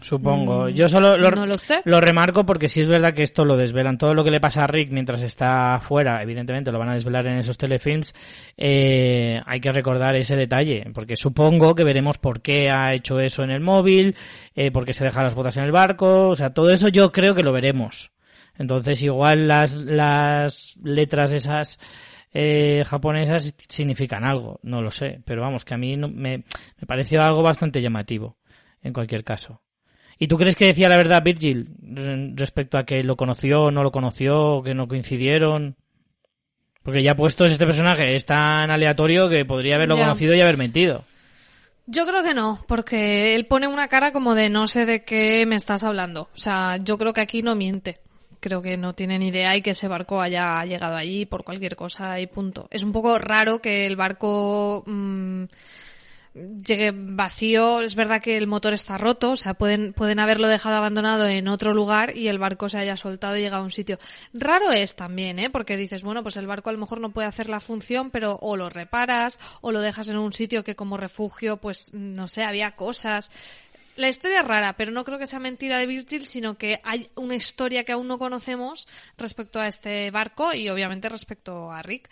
Supongo. 0.00 0.68
Yo 0.68 0.88
solo 0.88 1.16
lo, 1.18 1.30
Mm, 1.30 1.34
no 1.34 1.46
lo 1.84 2.00
remarco 2.00 2.46
porque 2.46 2.68
sí 2.68 2.80
es 2.80 2.88
verdad 2.88 3.12
que 3.12 3.22
esto 3.22 3.44
lo 3.44 3.56
desvelan. 3.56 3.98
Todo 3.98 4.14
lo 4.14 4.24
que 4.24 4.30
le 4.30 4.40
pasa 4.40 4.64
a 4.64 4.66
Rick 4.66 4.90
mientras 4.90 5.20
está 5.20 5.80
fuera, 5.80 6.22
evidentemente 6.22 6.72
lo 6.72 6.78
van 6.78 6.90
a 6.90 6.94
desvelar 6.94 7.26
en 7.26 7.38
esos 7.38 7.58
telefilms. 7.58 8.14
Eh, 8.56 9.40
hay 9.44 9.60
que 9.60 9.72
recordar 9.72 10.16
ese 10.16 10.36
detalle, 10.36 10.86
porque 10.94 11.16
supongo 11.16 11.74
que 11.74 11.84
veremos 11.84 12.18
por 12.18 12.40
qué 12.40 12.70
ha 12.70 12.94
hecho 12.94 13.20
eso 13.20 13.42
en 13.42 13.50
el 13.50 13.60
móvil, 13.60 14.16
eh, 14.54 14.70
por 14.70 14.86
qué 14.86 14.94
se 14.94 15.04
deja 15.04 15.22
las 15.22 15.34
botas 15.34 15.56
en 15.58 15.64
el 15.64 15.72
barco. 15.72 16.28
O 16.28 16.34
sea, 16.34 16.50
todo 16.50 16.70
eso 16.70 16.88
yo 16.88 17.12
creo 17.12 17.34
que 17.34 17.42
lo 17.42 17.52
veremos. 17.52 18.10
Entonces, 18.60 19.02
igual 19.02 19.48
las, 19.48 19.74
las 19.74 20.76
letras 20.84 21.32
esas 21.32 21.78
eh, 22.34 22.84
japonesas 22.86 23.54
significan 23.68 24.22
algo, 24.22 24.60
no 24.62 24.82
lo 24.82 24.90
sé. 24.90 25.22
Pero 25.24 25.40
vamos, 25.40 25.64
que 25.64 25.72
a 25.72 25.78
mí 25.78 25.96
no- 25.96 26.08
me, 26.08 26.38
me 26.78 26.86
pareció 26.86 27.22
algo 27.22 27.42
bastante 27.42 27.80
llamativo, 27.80 28.36
en 28.82 28.92
cualquier 28.92 29.24
caso. 29.24 29.62
¿Y 30.18 30.28
tú 30.28 30.36
crees 30.36 30.56
que 30.56 30.66
decía 30.66 30.90
la 30.90 30.98
verdad 30.98 31.22
Virgil 31.24 31.70
re- 31.82 32.32
respecto 32.34 32.76
a 32.76 32.84
que 32.84 33.02
lo 33.02 33.16
conoció, 33.16 33.70
no 33.70 33.82
lo 33.82 33.90
conoció, 33.90 34.62
que 34.62 34.74
no 34.74 34.86
coincidieron? 34.86 35.76
Porque 36.82 37.02
ya 37.02 37.14
puestos 37.16 37.50
este 37.50 37.64
personaje 37.66 38.14
es 38.14 38.26
tan 38.26 38.70
aleatorio 38.70 39.30
que 39.30 39.46
podría 39.46 39.76
haberlo 39.76 39.96
conocido 40.04 40.34
y 40.34 40.40
haber 40.42 40.58
mentido. 40.58 41.04
Yo 41.86 42.06
creo 42.06 42.22
que 42.22 42.34
no, 42.34 42.62
porque 42.68 43.34
él 43.34 43.46
pone 43.46 43.66
una 43.66 43.88
cara 43.88 44.12
como 44.12 44.34
de 44.34 44.50
no 44.50 44.66
sé 44.66 44.84
de 44.84 45.02
qué 45.04 45.46
me 45.46 45.56
estás 45.56 45.82
hablando. 45.82 46.28
O 46.34 46.36
sea, 46.36 46.76
yo 46.76 46.98
creo 46.98 47.14
que 47.14 47.22
aquí 47.22 47.42
no 47.42 47.54
miente. 47.56 47.98
Creo 48.40 48.62
que 48.62 48.76
no 48.76 48.94
tiene 48.94 49.18
ni 49.18 49.28
idea 49.28 49.56
y 49.56 49.62
que 49.62 49.70
ese 49.70 49.88
barco 49.88 50.20
haya 50.20 50.64
llegado 50.64 50.96
allí 50.96 51.26
por 51.26 51.44
cualquier 51.44 51.76
cosa 51.76 52.18
y 52.20 52.26
punto. 52.26 52.68
Es 52.70 52.82
un 52.82 52.92
poco 52.92 53.18
raro 53.18 53.60
que 53.60 53.86
el 53.86 53.96
barco 53.96 54.82
mm, 54.86 55.44
llegue 56.34 56.92
vacío. 56.94 57.82
Es 57.82 57.94
verdad 57.94 58.22
que 58.22 58.36
el 58.36 58.46
motor 58.46 58.72
está 58.72 58.98
roto, 58.98 59.32
o 59.32 59.36
sea, 59.36 59.54
pueden, 59.54 59.92
pueden 59.92 60.20
haberlo 60.20 60.48
dejado 60.48 60.76
abandonado 60.76 61.28
en 61.28 61.48
otro 61.48 61.74
lugar 61.74 62.16
y 62.16 62.28
el 62.28 62.38
barco 62.38 62.68
se 62.68 62.78
haya 62.78 62.96
soltado 62.96 63.36
y 63.36 63.40
llegado 63.40 63.62
a 63.62 63.64
un 63.64 63.70
sitio. 63.70 63.98
Raro 64.32 64.70
es 64.72 64.96
también, 64.96 65.38
¿eh? 65.38 65.50
Porque 65.50 65.76
dices, 65.76 66.02
bueno, 66.02 66.22
pues 66.22 66.36
el 66.36 66.46
barco 66.46 66.70
a 66.70 66.72
lo 66.72 66.78
mejor 66.78 67.00
no 67.00 67.10
puede 67.10 67.28
hacer 67.28 67.48
la 67.48 67.60
función, 67.60 68.10
pero 68.10 68.38
o 68.40 68.56
lo 68.56 68.70
reparas 68.70 69.40
o 69.60 69.72
lo 69.72 69.80
dejas 69.80 70.08
en 70.08 70.18
un 70.18 70.32
sitio 70.32 70.64
que 70.64 70.76
como 70.76 70.96
refugio, 70.96 71.56
pues, 71.58 71.92
no 71.92 72.28
sé, 72.28 72.44
había 72.44 72.72
cosas. 72.72 73.30
La 73.96 74.08
historia 74.08 74.40
es 74.40 74.46
rara, 74.46 74.76
pero 74.76 74.92
no 74.92 75.04
creo 75.04 75.18
que 75.18 75.26
sea 75.26 75.40
mentira 75.40 75.78
de 75.78 75.86
Virgil, 75.86 76.24
sino 76.24 76.56
que 76.56 76.80
hay 76.84 77.10
una 77.16 77.34
historia 77.34 77.84
que 77.84 77.92
aún 77.92 78.08
no 78.08 78.18
conocemos 78.18 78.88
respecto 79.18 79.60
a 79.60 79.68
este 79.68 80.10
barco 80.10 80.54
y 80.54 80.68
obviamente 80.68 81.08
respecto 81.08 81.70
a 81.70 81.82
Rick. 81.82 82.08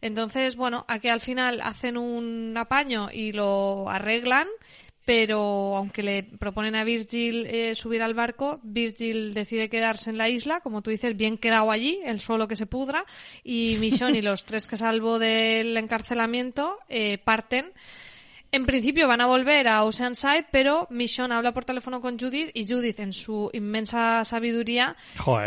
Entonces, 0.00 0.56
bueno, 0.56 0.84
aquí 0.88 1.08
al 1.08 1.20
final 1.20 1.60
hacen 1.62 1.96
un 1.96 2.54
apaño 2.56 3.08
y 3.12 3.32
lo 3.32 3.88
arreglan, 3.88 4.46
pero 5.04 5.76
aunque 5.76 6.02
le 6.02 6.22
proponen 6.24 6.74
a 6.74 6.84
Virgil 6.84 7.46
eh, 7.46 7.74
subir 7.74 8.02
al 8.02 8.14
barco, 8.14 8.60
Virgil 8.62 9.34
decide 9.34 9.68
quedarse 9.68 10.10
en 10.10 10.18
la 10.18 10.28
isla, 10.28 10.60
como 10.60 10.82
tú 10.82 10.90
dices, 10.90 11.16
bien 11.16 11.38
quedado 11.38 11.70
allí, 11.70 12.00
el 12.04 12.20
suelo 12.20 12.48
que 12.48 12.56
se 12.56 12.66
pudra, 12.66 13.06
y 13.44 13.76
Michonne 13.78 14.18
y 14.18 14.22
los 14.22 14.44
tres 14.44 14.66
que 14.66 14.76
salvo 14.76 15.18
del 15.18 15.76
encarcelamiento 15.76 16.78
eh, 16.88 17.18
parten. 17.18 17.72
En 18.56 18.64
principio 18.66 19.06
van 19.06 19.20
a 19.20 19.26
volver 19.26 19.68
a 19.68 19.84
Oceanside, 19.84 20.46
pero 20.50 20.86
Michonne 20.90 21.34
habla 21.34 21.52
por 21.52 21.64
teléfono 21.64 22.00
con 22.00 22.18
Judith 22.18 22.50
y 22.54 22.66
Judith, 22.66 22.98
en 23.00 23.12
su 23.12 23.50
inmensa 23.52 24.24
sabiduría, 24.24 24.96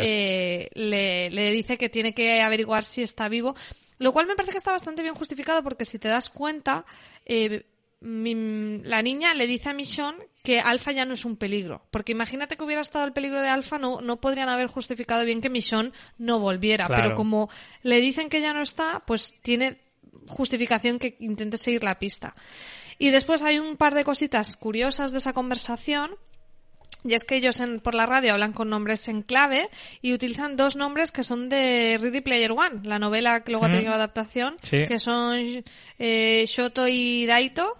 eh, 0.01 0.69
le, 0.73 1.29
le 1.31 1.51
dice 1.51 1.77
que 1.77 1.89
tiene 1.89 2.13
que 2.13 2.41
averiguar 2.41 2.83
si 2.83 3.01
está 3.01 3.27
vivo. 3.27 3.55
Lo 3.97 4.13
cual 4.13 4.27
me 4.27 4.35
parece 4.35 4.51
que 4.51 4.57
está 4.59 4.71
bastante 4.71 5.01
bien 5.01 5.15
justificado 5.15 5.63
porque 5.63 5.85
si 5.85 5.97
te 5.99 6.07
das 6.07 6.29
cuenta, 6.29 6.85
eh, 7.25 7.65
mi- 8.01 8.77
la 8.83 9.01
niña 9.01 9.33
le 9.33 9.45
dice 9.47 9.69
a 9.69 9.73
Michonne 9.73 10.19
que 10.43 10.61
Alfa 10.61 10.91
ya 10.93 11.03
no 11.03 11.15
es 11.15 11.25
un 11.25 11.35
peligro. 11.35 11.81
Porque 11.91 12.13
imagínate 12.13 12.55
que 12.55 12.63
hubiera 12.63 12.81
estado 12.81 13.03
el 13.05 13.11
peligro 13.11 13.41
de 13.41 13.49
Alfa, 13.49 13.77
no, 13.77 13.99
no 14.01 14.21
podrían 14.21 14.47
haber 14.49 14.67
justificado 14.67 15.25
bien 15.25 15.41
que 15.41 15.49
Michonne 15.49 15.91
no 16.17 16.39
volviera. 16.39 16.85
Claro. 16.85 17.03
Pero 17.03 17.15
como 17.15 17.49
le 17.83 17.99
dicen 17.99 18.29
que 18.29 18.39
ya 18.39 18.53
no 18.53 18.61
está, 18.61 19.01
pues 19.05 19.33
tiene 19.41 19.79
justificación 20.27 20.99
que 20.99 21.17
intente 21.19 21.57
seguir 21.57 21.83
la 21.83 21.97
pista. 21.99 22.35
Y 22.99 23.09
después 23.09 23.41
hay 23.41 23.57
un 23.57 23.77
par 23.77 23.95
de 23.95 24.03
cositas 24.03 24.55
curiosas 24.55 25.11
de 25.11 25.17
esa 25.17 25.33
conversación. 25.33 26.11
Y 27.05 27.13
es 27.13 27.23
que 27.23 27.37
ellos 27.37 27.61
en, 27.61 27.79
por 27.79 27.95
la 27.95 28.05
radio 28.05 28.33
hablan 28.33 28.51
con 28.51 28.69
nombres 28.69 29.07
en 29.07 29.21
clave 29.21 29.69
y 30.01 30.13
utilizan 30.13 30.57
dos 30.57 30.75
nombres 30.75 31.11
que 31.13 31.23
son 31.23 31.47
de 31.47 31.97
Ready 32.01 32.19
Player 32.19 32.51
One, 32.51 32.81
la 32.83 32.99
novela 32.99 33.41
que 33.45 33.51
luego 33.51 33.67
ha 33.67 33.71
tenido 33.71 33.93
adaptación, 33.93 34.57
Sí. 34.61 34.85
que 34.85 34.99
son 34.99 35.63
eh, 35.97 36.43
Shoto 36.45 36.89
y 36.89 37.25
Daito, 37.25 37.77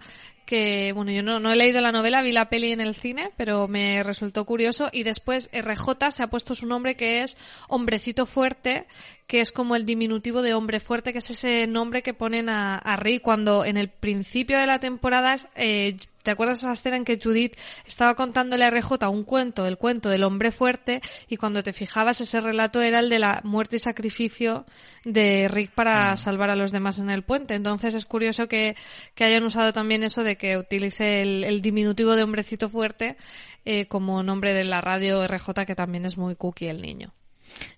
que 0.50 0.90
bueno, 0.96 1.12
yo 1.12 1.22
no, 1.22 1.38
no 1.38 1.52
he 1.52 1.54
leído 1.54 1.80
la 1.80 1.92
novela, 1.92 2.22
vi 2.22 2.32
la 2.32 2.48
peli 2.48 2.72
en 2.72 2.80
el 2.80 2.96
cine, 2.96 3.30
pero 3.36 3.68
me 3.68 4.02
resultó 4.02 4.44
curioso. 4.44 4.88
Y 4.90 5.04
después 5.04 5.48
RJ 5.52 6.10
se 6.10 6.24
ha 6.24 6.26
puesto 6.26 6.56
su 6.56 6.66
nombre 6.66 6.96
que 6.96 7.22
es 7.22 7.36
Hombrecito 7.68 8.26
Fuerte, 8.26 8.88
que 9.28 9.40
es 9.40 9.52
como 9.52 9.76
el 9.76 9.86
diminutivo 9.86 10.42
de 10.42 10.54
hombre 10.54 10.80
fuerte, 10.80 11.12
que 11.12 11.20
es 11.20 11.30
ese 11.30 11.68
nombre 11.68 12.02
que 12.02 12.14
ponen 12.14 12.48
a, 12.48 12.78
a 12.78 12.96
Rick 12.96 13.22
cuando 13.22 13.64
en 13.64 13.76
el 13.76 13.90
principio 13.90 14.58
de 14.58 14.66
la 14.66 14.80
temporada, 14.80 15.34
es, 15.34 15.46
eh, 15.54 15.96
¿te 16.22 16.30
acuerdas 16.30 16.58
esa 16.58 16.72
escena 16.72 16.96
en 16.96 17.04
que 17.04 17.18
Judith 17.22 17.56
estaba 17.86 18.14
contándole 18.14 18.64
a 18.64 18.70
RJ 18.70 19.08
un 19.08 19.24
cuento, 19.24 19.66
el 19.66 19.76
cuento 19.78 20.08
del 20.08 20.24
hombre 20.24 20.50
fuerte, 20.50 21.00
y 21.28 21.36
cuando 21.36 21.62
te 21.62 21.72
fijabas 21.72 22.20
ese 22.20 22.40
relato 22.40 22.80
era 22.80 23.00
el 23.00 23.08
de 23.08 23.18
la 23.18 23.40
muerte 23.44 23.76
y 23.76 23.78
sacrificio 23.78 24.66
de 25.04 25.48
Rick 25.48 25.72
para 25.72 26.16
salvar 26.16 26.50
a 26.50 26.56
los 26.56 26.72
demás 26.72 26.98
en 26.98 27.10
el 27.10 27.22
puente. 27.22 27.54
Entonces 27.54 27.94
es 27.94 28.04
curioso 28.04 28.48
que, 28.48 28.76
que 29.14 29.24
hayan 29.24 29.44
usado 29.44 29.72
también 29.72 30.02
eso 30.02 30.24
de 30.24 30.36
que 30.36 30.56
utilice 30.56 31.22
el, 31.22 31.44
el 31.44 31.62
diminutivo 31.62 32.16
de 32.16 32.22
hombrecito 32.22 32.68
fuerte 32.68 33.16
eh, 33.64 33.86
como 33.86 34.22
nombre 34.22 34.54
de 34.54 34.64
la 34.64 34.80
radio 34.80 35.26
RJ, 35.26 35.66
que 35.66 35.74
también 35.74 36.06
es 36.06 36.16
muy 36.16 36.34
cookie 36.34 36.68
el 36.68 36.80
niño. 36.80 37.12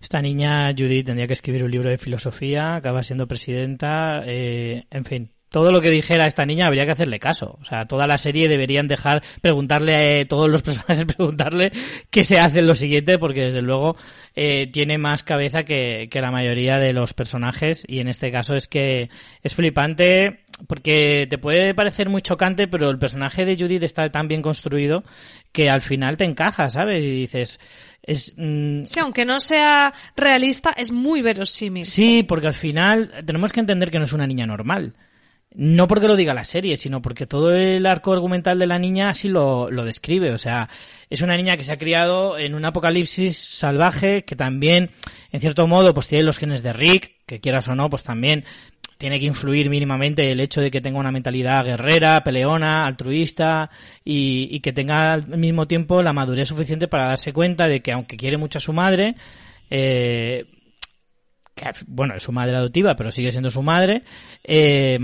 Esta 0.00 0.20
niña, 0.20 0.72
Judith, 0.72 1.06
tendría 1.06 1.26
que 1.26 1.32
escribir 1.32 1.64
un 1.64 1.70
libro 1.70 1.90
de 1.90 1.98
filosofía, 1.98 2.76
acaba 2.76 3.02
siendo 3.02 3.26
presidenta, 3.26 4.22
eh, 4.26 4.84
en 4.90 5.04
fin. 5.04 5.31
Todo 5.52 5.70
lo 5.70 5.80
que 5.80 5.90
dijera 5.90 6.26
esta 6.26 6.44
niña 6.44 6.66
habría 6.66 6.86
que 6.86 6.92
hacerle 6.92 7.20
caso. 7.20 7.58
O 7.60 7.64
sea, 7.64 7.86
toda 7.86 8.06
la 8.08 8.18
serie 8.18 8.48
deberían 8.48 8.88
dejar, 8.88 9.22
preguntarle 9.40 9.94
a 9.94 10.18
eh, 10.18 10.24
todos 10.24 10.50
los 10.50 10.62
personajes, 10.64 11.04
preguntarle 11.04 11.70
qué 12.10 12.24
se 12.24 12.40
hace 12.40 12.58
en 12.58 12.66
lo 12.66 12.74
siguiente, 12.74 13.18
porque 13.18 13.42
desde 13.42 13.62
luego 13.62 13.96
eh, 14.34 14.68
tiene 14.72 14.98
más 14.98 15.22
cabeza 15.22 15.62
que, 15.62 16.08
que 16.10 16.20
la 16.20 16.32
mayoría 16.32 16.78
de 16.78 16.92
los 16.92 17.14
personajes 17.14 17.84
y 17.86 18.00
en 18.00 18.08
este 18.08 18.32
caso 18.32 18.54
es 18.54 18.66
que 18.66 19.10
es 19.42 19.54
flipante 19.54 20.40
porque 20.66 21.26
te 21.28 21.38
puede 21.38 21.74
parecer 21.74 22.08
muy 22.08 22.22
chocante, 22.22 22.68
pero 22.68 22.90
el 22.90 22.98
personaje 22.98 23.44
de 23.44 23.56
Judith 23.56 23.82
está 23.82 24.08
tan 24.10 24.28
bien 24.28 24.42
construido 24.42 25.02
que 25.50 25.70
al 25.70 25.82
final 25.82 26.16
te 26.16 26.24
encaja, 26.24 26.68
¿sabes? 26.68 27.02
Y 27.02 27.10
dices, 27.10 27.60
es, 28.02 28.32
mm, 28.36 28.84
Sí, 28.84 29.00
aunque 29.00 29.24
no 29.24 29.40
sea 29.40 29.92
realista, 30.16 30.72
es 30.76 30.92
muy 30.92 31.22
verosímil. 31.22 31.84
Sí, 31.84 32.22
porque 32.22 32.48
al 32.48 32.54
final 32.54 33.24
tenemos 33.26 33.52
que 33.52 33.60
entender 33.60 33.90
que 33.90 33.98
no 33.98 34.04
es 34.04 34.12
una 34.12 34.26
niña 34.26 34.46
normal. 34.46 34.94
No 35.54 35.86
porque 35.86 36.08
lo 36.08 36.16
diga 36.16 36.34
la 36.34 36.44
serie, 36.44 36.76
sino 36.76 37.02
porque 37.02 37.26
todo 37.26 37.54
el 37.54 37.84
arco 37.86 38.12
argumental 38.12 38.58
de 38.58 38.66
la 38.66 38.78
niña 38.78 39.10
así 39.10 39.28
lo, 39.28 39.70
lo 39.70 39.84
describe. 39.84 40.32
O 40.32 40.38
sea, 40.38 40.68
es 41.10 41.20
una 41.20 41.36
niña 41.36 41.56
que 41.56 41.64
se 41.64 41.72
ha 41.72 41.78
criado 41.78 42.38
en 42.38 42.54
un 42.54 42.64
apocalipsis 42.64 43.36
salvaje 43.36 44.24
que 44.24 44.36
también, 44.36 44.90
en 45.30 45.40
cierto 45.40 45.66
modo, 45.66 45.92
pues 45.92 46.08
tiene 46.08 46.24
los 46.24 46.38
genes 46.38 46.62
de 46.62 46.72
Rick, 46.72 47.12
que 47.26 47.40
quieras 47.40 47.68
o 47.68 47.74
no, 47.74 47.90
pues 47.90 48.02
también 48.02 48.44
tiene 48.96 49.18
que 49.18 49.26
influir 49.26 49.68
mínimamente 49.68 50.30
el 50.30 50.38
hecho 50.38 50.60
de 50.60 50.70
que 50.70 50.80
tenga 50.80 51.00
una 51.00 51.10
mentalidad 51.10 51.64
guerrera, 51.64 52.22
peleona, 52.22 52.86
altruista 52.86 53.68
y, 54.04 54.48
y, 54.50 54.60
que 54.60 54.72
tenga 54.72 55.14
al 55.14 55.26
mismo 55.26 55.66
tiempo 55.66 56.02
la 56.04 56.12
madurez 56.12 56.46
suficiente 56.48 56.86
para 56.86 57.08
darse 57.08 57.32
cuenta 57.32 57.66
de 57.66 57.82
que 57.82 57.90
aunque 57.90 58.16
quiere 58.16 58.36
mucho 58.36 58.58
a 58.58 58.60
su 58.60 58.72
madre, 58.72 59.16
eh, 59.70 60.44
que, 61.54 61.66
bueno, 61.86 62.14
es 62.16 62.22
su 62.22 62.32
madre 62.32 62.56
adoptiva, 62.56 62.96
pero 62.96 63.10
sigue 63.10 63.30
siendo 63.30 63.50
su 63.50 63.62
madre, 63.62 64.02
eh, 64.44 64.98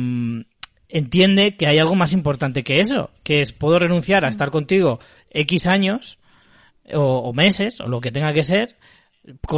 entiende 0.89 1.57
que 1.57 1.67
hay 1.67 1.79
algo 1.79 1.95
más 1.95 2.13
importante 2.13 2.63
que 2.63 2.81
eso, 2.81 3.11
que 3.23 3.41
es 3.41 3.53
puedo 3.53 3.79
renunciar 3.79 4.25
a 4.25 4.29
estar 4.29 4.51
contigo 4.51 5.01
X 5.31 5.67
años 5.67 6.19
o, 6.93 7.01
o 7.01 7.33
meses 7.33 7.81
o 7.81 7.89
lo 7.89 8.01
que 8.01 8.11
tenga 8.11 8.33
que 8.33 8.45
ser 8.45 8.77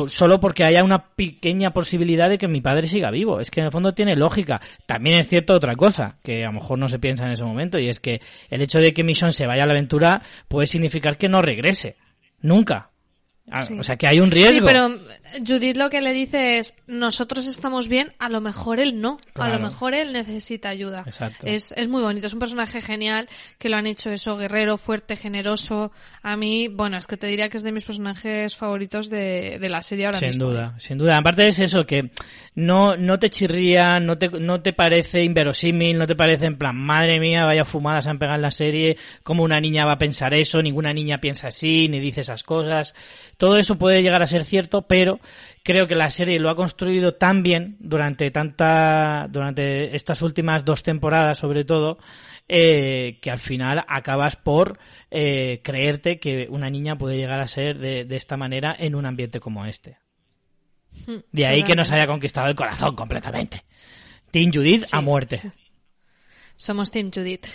solo 0.06 0.40
porque 0.40 0.64
haya 0.64 0.82
una 0.84 1.14
pequeña 1.14 1.72
posibilidad 1.72 2.28
de 2.28 2.38
que 2.38 2.48
mi 2.48 2.60
padre 2.60 2.88
siga 2.88 3.10
vivo. 3.10 3.40
Es 3.40 3.50
que 3.50 3.60
en 3.60 3.66
el 3.66 3.72
fondo 3.72 3.92
tiene 3.92 4.16
lógica. 4.16 4.60
También 4.86 5.18
es 5.18 5.28
cierto 5.28 5.54
otra 5.54 5.76
cosa, 5.76 6.18
que 6.22 6.44
a 6.44 6.48
lo 6.48 6.54
mejor 6.54 6.78
no 6.78 6.88
se 6.88 6.98
piensa 6.98 7.26
en 7.26 7.32
ese 7.32 7.44
momento, 7.44 7.78
y 7.78 7.88
es 7.88 8.00
que 8.00 8.20
el 8.48 8.62
hecho 8.62 8.78
de 8.78 8.92
que 8.92 9.04
Mission 9.04 9.32
se 9.32 9.46
vaya 9.46 9.64
a 9.64 9.66
la 9.66 9.72
aventura 9.72 10.22
puede 10.48 10.66
significar 10.66 11.16
que 11.16 11.28
no 11.28 11.42
regrese. 11.42 11.96
Nunca. 12.40 12.89
Sí. 13.66 13.76
O 13.80 13.82
sea, 13.82 13.96
que 13.96 14.06
hay 14.06 14.20
un 14.20 14.30
riesgo. 14.30 14.54
Sí, 14.54 14.60
pero 14.64 14.96
Judith 15.44 15.76
lo 15.76 15.90
que 15.90 16.00
le 16.00 16.12
dice 16.12 16.58
es, 16.58 16.74
nosotros 16.86 17.46
estamos 17.46 17.88
bien, 17.88 18.12
a 18.20 18.28
lo 18.28 18.40
mejor 18.40 18.78
él 18.78 19.00
no. 19.00 19.18
Claro. 19.32 19.54
A 19.54 19.58
lo 19.58 19.66
mejor 19.66 19.94
él 19.94 20.12
necesita 20.12 20.68
ayuda. 20.68 21.02
Exacto. 21.04 21.46
Es, 21.46 21.72
es 21.76 21.88
muy 21.88 22.00
bonito, 22.00 22.28
es 22.28 22.32
un 22.32 22.38
personaje 22.38 22.80
genial, 22.80 23.28
que 23.58 23.68
lo 23.68 23.76
han 23.76 23.86
hecho 23.86 24.10
eso, 24.12 24.36
guerrero, 24.36 24.76
fuerte, 24.76 25.16
generoso. 25.16 25.90
A 26.22 26.36
mí, 26.36 26.68
bueno, 26.68 26.96
es 26.96 27.06
que 27.06 27.16
te 27.16 27.26
diría 27.26 27.48
que 27.48 27.56
es 27.56 27.64
de 27.64 27.72
mis 27.72 27.82
personajes 27.82 28.56
favoritos 28.56 29.10
de, 29.10 29.58
de 29.60 29.68
la 29.68 29.82
serie 29.82 30.06
ahora 30.06 30.18
sin 30.18 30.28
mismo. 30.28 30.44
Sin 30.44 30.50
duda, 30.50 30.74
sin 30.78 30.98
duda. 30.98 31.16
Aparte 31.16 31.48
es 31.48 31.58
eso, 31.58 31.84
que 31.84 32.10
no, 32.54 32.96
no 32.96 33.18
te 33.18 33.30
chirría, 33.30 33.98
no 33.98 34.16
te, 34.16 34.28
no 34.28 34.62
te 34.62 34.72
parece 34.72 35.24
inverosímil, 35.24 35.98
no 35.98 36.06
te 36.06 36.14
parece 36.14 36.46
en 36.46 36.56
plan, 36.56 36.76
madre 36.76 37.18
mía, 37.18 37.44
vaya 37.46 37.64
fumadas 37.64 38.06
han 38.06 38.18
pegado 38.18 38.36
en 38.36 38.42
la 38.42 38.50
serie, 38.52 38.96
cómo 39.24 39.42
una 39.42 39.60
niña 39.60 39.86
va 39.86 39.92
a 39.92 39.98
pensar 39.98 40.34
eso, 40.34 40.62
ninguna 40.62 40.92
niña 40.92 41.20
piensa 41.20 41.48
así, 41.48 41.88
ni 41.88 41.98
dice 41.98 42.20
esas 42.20 42.44
cosas. 42.44 42.94
Todo 43.40 43.56
eso 43.56 43.78
puede 43.78 44.02
llegar 44.02 44.20
a 44.20 44.26
ser 44.26 44.44
cierto, 44.44 44.82
pero 44.82 45.18
creo 45.62 45.86
que 45.86 45.94
la 45.94 46.10
serie 46.10 46.38
lo 46.38 46.50
ha 46.50 46.54
construido 46.54 47.14
tan 47.14 47.42
bien 47.42 47.78
durante 47.80 48.30
tanta, 48.30 49.28
durante 49.30 49.96
estas 49.96 50.20
últimas 50.20 50.62
dos 50.62 50.82
temporadas, 50.82 51.38
sobre 51.38 51.64
todo, 51.64 51.96
eh, 52.50 53.18
que 53.22 53.30
al 53.30 53.38
final 53.38 53.82
acabas 53.88 54.36
por 54.36 54.78
eh, 55.10 55.62
creerte 55.64 56.20
que 56.20 56.48
una 56.50 56.68
niña 56.68 56.98
puede 56.98 57.16
llegar 57.16 57.40
a 57.40 57.46
ser 57.46 57.78
de, 57.78 58.04
de 58.04 58.16
esta 58.16 58.36
manera 58.36 58.76
en 58.78 58.94
un 58.94 59.06
ambiente 59.06 59.40
como 59.40 59.64
este. 59.64 59.96
De 61.32 61.46
ahí 61.46 61.62
que 61.62 61.74
nos 61.74 61.90
haya 61.90 62.06
conquistado 62.06 62.46
el 62.46 62.54
corazón 62.54 62.94
completamente. 62.94 63.64
Team 64.30 64.52
Judith 64.52 64.84
sí, 64.84 64.94
a 64.94 65.00
muerte. 65.00 65.38
Sí. 65.38 65.48
Somos 66.60 66.90
Team 66.90 67.10
Judith. 67.10 67.46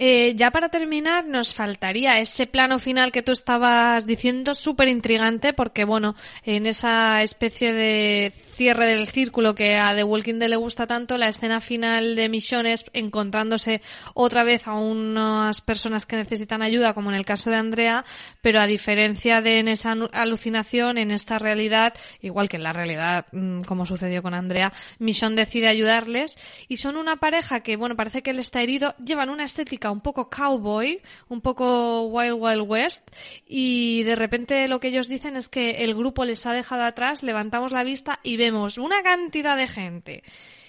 Eh, 0.00 0.34
ya 0.36 0.50
para 0.50 0.68
terminar, 0.68 1.26
nos 1.26 1.54
faltaría 1.54 2.20
ese 2.20 2.46
plano 2.46 2.78
final 2.78 3.12
que 3.12 3.22
tú 3.22 3.32
estabas 3.32 4.06
diciendo, 4.06 4.54
súper 4.54 4.88
intrigante, 4.88 5.52
porque 5.52 5.84
bueno, 5.84 6.14
en 6.44 6.66
esa 6.66 7.22
especie 7.22 7.72
de 7.72 8.32
cierre 8.58 8.86
del 8.86 9.06
círculo 9.06 9.54
que 9.54 9.76
a 9.76 9.94
The 9.94 10.02
Walking 10.02 10.40
Dead 10.40 10.48
le 10.48 10.56
gusta 10.56 10.88
tanto, 10.88 11.16
la 11.16 11.28
escena 11.28 11.60
final 11.60 12.16
de 12.16 12.28
misiones 12.28 12.84
encontrándose 12.92 13.80
otra 14.14 14.42
vez 14.42 14.66
a 14.66 14.74
unas 14.74 15.60
personas 15.60 16.06
que 16.06 16.16
necesitan 16.16 16.62
ayuda, 16.62 16.92
como 16.92 17.10
en 17.10 17.16
el 17.16 17.24
caso 17.24 17.50
de 17.50 17.56
Andrea, 17.56 18.04
pero 18.42 18.60
a 18.60 18.66
diferencia 18.66 19.42
de 19.42 19.58
en 19.58 19.68
esa 19.68 19.96
alucinación, 20.12 20.98
en 20.98 21.12
esta 21.12 21.38
realidad, 21.38 21.94
igual 22.20 22.48
que 22.48 22.56
en 22.56 22.64
la 22.64 22.72
realidad, 22.72 23.26
mm, 23.30 23.62
como 23.62 23.86
sucedió 23.86 24.22
con 24.22 24.34
Andrea, 24.34 24.72
Mission 24.98 25.36
decide 25.36 25.68
ayudarles 25.68 26.36
y 26.66 26.78
son 26.78 26.96
una 26.96 27.16
pareja 27.16 27.60
que, 27.60 27.76
bueno, 27.76 27.94
parece 27.94 28.22
que 28.22 28.30
él 28.30 28.40
está 28.48 28.62
herido, 28.62 28.94
llevan 29.04 29.28
una 29.28 29.44
estética 29.44 29.90
un 29.90 30.00
poco 30.00 30.30
cowboy, 30.30 31.02
un 31.28 31.42
poco 31.42 32.06
Wild 32.06 32.36
Wild 32.38 32.64
West 32.66 33.02
y 33.46 34.02
de 34.04 34.16
repente 34.16 34.66
lo 34.68 34.80
que 34.80 34.88
ellos 34.88 35.06
dicen 35.06 35.36
es 35.36 35.50
que 35.50 35.84
el 35.84 35.94
grupo 35.94 36.24
les 36.24 36.46
ha 36.46 36.52
dejado 36.52 36.84
atrás, 36.84 37.22
levantamos 37.22 37.72
la 37.72 37.84
vista 37.84 38.20
y 38.22 38.38
vemos 38.38 38.78
una 38.78 39.02
cantidad 39.02 39.54
de 39.54 39.68
gente 39.68 40.22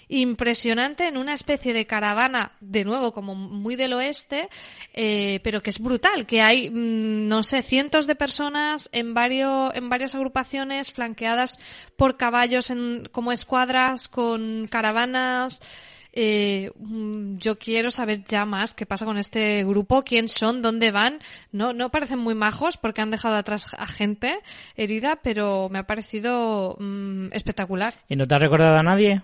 impresionante 0.10 1.08
en 1.08 1.18
una 1.18 1.34
especie 1.34 1.72
de 1.72 1.86
caravana, 1.86 2.54
de 2.60 2.84
nuevo, 2.84 3.14
como 3.14 3.36
muy 3.36 3.76
del 3.76 3.94
oeste, 3.94 4.50
eh, 4.94 5.40
pero 5.44 5.62
que 5.62 5.70
es 5.70 5.80
brutal, 5.80 6.26
que 6.26 6.42
hay, 6.42 6.70
mmm, 6.72 7.28
no 7.28 7.44
sé, 7.44 7.62
cientos 7.62 8.08
de 8.08 8.16
personas 8.16 8.90
en 8.92 9.14
varios, 9.14 9.74
en 9.76 9.88
varias 9.88 10.16
agrupaciones 10.16 10.92
flanqueadas 10.92 11.60
por 11.96 12.18
caballos 12.18 12.72
en, 12.72 13.08
como 13.12 13.32
escuadras, 13.32 14.08
con 14.08 14.68
caravanas, 14.68 15.62
eh, 16.14 16.72
yo 17.38 17.56
quiero 17.56 17.92
saber 17.92 18.24
ya 18.26 18.46
más 18.46 18.74
qué 18.74 18.86
pasa 18.86 19.06
con 19.06 19.18
este 19.18 19.64
grupo, 19.64 20.04
quién 20.04 20.28
son, 20.28 20.62
dónde 20.62 20.92
van. 20.92 21.20
No, 21.52 21.74
no 21.74 21.90
parecen 21.92 22.20
muy 22.20 22.36
majos 22.36 22.78
porque 22.78 23.02
han 23.02 23.12
dejado 23.12 23.36
atrás 23.36 23.74
a 23.78 23.86
gente 23.86 24.40
herida, 24.76 25.20
pero 25.22 25.70
me 25.70 25.80
ha 25.80 25.88
parecido 25.88 26.76
mmm, 26.80 27.28
espectacular. 27.32 27.96
¿Y 28.08 28.16
no 28.16 28.28
te 28.28 28.36
ha 28.36 28.40
recordado 28.40 28.78
a 28.78 28.84
nadie? 28.84 29.22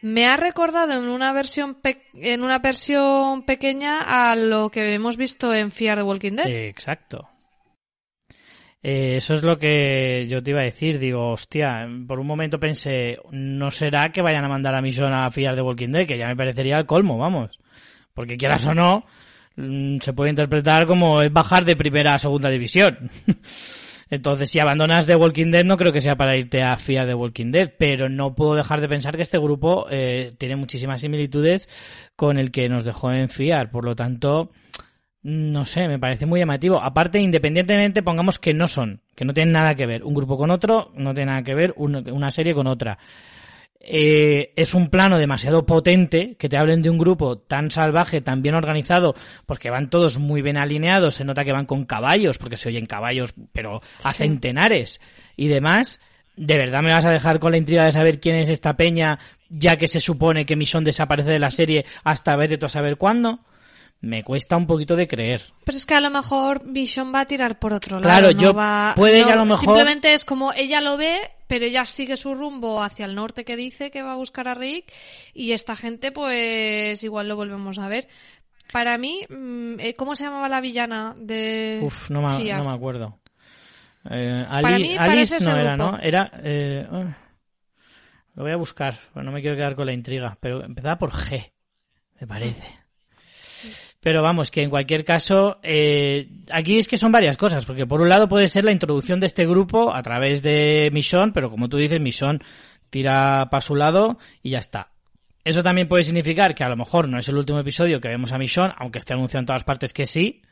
Me 0.00 0.26
ha 0.26 0.36
recordado 0.36 0.92
en 0.92 1.08
una 1.08 1.32
versión 1.32 1.78
en 2.14 2.44
una 2.44 2.60
versión 2.60 3.42
pequeña 3.44 4.30
a 4.30 4.36
lo 4.36 4.70
que 4.70 4.94
hemos 4.94 5.16
visto 5.16 5.52
en 5.52 5.72
Fear 5.72 5.98
the 5.98 6.04
Walking 6.04 6.32
Dead. 6.32 6.46
Exacto. 6.46 7.28
Eh, 8.82 9.16
eso 9.16 9.34
es 9.34 9.42
lo 9.42 9.58
que 9.58 10.26
yo 10.28 10.42
te 10.42 10.50
iba 10.52 10.60
a 10.60 10.64
decir. 10.64 10.98
Digo, 10.98 11.30
hostia, 11.30 11.88
por 12.06 12.20
un 12.20 12.26
momento 12.26 12.60
pensé, 12.60 13.18
no 13.30 13.70
será 13.70 14.12
que 14.12 14.22
vayan 14.22 14.44
a 14.44 14.48
mandar 14.48 14.74
a 14.74 14.82
Mission 14.82 15.12
a 15.12 15.30
fiar 15.30 15.56
de 15.56 15.62
Walking 15.62 15.88
Dead, 15.88 16.06
que 16.06 16.18
ya 16.18 16.28
me 16.28 16.36
parecería 16.36 16.78
el 16.78 16.86
colmo, 16.86 17.18
vamos. 17.18 17.58
Porque 18.14 18.36
quieras 18.36 18.66
o 18.66 18.74
no, 18.74 19.04
mm, 19.56 19.98
se 20.00 20.12
puede 20.12 20.30
interpretar 20.30 20.86
como 20.86 21.22
es 21.22 21.32
bajar 21.32 21.64
de 21.64 21.76
primera 21.76 22.14
a 22.14 22.18
segunda 22.18 22.50
división. 22.50 23.10
Entonces, 24.10 24.50
si 24.50 24.58
abandonas 24.58 25.06
The 25.06 25.16
Walking 25.16 25.50
Dead, 25.50 25.64
no 25.64 25.76
creo 25.76 25.92
que 25.92 26.00
sea 26.00 26.16
para 26.16 26.36
irte 26.36 26.62
a 26.62 26.78
fiar 26.78 27.06
de 27.06 27.14
Walking 27.14 27.50
Dead, 27.50 27.74
pero 27.78 28.08
no 28.08 28.34
puedo 28.34 28.54
dejar 28.54 28.80
de 28.80 28.88
pensar 28.88 29.16
que 29.16 29.22
este 29.22 29.38
grupo 29.38 29.86
eh, 29.90 30.32
tiene 30.38 30.56
muchísimas 30.56 31.02
similitudes 31.02 31.68
con 32.16 32.38
el 32.38 32.50
que 32.50 32.68
nos 32.70 32.84
dejó 32.84 33.12
en 33.12 33.28
fiar. 33.28 33.70
Por 33.70 33.84
lo 33.84 33.94
tanto, 33.94 34.50
no 35.22 35.64
sé, 35.64 35.88
me 35.88 35.98
parece 35.98 36.26
muy 36.26 36.40
llamativo. 36.40 36.80
Aparte, 36.80 37.18
independientemente, 37.18 38.02
pongamos 38.02 38.38
que 38.38 38.54
no 38.54 38.68
son, 38.68 39.00
que 39.14 39.24
no 39.24 39.34
tienen 39.34 39.52
nada 39.52 39.74
que 39.74 39.86
ver. 39.86 40.04
Un 40.04 40.14
grupo 40.14 40.36
con 40.36 40.50
otro, 40.50 40.92
no 40.94 41.14
tiene 41.14 41.32
nada 41.32 41.42
que 41.42 41.54
ver 41.54 41.74
una 41.76 42.30
serie 42.30 42.54
con 42.54 42.66
otra. 42.66 42.98
Eh, 43.80 44.52
es 44.56 44.74
un 44.74 44.90
plano 44.90 45.18
demasiado 45.18 45.64
potente 45.64 46.36
que 46.36 46.48
te 46.48 46.56
hablen 46.56 46.82
de 46.82 46.90
un 46.90 46.98
grupo 46.98 47.38
tan 47.38 47.70
salvaje, 47.70 48.20
tan 48.20 48.42
bien 48.42 48.54
organizado, 48.54 49.14
porque 49.46 49.70
van 49.70 49.88
todos 49.88 50.18
muy 50.18 50.42
bien 50.42 50.56
alineados, 50.56 51.14
se 51.14 51.24
nota 51.24 51.44
que 51.44 51.52
van 51.52 51.66
con 51.66 51.84
caballos, 51.84 52.38
porque 52.38 52.56
se 52.56 52.68
oyen 52.68 52.86
caballos, 52.86 53.34
pero 53.52 53.80
a 54.02 54.10
sí. 54.10 54.18
centenares 54.18 55.00
y 55.36 55.48
demás. 55.48 56.00
¿De 56.36 56.56
verdad 56.56 56.82
me 56.82 56.92
vas 56.92 57.04
a 57.04 57.10
dejar 57.10 57.40
con 57.40 57.52
la 57.52 57.58
intriga 57.58 57.84
de 57.84 57.92
saber 57.92 58.20
quién 58.20 58.36
es 58.36 58.48
esta 58.48 58.76
peña, 58.76 59.18
ya 59.48 59.76
que 59.76 59.88
se 59.88 60.00
supone 60.00 60.46
que 60.46 60.54
Mission 60.54 60.84
desaparece 60.84 61.30
de 61.30 61.38
la 61.40 61.50
serie 61.50 61.84
hasta 62.04 62.36
vete 62.36 62.58
tú 62.58 62.66
a 62.66 62.70
saber 62.70 62.96
cuándo? 62.96 63.40
Me 64.00 64.22
cuesta 64.22 64.56
un 64.56 64.66
poquito 64.66 64.96
de 64.96 65.08
creer. 65.08 65.42
Pero 65.64 65.76
es 65.76 65.84
que 65.84 65.94
a 65.94 66.00
lo 66.00 66.10
mejor 66.10 66.62
Vision 66.64 67.12
va 67.12 67.20
a 67.20 67.26
tirar 67.26 67.58
por 67.58 67.72
otro 67.72 67.98
lado. 67.98 68.08
Claro, 68.08 68.32
no 68.32 68.40
yo 68.40 68.54
va, 68.54 68.92
puede 68.96 69.20
no, 69.20 69.26
que 69.26 69.32
a 69.32 69.36
lo 69.36 69.44
mejor 69.44 69.60
simplemente 69.60 70.14
es 70.14 70.24
como 70.24 70.52
ella 70.52 70.80
lo 70.80 70.96
ve, 70.96 71.18
pero 71.46 71.64
ella 71.64 71.84
sigue 71.84 72.16
su 72.16 72.34
rumbo 72.34 72.82
hacia 72.82 73.06
el 73.06 73.14
norte 73.14 73.44
que 73.44 73.56
dice 73.56 73.90
que 73.90 74.02
va 74.02 74.12
a 74.12 74.16
buscar 74.16 74.48
a 74.48 74.54
Rick 74.54 74.92
y 75.34 75.52
esta 75.52 75.74
gente 75.74 76.12
pues 76.12 77.02
igual 77.02 77.28
lo 77.28 77.36
volvemos 77.36 77.78
a 77.78 77.88
ver. 77.88 78.08
Para 78.72 78.98
mí, 78.98 79.20
¿cómo 79.96 80.14
se 80.14 80.24
llamaba 80.24 80.48
la 80.48 80.60
villana 80.60 81.14
de 81.18 81.80
Uf, 81.82 82.10
no 82.10 82.20
me, 82.20 82.52
no 82.52 82.64
me 82.64 82.74
acuerdo. 82.74 83.18
Eh, 84.10 84.46
Ali, 84.48 84.62
Para 84.62 84.78
mí 84.78 84.96
Alice 84.98 85.40
no 85.40 85.56
era, 85.56 85.74
grupo. 85.74 85.92
¿no? 85.92 85.98
Era 86.00 86.30
eh, 86.42 86.86
Lo 88.34 88.42
voy 88.42 88.52
a 88.52 88.56
buscar, 88.56 88.94
no 89.14 89.32
me 89.32 89.40
quiero 89.40 89.56
quedar 89.56 89.74
con 89.74 89.86
la 89.86 89.92
intriga, 89.92 90.36
pero 90.40 90.62
empezaba 90.62 90.98
por 90.98 91.10
G, 91.12 91.50
me 92.20 92.26
parece. 92.26 92.77
Pero 94.00 94.22
vamos, 94.22 94.50
que 94.50 94.62
en 94.62 94.70
cualquier 94.70 95.04
caso, 95.04 95.58
eh, 95.62 96.28
aquí 96.52 96.78
es 96.78 96.86
que 96.86 96.96
son 96.96 97.10
varias 97.10 97.36
cosas, 97.36 97.64
porque 97.64 97.86
por 97.86 98.00
un 98.00 98.08
lado 98.08 98.28
puede 98.28 98.48
ser 98.48 98.64
la 98.64 98.70
introducción 98.70 99.18
de 99.18 99.26
este 99.26 99.44
grupo 99.44 99.92
a 99.92 100.02
través 100.02 100.40
de 100.42 100.88
Mission, 100.92 101.32
pero 101.32 101.50
como 101.50 101.68
tú 101.68 101.78
dices, 101.78 102.00
Mission 102.00 102.40
tira 102.90 103.48
para 103.50 103.60
su 103.60 103.74
lado 103.74 104.18
y 104.42 104.50
ya 104.50 104.58
está. 104.58 104.90
Eso 105.44 105.62
también 105.62 105.88
puede 105.88 106.04
significar 106.04 106.54
que 106.54 106.62
a 106.62 106.68
lo 106.68 106.76
mejor 106.76 107.08
no 107.08 107.18
es 107.18 107.28
el 107.28 107.36
último 107.36 107.58
episodio 107.58 108.00
que 108.00 108.08
vemos 108.08 108.32
a 108.32 108.38
Mission, 108.38 108.72
aunque 108.76 108.98
esté 108.98 109.14
anunciado 109.14 109.40
en 109.40 109.46
todas 109.46 109.64
partes 109.64 109.92
que 109.92 110.06
sí, 110.06 110.42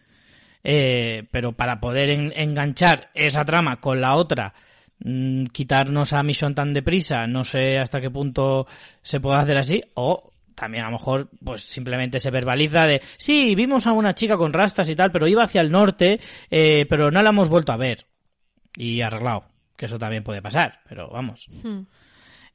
eh, 0.64 1.28
pero 1.30 1.52
para 1.52 1.78
poder 1.78 2.10
enganchar 2.10 3.10
esa 3.14 3.44
trama 3.44 3.80
con 3.80 4.00
la 4.00 4.16
otra, 4.16 4.54
mm, 5.00 5.46
quitarnos 5.46 6.12
a 6.12 6.22
Mission 6.24 6.54
tan 6.54 6.72
deprisa, 6.72 7.26
no 7.26 7.44
sé 7.44 7.78
hasta 7.78 8.00
qué 8.00 8.10
punto 8.10 8.66
se 9.02 9.20
puede 9.20 9.38
hacer 9.38 9.58
así, 9.58 9.84
o 9.94 10.32
también 10.56 10.82
a 10.82 10.86
lo 10.86 10.98
mejor 10.98 11.28
pues 11.44 11.62
simplemente 11.62 12.18
se 12.18 12.30
verbaliza 12.30 12.86
de 12.86 13.02
sí, 13.16 13.54
vimos 13.54 13.86
a 13.86 13.92
una 13.92 14.14
chica 14.14 14.36
con 14.36 14.52
rastas 14.52 14.88
y 14.88 14.96
tal, 14.96 15.12
pero 15.12 15.28
iba 15.28 15.44
hacia 15.44 15.60
el 15.60 15.70
norte, 15.70 16.18
eh, 16.50 16.86
pero 16.88 17.12
no 17.12 17.22
la 17.22 17.30
hemos 17.30 17.48
vuelto 17.48 17.72
a 17.72 17.76
ver. 17.76 18.06
Y 18.74 19.00
arreglado, 19.02 19.44
que 19.76 19.86
eso 19.86 19.98
también 19.98 20.24
puede 20.24 20.42
pasar, 20.42 20.80
pero 20.88 21.08
vamos. 21.08 21.46
Hmm. 21.62 21.82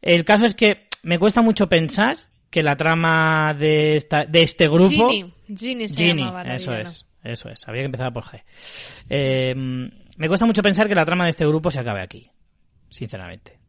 El 0.01 0.25
caso 0.25 0.45
es 0.45 0.55
que 0.55 0.87
me 1.03 1.19
cuesta 1.19 1.41
mucho 1.41 1.69
pensar 1.69 2.17
que 2.49 2.63
la 2.63 2.75
trama 2.75 3.55
de, 3.57 3.95
esta, 3.97 4.25
de 4.25 4.43
este 4.43 4.67
grupo... 4.67 5.09
Ginny, 5.09 5.33
Ginny 5.47 5.87
se 5.87 6.55
eso 6.55 6.73
es, 6.73 7.05
eso 7.23 7.49
es, 7.49 7.67
había 7.67 7.83
que 7.83 7.85
empezar 7.85 8.11
por 8.11 8.23
G. 8.23 8.43
Eh, 9.09 9.53
me 9.55 10.27
cuesta 10.27 10.45
mucho 10.45 10.63
pensar 10.63 10.87
que 10.87 10.95
la 10.95 11.05
trama 11.05 11.25
de 11.25 11.29
este 11.29 11.45
grupo 11.45 11.71
se 11.71 11.79
acabe 11.79 12.01
aquí, 12.01 12.29
sinceramente. 12.89 13.60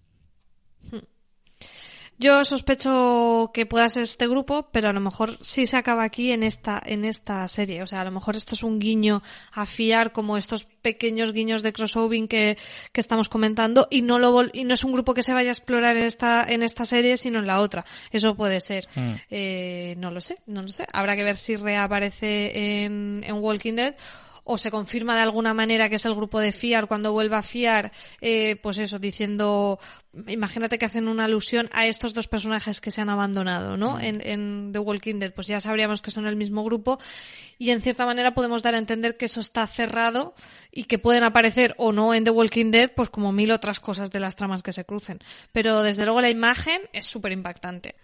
Yo 2.23 2.45
sospecho 2.45 3.51
que 3.53 3.66
pueda 3.66 3.89
ser 3.89 4.05
este 4.05 4.29
grupo, 4.29 4.68
pero 4.70 4.89
a 4.89 4.93
lo 4.93 5.01
mejor 5.01 5.39
sí 5.41 5.66
se 5.66 5.77
acaba 5.77 6.05
aquí 6.05 6.31
en 6.31 6.45
esta, 6.45 6.81
en 6.87 7.05
esta 7.05 7.49
serie. 7.49 7.83
O 7.83 7.87
sea, 7.89 8.03
a 8.03 8.05
lo 8.05 8.12
mejor 8.12 8.37
esto 8.37 8.55
es 8.55 8.62
un 8.62 8.79
guiño 8.79 9.25
a 9.51 9.66
fiar 9.66 10.12
como 10.12 10.37
estos 10.37 10.64
pequeños 10.64 11.33
guiños 11.33 11.64
de 11.64 11.73
crossover 11.73 12.29
que, 12.29 12.59
que 12.93 13.01
estamos 13.01 13.29
comentando 13.29 13.89
y 13.91 14.03
no 14.03 14.20
lo 14.20 14.45
y 14.53 14.62
no 14.62 14.75
es 14.75 14.85
un 14.85 14.93
grupo 14.93 15.14
que 15.14 15.25
se 15.25 15.35
vaya 15.35 15.49
a 15.51 15.53
explorar 15.53 15.97
en 15.97 16.05
esta, 16.05 16.45
en 16.49 16.62
esta 16.62 16.85
serie, 16.85 17.16
sino 17.16 17.41
en 17.41 17.49
la 17.49 17.59
otra. 17.59 17.85
Eso 18.12 18.37
puede 18.37 18.61
ser. 18.61 18.87
Mm. 18.95 19.12
Eh, 19.29 19.95
no 19.99 20.12
lo 20.12 20.20
sé, 20.20 20.39
no 20.47 20.62
lo 20.62 20.68
sé. 20.68 20.87
Habrá 20.93 21.16
que 21.16 21.25
ver 21.25 21.37
si 21.37 21.57
reaparece 21.57 22.85
en, 22.85 23.25
en 23.27 23.35
Walking 23.35 23.75
Dead 23.75 23.97
o 24.45 24.59
se 24.59 24.70
confirma 24.70 25.14
de 25.14 25.22
alguna 25.22 25.55
manera 25.55 25.88
que 25.88 25.97
es 25.97 26.05
el 26.05 26.14
grupo 26.14 26.40
de 26.40 26.53
Fiar 26.53 26.88
cuando 26.88 27.12
vuelva 27.12 27.38
a 27.38 27.43
Fiar, 27.43 27.93
eh, 28.20 28.57
pues 28.57 28.78
eso, 28.78 28.99
diciendo, 28.99 29.78
imagínate 30.26 30.78
que 30.78 30.84
hacen 30.84 31.09
una 31.09 31.24
alusión 31.24 31.68
a 31.72 31.86
estos 31.86 32.12
dos 32.12 32.28
personajes 32.28 32.80
que 32.80 32.90
se 32.90 33.01
han 33.01 33.09
abandonado, 33.09 33.76
¿no? 33.76 33.97
Mm. 33.97 34.01
En, 34.01 34.26
en, 34.26 34.70
The 34.72 34.78
Walking 34.78 35.18
Dead, 35.18 35.32
pues 35.32 35.47
ya 35.47 35.61
sabríamos 35.61 36.03
que 36.03 36.11
son 36.11 36.26
el 36.26 36.36
mismo 36.36 36.64
grupo 36.64 36.99
y 37.59 37.70
en 37.70 37.80
cierta 37.80 38.07
manera 38.07 38.34
podemos 38.34 38.62
dar 38.62 38.74
a 38.74 38.78
entender 38.78 39.16
que 39.16 39.26
eso 39.26 39.40
está 39.40 39.66
cerrado 39.66 40.34
y 40.70 40.84
que 40.84 40.99
pueden 40.99 41.24
aparecer 41.24 41.74
o 41.78 41.93
no 41.93 42.14
en 42.14 42.24
The 42.24 42.30
Walking 42.30 42.70
Dead, 42.70 42.90
pues 42.95 43.11
como 43.11 43.32
mil 43.32 43.53
otras 43.53 43.80
cosas 43.80 44.11
de 44.11 44.20
las 44.20 44.36
tramas 44.36 44.62
que 44.62 44.72
se 44.72 44.84
crucen. 44.84 45.20
Pero 45.53 45.82
desde 45.82 46.05
luego 46.05 46.20
la 46.20 46.30
imagen 46.30 46.80
es 46.93 47.07
súper 47.07 47.32
impactante. 47.32 47.95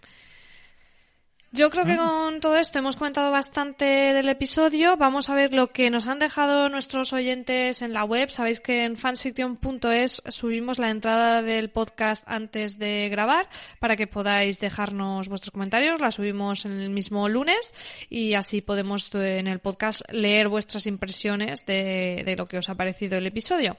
Yo 1.51 1.71
creo 1.71 1.87
que 1.87 1.97
con 1.97 2.41
todo 2.41 2.59
esto 2.59 2.79
hemos 2.79 2.97
comentado 2.97 3.31
bastante 3.31 3.85
del 3.87 4.29
episodio. 4.29 4.99
Vamos 4.99 5.31
a 5.31 5.35
ver 5.35 5.55
lo 5.55 5.69
que 5.69 5.89
nos 5.89 6.07
han 6.07 6.19
dejado 6.19 6.69
nuestros 6.69 7.15
oyentes 7.15 7.81
en 7.81 7.95
la 7.95 8.05
web. 8.05 8.31
Sabéis 8.31 8.61
que 8.61 8.85
en 8.85 8.99
fansfiction.es 8.99 10.23
subimos 10.29 10.79
la 10.79 10.91
entrada 10.91 11.41
del 11.41 11.71
podcast 11.71 12.23
antes 12.27 12.79
de 12.79 13.09
grabar 13.11 13.49
para 13.81 13.97
que 13.97 14.07
podáis 14.07 14.61
dejarnos 14.61 15.31
vuestros 15.31 15.51
comentarios. 15.51 15.99
La 16.03 16.13
subimos 16.13 16.67
en 16.67 16.81
el 16.81 16.91
mismo 16.91 17.27
lunes 17.31 17.73
y 18.11 18.35
así 18.35 18.61
podemos 18.61 19.11
en 19.15 19.47
el 19.47 19.61
podcast 19.61 20.03
leer 20.13 20.49
vuestras 20.49 20.87
impresiones 20.87 21.65
de, 21.65 22.25
de 22.27 22.37
lo 22.37 22.45
que 22.45 22.59
os 22.59 22.69
ha 22.69 22.75
parecido 22.75 23.17
el 23.17 23.27
episodio. 23.27 23.79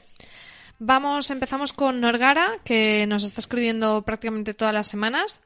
Vamos, 0.79 1.29
empezamos 1.29 1.73
con 1.73 1.99
Norgara, 1.99 2.59
que 2.63 3.05
nos 3.05 3.25
está 3.25 3.41
escribiendo 3.41 4.01
prácticamente 4.03 4.53
todas 4.53 4.73
las 4.73 4.87
semanas. 4.87 5.41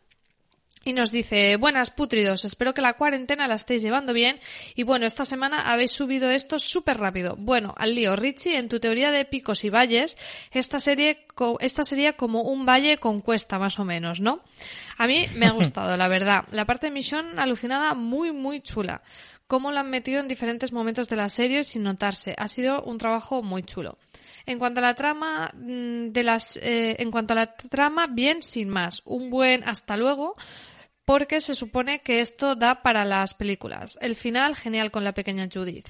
Y 0.86 0.92
nos 0.92 1.12
dice, 1.12 1.56
buenas 1.56 1.92
putridos, 1.92 2.44
espero 2.44 2.74
que 2.74 2.82
la 2.82 2.94
cuarentena 2.94 3.48
la 3.48 3.56
estéis 3.56 3.82
llevando 3.82 4.12
bien. 4.12 4.40
Y 4.76 4.84
bueno, 4.84 5.06
esta 5.06 5.24
semana 5.24 5.72
habéis 5.72 5.92
subido 5.92 6.30
esto 6.30 6.60
súper 6.60 6.98
rápido. 6.98 7.36
Bueno, 7.38 7.74
al 7.78 7.96
lío, 7.96 8.18
Richie, 8.18 8.58
en 8.58 8.68
tu 8.68 8.82
teoría 8.82 9.12
de 9.12 9.24
picos 9.24 9.64
y 9.64 9.70
valles, 9.70 10.18
esta 10.52 10.80
serie, 10.80 11.26
esta 11.60 11.86
sería 11.86 12.14
como 12.18 12.42
un 12.42 12.66
valle 12.66 12.98
con 12.98 13.22
cuesta, 13.22 13.60
más 13.60 13.80
o 13.80 13.86
menos, 13.86 14.20
¿no? 14.20 14.42
A 14.98 15.08
mí 15.08 15.26
me 15.36 15.46
ha 15.46 15.52
gustado, 15.54 15.96
la 15.96 16.10
verdad. 16.10 16.44
La 16.52 16.66
parte 16.66 16.88
de 16.88 16.92
misión 16.92 17.40
alucinada, 17.40 17.94
muy, 17.94 18.34
muy 18.34 18.60
chula. 18.60 19.04
Cómo 19.48 19.72
la 19.72 19.82
han 19.82 19.90
metido 19.90 20.20
en 20.20 20.28
diferentes 20.28 20.74
momentos 20.74 21.08
de 21.08 21.16
la 21.16 21.30
serie 21.30 21.64
sin 21.64 21.84
notarse. 21.84 22.36
Ha 22.38 22.48
sido 22.50 22.82
un 22.84 22.98
trabajo 22.98 23.42
muy 23.42 23.64
chulo. 23.64 23.98
En 24.46 24.60
cuanto 24.60 24.80
a 24.80 24.84
la 24.84 24.96
trama 24.96 25.50
mm, 25.54 26.10
de 26.10 26.24
las, 26.24 26.58
eh, 26.58 26.98
en 27.00 27.12
cuanto 27.12 27.34
a 27.34 27.36
la 27.38 27.56
trama, 27.56 28.08
bien 28.08 28.42
sin 28.42 28.68
más. 28.68 29.02
Un 29.06 29.30
buen 29.30 29.64
hasta 29.64 29.96
luego 29.96 30.36
porque 31.06 31.42
se 31.42 31.54
supone 31.54 32.02
que 32.02 32.22
esto 32.22 32.56
da 32.56 32.82
para 32.82 33.06
las 33.06 33.34
películas. 33.34 33.98
El 34.02 34.16
final, 34.16 34.56
genial 34.56 34.92
con 34.92 35.04
la 35.04 35.14
pequeña 35.14 35.50
Judith. 35.52 35.90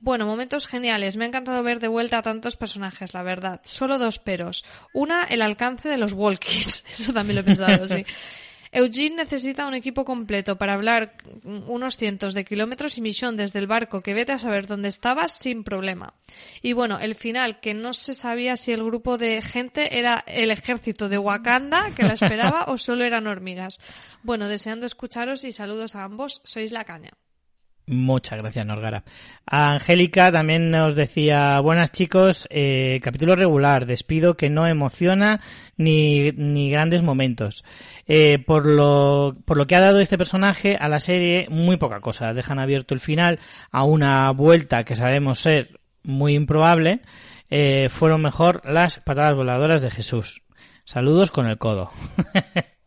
Bueno, 0.00 0.26
momentos 0.26 0.66
geniales. 0.66 1.16
Me 1.16 1.24
ha 1.24 1.28
encantado 1.28 1.62
ver 1.62 1.78
de 1.78 1.88
vuelta 1.88 2.18
a 2.18 2.22
tantos 2.22 2.56
personajes, 2.56 3.12
la 3.12 3.22
verdad. 3.22 3.60
Solo 3.64 3.98
dos 3.98 4.18
peros. 4.18 4.64
Una, 4.94 5.24
el 5.24 5.42
alcance 5.42 5.88
de 5.88 5.98
los 5.98 6.12
walkies. 6.12 6.84
Eso 6.98 7.12
también 7.12 7.36
lo 7.36 7.40
he 7.42 7.44
pensado, 7.44 7.86
sí. 7.86 8.04
Eugene 8.72 9.16
necesita 9.16 9.66
un 9.66 9.74
equipo 9.74 10.04
completo 10.04 10.56
para 10.56 10.74
hablar 10.74 11.16
unos 11.44 11.96
cientos 11.96 12.34
de 12.34 12.44
kilómetros 12.44 12.98
y 12.98 13.00
misión 13.00 13.36
desde 13.36 13.58
el 13.58 13.66
barco 13.66 14.00
que 14.00 14.14
vete 14.14 14.32
a 14.32 14.38
saber 14.38 14.66
dónde 14.66 14.88
estaba 14.88 15.26
sin 15.28 15.64
problema. 15.64 16.14
Y 16.62 16.72
bueno, 16.72 16.98
el 17.00 17.16
final, 17.16 17.58
que 17.60 17.74
no 17.74 17.92
se 17.92 18.14
sabía 18.14 18.56
si 18.56 18.72
el 18.72 18.84
grupo 18.84 19.18
de 19.18 19.42
gente 19.42 19.98
era 19.98 20.24
el 20.26 20.50
ejército 20.50 21.08
de 21.08 21.18
Wakanda 21.18 21.90
que 21.96 22.04
la 22.04 22.14
esperaba 22.14 22.64
o 22.68 22.78
solo 22.78 23.04
eran 23.04 23.26
hormigas. 23.26 23.80
Bueno, 24.22 24.46
deseando 24.46 24.86
escucharos 24.86 25.42
y 25.44 25.52
saludos 25.52 25.96
a 25.96 26.04
ambos. 26.04 26.40
Sois 26.44 26.70
la 26.70 26.84
caña. 26.84 27.10
Muchas 27.90 28.38
gracias, 28.38 28.64
Norgara. 28.64 29.02
Angélica 29.46 30.30
también 30.30 30.70
nos 30.70 30.94
decía, 30.94 31.58
buenas 31.58 31.90
chicos, 31.90 32.46
eh, 32.48 33.00
capítulo 33.02 33.34
regular, 33.34 33.84
despido 33.84 34.36
que 34.36 34.48
no 34.48 34.68
emociona 34.68 35.40
ni, 35.76 36.30
ni 36.30 36.70
grandes 36.70 37.02
momentos. 37.02 37.64
Eh, 38.06 38.38
por, 38.46 38.64
lo, 38.64 39.36
por 39.44 39.56
lo 39.56 39.66
que 39.66 39.74
ha 39.74 39.80
dado 39.80 39.98
este 39.98 40.16
personaje 40.16 40.76
a 40.76 40.88
la 40.88 41.00
serie, 41.00 41.48
muy 41.50 41.78
poca 41.78 41.98
cosa. 41.98 42.32
Dejan 42.32 42.60
abierto 42.60 42.94
el 42.94 43.00
final 43.00 43.40
a 43.72 43.82
una 43.82 44.30
vuelta 44.30 44.84
que 44.84 44.94
sabemos 44.94 45.40
ser 45.40 45.80
muy 46.04 46.34
improbable. 46.34 47.00
Eh, 47.50 47.88
fueron 47.88 48.22
mejor 48.22 48.62
las 48.64 49.00
patadas 49.00 49.34
voladoras 49.34 49.82
de 49.82 49.90
Jesús. 49.90 50.42
Saludos 50.84 51.32
con 51.32 51.48
el 51.48 51.58
codo. 51.58 51.90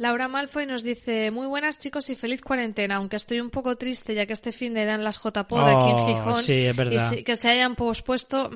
Laura 0.00 0.28
Malfoy 0.28 0.66
nos 0.66 0.82
dice, 0.82 1.30
muy 1.30 1.46
buenas 1.46 1.78
chicos 1.78 2.08
y 2.10 2.14
feliz 2.14 2.40
cuarentena, 2.40 2.96
aunque 2.96 3.16
estoy 3.16 3.40
un 3.40 3.50
poco 3.50 3.76
triste 3.76 4.14
ya 4.14 4.26
que 4.26 4.32
este 4.32 4.52
fin 4.52 4.74
de 4.74 4.82
eran 4.82 5.04
las 5.04 5.18
JPO 5.18 5.64
de 5.64 5.72
aquí 5.72 5.90
en 5.90 5.96
oh, 5.96 6.06
Gijón 6.06 7.18
y 7.18 7.22
que 7.22 7.36
se 7.36 7.48
hayan 7.48 7.74
pospuesto 7.74 8.50
mm, 8.50 8.54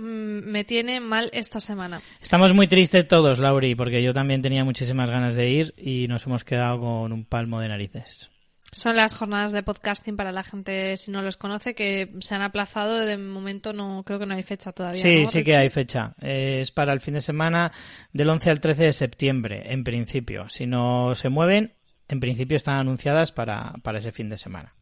me 0.50 0.64
tiene 0.64 1.00
mal 1.00 1.30
esta 1.32 1.60
semana. 1.60 2.00
Estamos 2.20 2.52
muy 2.54 2.66
tristes 2.66 3.06
todos, 3.06 3.38
Lauri, 3.38 3.74
porque 3.74 4.02
yo 4.02 4.12
también 4.12 4.42
tenía 4.42 4.64
muchísimas 4.64 5.10
ganas 5.10 5.34
de 5.34 5.50
ir 5.50 5.74
y 5.76 6.06
nos 6.08 6.26
hemos 6.26 6.44
quedado 6.44 6.80
con 6.80 7.12
un 7.12 7.24
palmo 7.24 7.60
de 7.60 7.68
narices. 7.68 8.31
Son 8.74 8.96
las 8.96 9.14
jornadas 9.14 9.52
de 9.52 9.62
podcasting 9.62 10.16
para 10.16 10.32
la 10.32 10.42
gente, 10.42 10.96
si 10.96 11.10
no 11.10 11.20
los 11.20 11.36
conoce, 11.36 11.74
que 11.74 12.10
se 12.20 12.34
han 12.34 12.40
aplazado. 12.40 13.04
De 13.04 13.18
momento 13.18 13.74
no 13.74 14.02
creo 14.02 14.18
que 14.18 14.24
no 14.24 14.34
hay 14.34 14.42
fecha 14.42 14.72
todavía. 14.72 15.00
Sí, 15.00 15.26
sí 15.26 15.44
que 15.44 15.56
hay 15.56 15.68
fecha. 15.68 16.14
es 16.18 16.72
para 16.72 16.94
el 16.94 17.00
fin 17.00 17.14
de 17.14 17.20
semana 17.20 17.70
del 18.14 18.30
11 18.30 18.48
al 18.48 18.60
13 18.60 18.84
de 18.84 18.92
septiembre, 18.92 19.62
en 19.66 19.84
principio. 19.84 20.48
Si 20.48 20.66
no 20.66 21.14
se 21.14 21.28
mueven, 21.28 21.74
en 22.08 22.20
principio 22.20 22.56
están 22.56 22.76
anunciadas 22.76 23.30
para, 23.30 23.74
para 23.82 23.98
ese 23.98 24.10
fin 24.10 24.30
de 24.30 24.38
semana. 24.38 24.74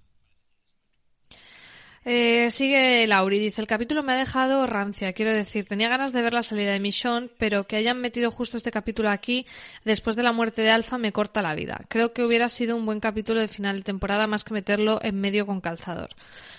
Eh, 2.02 2.50
sigue 2.50 3.06
Lauri, 3.06 3.38
dice, 3.38 3.60
el 3.60 3.66
capítulo 3.66 4.02
me 4.02 4.12
ha 4.12 4.16
dejado 4.16 4.66
rancia, 4.66 5.12
quiero 5.12 5.34
decir, 5.34 5.66
tenía 5.66 5.90
ganas 5.90 6.14
de 6.14 6.22
ver 6.22 6.32
la 6.32 6.42
salida 6.42 6.72
de 6.72 6.80
Michonne, 6.80 7.28
pero 7.36 7.66
que 7.66 7.76
hayan 7.76 8.00
metido 8.00 8.30
justo 8.30 8.56
este 8.56 8.70
capítulo 8.70 9.10
aquí, 9.10 9.44
después 9.84 10.16
de 10.16 10.22
la 10.22 10.32
muerte 10.32 10.62
de 10.62 10.70
Alfa, 10.70 10.96
me 10.96 11.12
corta 11.12 11.42
la 11.42 11.54
vida. 11.54 11.84
Creo 11.88 12.14
que 12.14 12.24
hubiera 12.24 12.48
sido 12.48 12.74
un 12.74 12.86
buen 12.86 13.00
capítulo 13.00 13.38
de 13.38 13.48
final 13.48 13.76
de 13.76 13.82
temporada 13.82 14.26
más 14.26 14.44
que 14.44 14.54
meterlo 14.54 14.98
en 15.02 15.20
medio 15.20 15.44
con 15.44 15.60
calzador. 15.60 16.08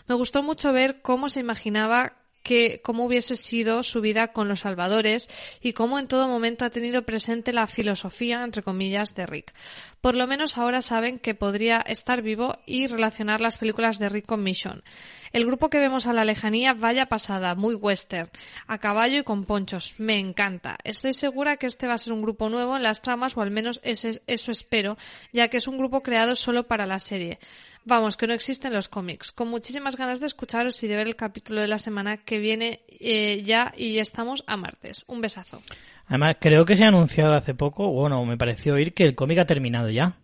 Me 0.07 0.13
gustó 0.13 0.43
mucho 0.43 0.73
ver 0.73 1.01
cómo 1.01 1.27
se 1.27 1.39
imaginaba 1.39 2.13
que 2.43 2.81
cómo 2.83 3.05
hubiese 3.05 3.35
sido 3.35 3.83
su 3.83 4.01
vida 4.01 4.33
con 4.33 4.47
los 4.47 4.61
salvadores 4.61 5.29
y 5.61 5.73
cómo 5.73 5.99
en 5.99 6.07
todo 6.07 6.27
momento 6.27 6.65
ha 6.65 6.69
tenido 6.69 7.03
presente 7.03 7.53
la 7.53 7.67
filosofía, 7.67 8.43
entre 8.43 8.63
comillas, 8.63 9.15
de 9.15 9.25
Rick. 9.25 9.53
Por 10.01 10.15
lo 10.15 10.27
menos 10.27 10.57
ahora 10.57 10.81
saben 10.81 11.19
que 11.19 11.35
podría 11.35 11.79
estar 11.79 12.21
vivo 12.21 12.57
y 12.65 12.87
relacionar 12.87 13.41
las 13.41 13.57
películas 13.57 13.99
de 13.99 14.09
Rick 14.09 14.25
con 14.25 14.43
Mission. 14.43 14.83
El 15.31 15.45
grupo 15.45 15.69
que 15.69 15.79
vemos 15.79 16.07
a 16.07 16.13
la 16.13 16.25
lejanía, 16.25 16.73
vaya 16.73 17.05
pasada, 17.05 17.55
muy 17.55 17.75
western, 17.75 18.29
a 18.67 18.79
caballo 18.79 19.19
y 19.19 19.23
con 19.23 19.45
ponchos. 19.45 19.93
Me 19.97 20.19
encanta. 20.19 20.77
Estoy 20.83 21.13
segura 21.13 21.55
que 21.55 21.67
este 21.67 21.87
va 21.87 21.93
a 21.93 21.97
ser 21.97 22.11
un 22.11 22.21
grupo 22.21 22.49
nuevo 22.49 22.75
en 22.75 22.83
las 22.83 23.01
tramas, 23.01 23.37
o 23.37 23.41
al 23.41 23.51
menos 23.51 23.79
eso 23.83 24.51
espero, 24.51 24.97
ya 25.31 25.47
que 25.47 25.57
es 25.57 25.67
un 25.67 25.77
grupo 25.77 26.03
creado 26.03 26.35
solo 26.35 26.67
para 26.67 26.85
la 26.85 26.99
serie. 26.99 27.39
Vamos, 27.83 28.15
que 28.15 28.27
no 28.27 28.33
existen 28.33 28.73
los 28.73 28.89
cómics. 28.89 29.31
Con 29.31 29.47
muchísimas 29.47 29.97
ganas 29.97 30.19
de 30.19 30.27
escucharos 30.27 30.81
y 30.83 30.87
de 30.87 30.95
ver 30.95 31.07
el 31.07 31.15
capítulo 31.15 31.61
de 31.61 31.67
la 31.67 31.79
semana 31.79 32.17
que 32.17 32.37
viene 32.37 32.81
eh, 32.87 33.41
ya 33.43 33.73
y 33.75 33.97
estamos 33.97 34.43
a 34.47 34.55
martes. 34.55 35.03
Un 35.07 35.21
besazo. 35.21 35.61
Además, 36.07 36.37
creo 36.39 36.65
que 36.65 36.75
se 36.75 36.83
ha 36.83 36.89
anunciado 36.89 37.33
hace 37.33 37.55
poco, 37.55 37.87
bueno, 37.91 38.23
me 38.25 38.37
pareció 38.37 38.75
oír 38.75 38.93
que 38.93 39.03
el 39.03 39.15
cómic 39.15 39.39
ha 39.39 39.45
terminado 39.45 39.89
ya. 39.89 40.17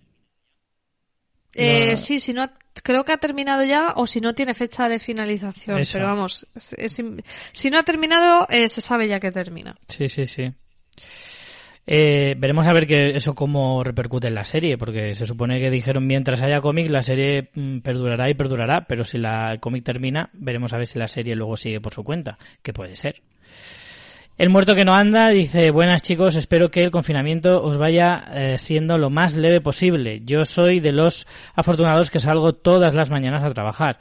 Eh, 1.54 1.98
Sí, 1.98 2.20
si 2.20 2.34
no, 2.34 2.48
creo 2.84 3.04
que 3.04 3.14
ha 3.14 3.18
terminado 3.18 3.64
ya 3.64 3.94
o 3.96 4.06
si 4.06 4.22
no 4.22 4.36
tiene 4.36 4.54
fecha 4.54 4.90
de 4.90 5.00
finalización. 5.00 5.82
Pero 5.92 6.06
vamos, 6.06 6.46
si 6.58 7.70
no 7.72 7.80
ha 7.80 7.84
terminado, 7.84 8.48
eh, 8.50 8.68
se 8.68 8.82
sabe 8.82 9.08
ya 9.08 9.20
que 9.20 9.32
termina. 9.32 9.76
Sí, 9.88 10.10
sí, 10.10 10.28
sí. 10.28 10.54
Eh, 11.90 12.36
veremos 12.38 12.68
a 12.68 12.74
ver 12.74 12.86
que 12.86 13.16
eso 13.16 13.34
cómo 13.34 13.82
repercute 13.82 14.28
en 14.28 14.36
la 14.36 14.44
serie, 14.44 14.78
porque 14.78 15.14
se 15.14 15.26
supone 15.26 15.62
que 15.62 15.72
dijeron 15.72 16.06
mientras 16.06 16.42
haya 16.42 16.60
cómic 16.60 16.90
la 16.90 17.02
serie 17.02 17.50
mm, 17.54 17.80
perdurará 17.80 18.30
y 18.30 18.34
perdurará, 18.34 18.86
pero 18.88 19.06
si 19.06 19.18
la 19.18 19.58
cómic 19.62 19.86
termina, 19.86 20.30
veremos 20.34 20.74
a 20.74 20.78
ver 20.78 20.88
si 20.88 21.00
la 21.00 21.08
serie 21.08 21.38
luego 21.38 21.56
sigue 21.56 21.80
por 21.80 21.94
su 21.94 22.04
cuenta, 22.04 22.38
que 22.62 22.74
puede 22.74 22.94
ser. 22.96 23.22
El 24.38 24.52
muerto 24.52 24.76
que 24.76 24.86
no 24.86 24.94
anda 24.94 25.30
dice, 25.30 25.72
buenas 25.72 26.04
chicos, 26.04 26.36
espero 26.36 26.70
que 26.70 26.84
el 26.84 26.92
confinamiento 26.92 27.64
os 27.64 27.80
vaya 27.80 28.24
eh, 28.36 28.60
siendo 28.60 29.00
lo 29.00 29.10
más 29.10 29.34
leve 29.34 29.62
posible. 29.62 30.22
Yo 30.26 30.46
soy 30.46 30.80
de 30.80 30.92
los 30.92 31.26
afortunados 31.56 32.12
que 32.12 32.20
salgo 32.20 32.54
todas 32.54 32.94
las 32.94 33.10
mañanas 33.10 33.44
a 33.44 33.50
trabajar. 33.50 33.98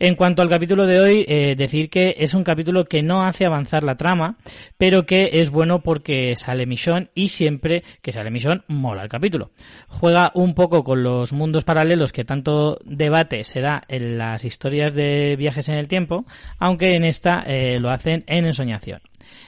En 0.00 0.16
cuanto 0.16 0.42
al 0.42 0.50
capítulo 0.50 0.86
de 0.86 0.98
hoy, 0.98 1.24
eh, 1.28 1.54
decir 1.56 1.88
que 1.88 2.16
es 2.18 2.34
un 2.34 2.42
capítulo 2.42 2.84
que 2.84 3.04
no 3.04 3.22
hace 3.22 3.46
avanzar 3.46 3.84
la 3.84 3.96
trama, 3.96 4.38
pero 4.76 5.06
que 5.06 5.30
es 5.34 5.50
bueno 5.50 5.82
porque 5.84 6.34
sale 6.34 6.66
Michonne 6.66 7.10
y 7.14 7.28
siempre 7.28 7.84
que 8.02 8.10
sale 8.10 8.32
Michonne 8.32 8.64
mola 8.66 9.04
el 9.04 9.08
capítulo. 9.08 9.52
Juega 9.86 10.32
un 10.34 10.54
poco 10.54 10.82
con 10.82 11.04
los 11.04 11.32
mundos 11.32 11.62
paralelos 11.62 12.10
que 12.10 12.24
tanto 12.24 12.80
debate 12.84 13.44
se 13.44 13.60
da 13.60 13.84
en 13.86 14.18
las 14.18 14.44
historias 14.44 14.94
de 14.94 15.36
viajes 15.36 15.68
en 15.68 15.76
el 15.76 15.86
tiempo, 15.86 16.26
aunque 16.58 16.96
en 16.96 17.04
esta 17.04 17.44
eh, 17.46 17.78
lo 17.78 17.90
hacen 17.90 18.24
en 18.26 18.46
ensoñación. 18.46 19.00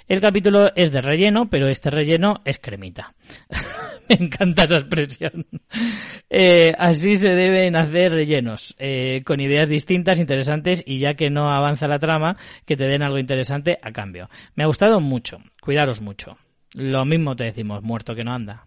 El 0.06 0.20
capítulo 0.20 0.72
es 0.74 0.90
de 0.90 1.00
relleno, 1.00 1.50
pero 1.50 1.68
este 1.68 1.90
relleno 1.90 2.40
es 2.44 2.58
cremita. 2.58 3.14
Me 4.08 4.16
encanta 4.16 4.64
esa 4.64 4.78
expresión. 4.78 5.46
Eh, 6.30 6.72
así 6.78 7.16
se 7.16 7.34
deben 7.34 7.76
hacer 7.76 8.12
rellenos, 8.12 8.74
eh, 8.78 9.22
con 9.24 9.40
ideas 9.40 9.68
distintas, 9.68 10.18
interesantes 10.18 10.82
y 10.86 10.98
ya 10.98 11.14
que 11.14 11.30
no 11.30 11.50
avanza 11.50 11.88
la 11.88 11.98
trama, 11.98 12.36
que 12.64 12.76
te 12.76 12.88
den 12.88 13.02
algo 13.02 13.18
interesante 13.18 13.78
a 13.82 13.92
cambio. 13.92 14.30
Me 14.54 14.64
ha 14.64 14.66
gustado 14.66 15.00
mucho. 15.00 15.38
Cuidaros 15.60 16.00
mucho. 16.00 16.38
Lo 16.72 17.04
mismo 17.04 17.36
te 17.36 17.44
decimos, 17.44 17.82
muerto 17.82 18.14
que 18.14 18.24
no 18.24 18.32
anda. 18.32 18.64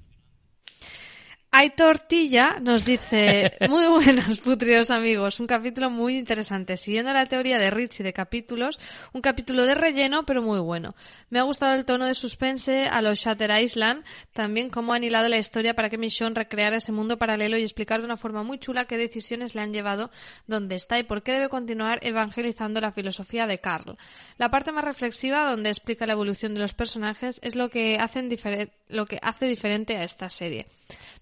Hay 1.54 1.72
tortilla, 1.72 2.62
nos 2.62 2.86
dice, 2.86 3.58
muy 3.70 3.86
buenas, 3.86 4.40
putrios 4.40 4.90
amigos, 4.90 5.38
un 5.42 5.48
capítulo 5.48 5.90
muy 5.90 6.16
interesante, 6.16 6.78
siguiendo 6.78 7.12
la 7.12 7.26
teoría 7.26 7.58
de 7.58 7.70
Richie 7.70 8.06
de 8.06 8.14
capítulos, 8.14 8.80
un 9.12 9.20
capítulo 9.20 9.66
de 9.66 9.76
relleno, 9.76 10.26
pero 10.26 10.42
muy 10.42 10.62
bueno. 10.62 10.96
Me 11.30 11.40
ha 11.40 11.44
gustado 11.44 11.76
el 11.76 11.84
tono 11.84 12.06
de 12.06 12.16
suspense 12.16 12.88
a 12.88 13.02
los 13.02 13.20
Shatter 13.20 13.52
Island, 13.62 14.06
también 14.32 14.70
cómo 14.70 14.94
han 14.94 15.04
hilado 15.04 15.28
la 15.28 15.40
historia 15.40 15.74
para 15.74 15.90
que 15.90 15.98
Michonne 15.98 16.36
recreara 16.36 16.78
ese 16.78 16.94
mundo 16.94 17.18
paralelo 17.18 17.58
y 17.58 17.64
explicar 17.64 18.00
de 18.00 18.06
una 18.06 18.16
forma 18.16 18.44
muy 18.44 18.58
chula 18.58 18.86
qué 18.86 18.96
decisiones 18.96 19.54
le 19.54 19.60
han 19.60 19.74
llevado 19.74 20.10
donde 20.48 20.76
está 20.76 21.00
y 21.00 21.04
por 21.04 21.22
qué 21.22 21.34
debe 21.34 21.50
continuar 21.50 22.00
evangelizando 22.02 22.80
la 22.80 22.94
filosofía 22.94 23.46
de 23.46 23.60
Carl. 23.60 23.98
La 24.38 24.50
parte 24.52 24.72
más 24.72 24.86
reflexiva, 24.86 25.50
donde 25.50 25.68
explica 25.68 26.06
la 26.06 26.14
evolución 26.14 26.54
de 26.54 26.62
los 26.62 26.74
personajes, 26.74 27.42
es 27.44 27.58
lo 27.58 27.68
que, 27.68 27.98
hacen 28.00 28.30
lo 28.88 29.06
que 29.06 29.20
hace 29.22 29.48
diferente 29.48 29.98
a 29.98 30.06
esta 30.06 30.30
serie. 30.30 30.68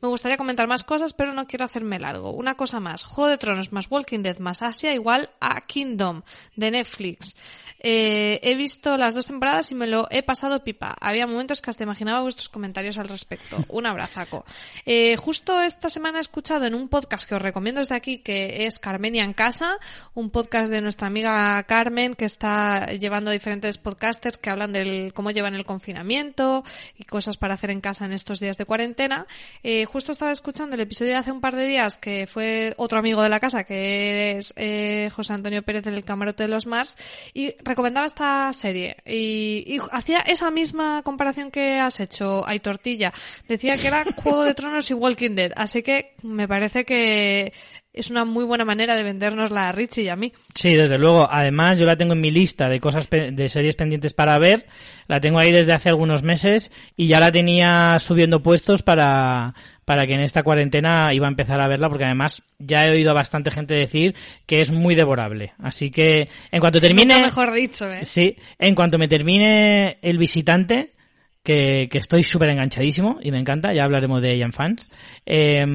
Me 0.02 0.08
gustaría 0.08 0.38
comentar 0.38 0.68
más 0.68 0.84
cosas, 0.84 1.14
pero 1.14 1.34
no 1.34 1.48
quiero 1.48 1.66
hacerme 1.66 2.00
largo. 2.00 2.32
Una 2.32 2.56
cosa 2.56 2.80
más. 2.80 3.04
Juego 3.04 3.30
de 3.30 3.38
Tronos 3.38 3.72
más 3.72 3.90
Walking 3.90 4.20
Dead 4.20 4.40
más 4.40 4.62
Asia 4.62 4.94
igual 4.94 5.30
a 5.40 5.62
Kingdom 5.62 6.22
de 6.56 6.72
Netflix. 6.72 7.36
Eh, 7.82 8.40
he 8.44 8.56
visto 8.56 8.98
las 8.98 9.14
dos 9.14 9.26
temporadas 9.26 9.72
y 9.72 9.76
me 9.76 9.88
lo 9.88 10.08
he 10.12 10.22
pasado 10.22 10.64
pipa. 10.64 10.96
Había 11.00 11.26
momentos 11.28 11.62
que 11.62 11.70
hasta 11.70 11.84
imaginaba 11.84 12.22
vuestros 12.22 12.50
comentarios 12.50 12.98
al 12.98 13.08
respecto. 13.08 13.58
Un 13.70 13.86
abrazaco. 13.86 14.46
Eh, 14.86 15.16
justo 15.16 15.62
esta 15.62 15.90
semana 15.90 16.18
he 16.18 16.22
escuchado 16.22 16.66
en 16.66 16.76
un 16.76 16.90
podcast 16.90 17.28
que 17.28 17.36
os 17.36 17.42
recomiendo 17.42 17.80
desde 17.80 17.96
aquí, 17.96 18.18
que 18.18 18.66
es 18.66 18.80
Carmenia 18.80 19.24
en 19.24 19.34
Casa, 19.34 19.78
un 20.14 20.30
podcast 20.30 20.70
de 20.70 20.82
nuestra 20.82 21.08
amiga 21.08 21.62
Carmen, 21.64 22.16
que 22.16 22.26
está 22.26 22.88
llevando 22.88 23.32
diferentes 23.32 23.78
podcasters 23.78 24.38
que 24.38 24.50
hablan 24.50 24.74
del 24.74 25.14
cómo 25.14 25.32
llevan 25.32 25.56
el 25.56 25.66
confinamiento 25.66 26.64
y 26.98 27.06
cosas 27.06 27.38
para 27.38 27.54
hacer 27.54 27.72
en 27.72 27.82
casa 27.82 28.06
en 28.06 28.14
estos 28.14 28.40
días 28.40 28.58
de 28.58 28.66
cuarentena. 28.66 29.26
Eh, 29.64 29.86
justo 29.86 30.12
estaba 30.12 30.32
escuchando 30.32 30.76
el 30.76 30.82
episodio 30.82 31.12
de 31.12 31.18
hace 31.18 31.32
un 31.32 31.42
par 31.42 31.56
de 31.56 31.68
días 31.68 31.98
que 31.98 32.28
fue 32.28 32.74
otro 32.78 33.00
amigo 33.00 33.22
de 33.22 33.30
la 33.30 33.40
casa, 33.40 33.64
que 33.64 34.38
es 34.38 34.54
eh, 34.56 35.10
José 35.14 35.34
Antonio 35.34 35.64
Pérez 35.64 35.86
en 35.88 35.94
el 35.96 36.04
Camarote 36.04 36.44
de 36.44 36.50
los 36.50 36.66
Mars, 36.66 36.98
y 37.34 37.56
recomendaba 37.64 38.08
esta 38.08 38.52
serie. 38.54 38.98
Y, 39.06 39.80
hacía 39.92 40.20
esa 40.20 40.52
misma 40.52 41.02
comparación 41.04 41.52
que 41.52 41.80
has 41.80 42.00
hecho, 42.00 42.48
hay 42.48 42.60
tortilla. 42.60 43.14
Decía 43.48 43.78
que 43.78 43.88
era 43.88 44.06
Juego 44.24 44.44
de 44.44 44.54
Tronos 44.54 44.90
y 44.90 44.94
Walking 44.94 45.36
Dead. 45.36 45.52
Así 45.56 45.84
que 45.84 46.16
me 46.24 46.48
parece 46.48 46.86
que 46.86 47.54
es 47.92 48.12
una 48.12 48.24
muy 48.24 48.46
buena 48.46 48.66
manera 48.66 48.96
de 48.96 49.04
vendernos 49.04 49.52
a 49.52 49.72
Richie 49.72 50.04
y 50.04 50.10
a 50.10 50.16
mí. 50.16 50.32
Sí, 50.54 50.74
desde 50.76 50.98
luego. 50.98 51.28
Además, 51.30 51.80
yo 51.80 51.86
la 51.86 51.98
tengo 51.98 52.14
en 52.14 52.22
mi 52.22 52.30
lista 52.30 52.70
de 52.70 52.80
cosas 52.80 53.10
de 53.10 53.50
series 53.50 53.76
pendientes 53.76 54.14
para 54.14 54.38
ver. 54.38 54.68
La 55.08 55.20
tengo 55.20 55.40
ahí 55.40 55.52
desde 55.52 55.74
hace 55.74 55.90
algunos 55.90 56.22
meses 56.22 56.72
y 56.96 57.08
ya 57.08 57.20
la 57.20 57.32
tenía 57.32 57.98
subiendo 58.00 58.44
puestos 58.44 58.84
para, 58.84 59.56
para 59.86 60.06
que 60.06 60.14
en 60.14 60.22
esta 60.22 60.44
cuarentena 60.44 61.14
iba 61.14 61.26
a 61.26 61.32
empezar 61.32 61.60
a 61.60 61.68
verla 61.68 61.90
porque 61.90 62.06
además 62.06 62.44
ya 62.60 62.86
he 62.86 62.92
oído 62.92 63.12
a 63.12 63.16
bastante 63.16 63.50
gente 63.50 63.74
decir 63.74 64.14
que 64.46 64.62
es 64.62 64.70
muy 64.70 64.94
devorable. 64.94 65.54
Así 65.58 65.90
que 65.90 66.30
en 66.52 66.60
cuanto 66.60 66.80
termine... 66.80 67.20
mejor 67.20 67.52
dicho, 67.52 67.92
¿eh? 67.92 68.06
Sí, 68.06 68.38
en 68.60 68.76
cuanto 68.76 69.00
me 69.00 69.08
termine 69.08 69.98
El 70.04 70.20
Visitante, 70.20 70.94
que, 71.42 71.90
que 71.92 71.98
estoy 71.98 72.22
súper 72.22 72.50
enganchadísimo 72.50 73.18
y 73.20 73.32
me 73.32 73.40
encanta, 73.40 73.74
ya 73.74 73.84
hablaremos 73.84 74.22
de 74.22 74.34
ella 74.34 74.46
en 74.46 74.54
fans. 74.54 74.90
Eh, 75.26 75.66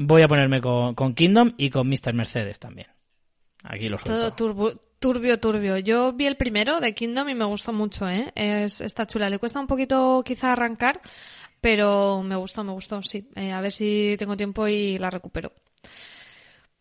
voy 0.00 0.22
a 0.22 0.28
ponerme 0.28 0.60
con, 0.60 1.14
Kingdom 1.14 1.52
y 1.56 1.70
con 1.70 1.88
Mr. 1.88 2.14
Mercedes 2.14 2.58
también. 2.58 2.88
Aquí 3.62 3.88
lo 3.88 3.98
suelto. 3.98 4.32
Todo 4.32 4.74
turbio, 4.98 5.38
turbio. 5.38 5.78
Yo 5.78 6.12
vi 6.12 6.26
el 6.26 6.36
primero 6.36 6.80
de 6.80 6.94
Kingdom 6.94 7.28
y 7.28 7.34
me 7.34 7.44
gustó 7.44 7.72
mucho, 7.72 8.08
¿eh? 8.08 8.32
Es, 8.34 8.80
está 8.80 9.06
chula. 9.06 9.28
Le 9.28 9.38
cuesta 9.38 9.60
un 9.60 9.66
poquito 9.66 10.22
quizá 10.24 10.52
arrancar, 10.52 11.00
pero 11.60 12.22
me 12.22 12.36
gustó, 12.36 12.64
me 12.64 12.72
gustó, 12.72 13.02
sí. 13.02 13.28
Eh, 13.36 13.52
a 13.52 13.60
ver 13.60 13.72
si 13.72 14.16
tengo 14.18 14.36
tiempo 14.36 14.66
y 14.66 14.98
la 14.98 15.10
recupero. 15.10 15.52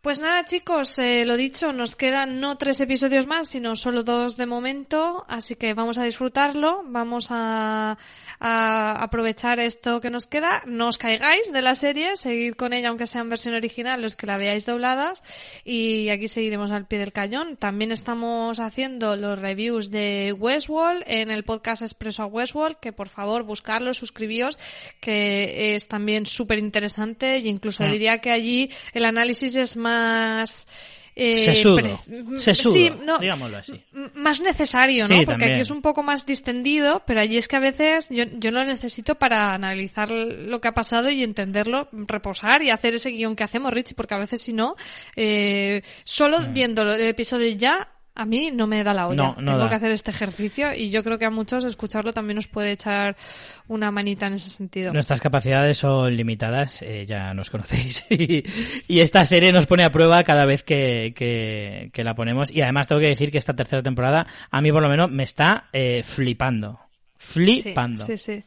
Pues 0.02 0.22
nada, 0.22 0.46
chicos, 0.46 0.98
eh, 0.98 1.26
lo 1.26 1.36
dicho, 1.36 1.74
nos 1.74 1.98
quedan 1.98 2.40
no 2.40 2.58
tres 2.58 2.80
episodios 2.80 3.28
más, 3.28 3.50
sino 3.50 3.76
solo 3.76 4.04
dos 4.04 4.38
de 4.38 4.46
momento, 4.46 5.26
así 5.28 5.56
que 5.56 5.74
vamos 5.74 5.98
a 5.98 6.06
disfrutarlo, 6.06 6.84
vamos 6.86 7.28
a, 7.32 7.98
aprovechar 8.40 9.60
esto 9.60 10.02
que 10.02 10.10
nos 10.10 10.26
queda. 10.26 10.64
No 10.66 10.88
os 10.88 10.98
caigáis 10.98 11.52
de 11.52 11.62
la 11.62 11.76
serie, 11.76 12.16
seguid 12.16 12.54
con 12.54 12.74
ella 12.74 12.90
aunque 12.90 13.08
sea 13.08 13.22
en 13.22 13.30
versión 13.30 13.54
original, 13.56 14.02
los 14.02 14.16
que 14.16 14.28
la 14.28 14.38
veáis 14.38 14.66
dobladas, 14.66 15.22
y 15.66 16.10
aquí 16.10 16.28
seguiremos 16.28 16.72
al 16.72 16.88
pie 16.88 17.00
del 17.00 17.12
cañón. 17.12 17.58
También 17.58 17.92
estamos 17.92 18.60
haciendo 18.60 19.16
los 19.16 19.40
reviews 19.40 19.92
de 19.92 20.34
Westworld 20.38 21.04
en 21.08 21.32
el 21.32 21.44
podcast 21.44 21.82
Expreso 21.82 22.24
a 22.24 22.28
Westworld, 22.28 22.78
que 22.78 22.94
por 22.94 23.10
favor 23.10 23.44
buscarlo, 23.44 23.94
suscribíos, 23.94 24.58
que 25.00 25.76
es 25.76 25.88
también 25.88 26.26
súper 26.26 26.60
interesante, 26.60 27.36
e 27.36 27.40
incluso 27.40 27.84
mm. 27.84 27.92
diría 27.92 28.18
que 28.20 28.32
allí 28.32 28.72
el 28.94 29.06
análisis 29.06 29.56
es 29.56 29.76
más 29.76 30.68
Eh, 31.22 31.54
sí, 31.54 32.92
digámoslo 33.20 33.58
así. 33.58 33.84
Más 34.14 34.40
necesario, 34.40 35.06
¿no? 35.10 35.22
Porque 35.26 35.46
aquí 35.46 35.60
es 35.60 35.70
un 35.70 35.82
poco 35.82 36.02
más 36.02 36.26
distendido, 36.26 37.04
pero 37.06 37.20
allí 37.20 37.38
es 37.38 37.50
que 37.50 37.58
a 37.58 37.60
veces 37.60 38.08
yo, 38.10 38.24
yo 38.38 38.52
lo 38.52 38.64
necesito 38.64 39.16
para 39.16 39.54
analizar 39.54 40.10
lo 40.10 40.62
que 40.62 40.70
ha 40.70 40.74
pasado 40.74 41.10
y 41.10 41.22
entenderlo, 41.22 41.90
reposar 41.92 42.62
y 42.62 42.70
hacer 42.70 42.96
ese 42.96 43.10
guion 43.10 43.36
que 43.36 43.44
hacemos, 43.44 43.74
Richie, 43.74 43.96
porque 43.96 44.14
a 44.14 44.20
veces 44.20 44.42
si 44.42 44.54
no, 44.54 44.78
eh, 45.18 45.82
solo 46.06 46.40
mm. 46.40 46.54
viendo 46.54 46.82
el 46.84 47.02
episodio 47.02 47.50
ya 47.50 47.90
a 48.20 48.26
mí 48.26 48.52
no 48.52 48.68
me 48.68 48.84
da 48.84 48.94
la 48.94 49.08
olla. 49.08 49.16
No, 49.16 49.36
no 49.40 49.52
Tengo 49.54 49.64
da. 49.64 49.70
que 49.70 49.76
hacer 49.76 49.92
este 49.92 50.12
ejercicio 50.12 50.74
y 50.76 50.90
yo 50.90 51.06
creo 51.06 51.18
que 51.18 51.24
a 51.24 51.30
muchos 51.30 51.64
escucharlo 51.64 52.12
también 52.12 52.36
nos 52.36 52.50
puede 52.50 52.74
echar 52.74 53.16
una 53.70 53.92
manita 53.92 54.28
en 54.28 54.34
ese 54.34 54.50
sentido. 54.50 54.92
Nuestras 54.92 55.22
capacidades 55.22 55.78
son 55.78 56.14
limitadas, 56.18 56.82
eh, 56.82 57.06
ya 57.08 57.34
nos 57.34 57.50
conocéis. 57.50 58.06
y, 58.10 58.44
y 58.90 59.00
esta 59.00 59.24
serie 59.24 59.54
nos 59.54 59.68
pone 59.68 59.86
a 59.86 59.92
prueba 59.94 60.22
cada 60.24 60.46
vez 60.46 60.64
que, 60.64 61.14
que, 61.16 61.92
que 61.94 62.04
la 62.04 62.14
ponemos. 62.14 62.52
Y 62.52 62.62
además 62.62 62.88
tengo 62.88 63.00
que 63.00 63.08
decir 63.08 63.32
que 63.32 63.38
esta 63.38 63.56
tercera 63.56 63.82
temporada, 63.82 64.28
a 64.52 64.60
mí 64.60 64.70
por 64.70 64.82
lo 64.82 64.90
menos, 64.90 65.10
me 65.10 65.24
está 65.24 65.70
eh, 65.72 66.04
flipando. 66.04 66.78
Flipando. 67.16 68.06
Sí, 68.06 68.18
sí, 68.18 68.36
sí. 68.36 68.44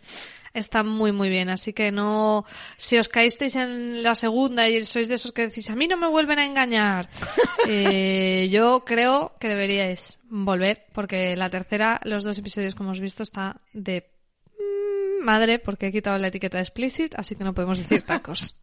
Está 0.54 0.82
muy, 0.82 1.12
muy 1.12 1.28
bien. 1.28 1.48
Así 1.48 1.72
que 1.72 1.90
no, 1.90 2.44
si 2.76 2.98
os 2.98 3.08
caísteis 3.08 3.56
en 3.56 4.02
la 4.02 4.14
segunda 4.14 4.68
y 4.68 4.84
sois 4.84 5.08
de 5.08 5.14
esos 5.14 5.32
que 5.32 5.48
decís, 5.48 5.70
a 5.70 5.76
mí 5.76 5.88
no 5.88 5.96
me 5.96 6.08
vuelven 6.08 6.38
a 6.38 6.44
engañar, 6.44 7.08
eh, 7.68 8.48
yo 8.50 8.84
creo 8.84 9.32
que 9.40 9.48
deberíais 9.48 10.20
volver, 10.24 10.86
porque 10.92 11.36
la 11.36 11.50
tercera, 11.50 12.00
los 12.04 12.24
dos 12.24 12.38
episodios 12.38 12.74
que 12.74 12.82
hemos 12.82 13.00
visto, 13.00 13.22
está 13.22 13.60
de 13.72 14.10
mm, 14.58 15.24
madre, 15.24 15.58
porque 15.58 15.86
he 15.86 15.92
quitado 15.92 16.18
la 16.18 16.28
etiqueta 16.28 16.58
de 16.58 16.64
explicit, 16.64 17.14
así 17.16 17.34
que 17.34 17.44
no 17.44 17.54
podemos 17.54 17.78
decir 17.78 18.02
tacos. 18.02 18.56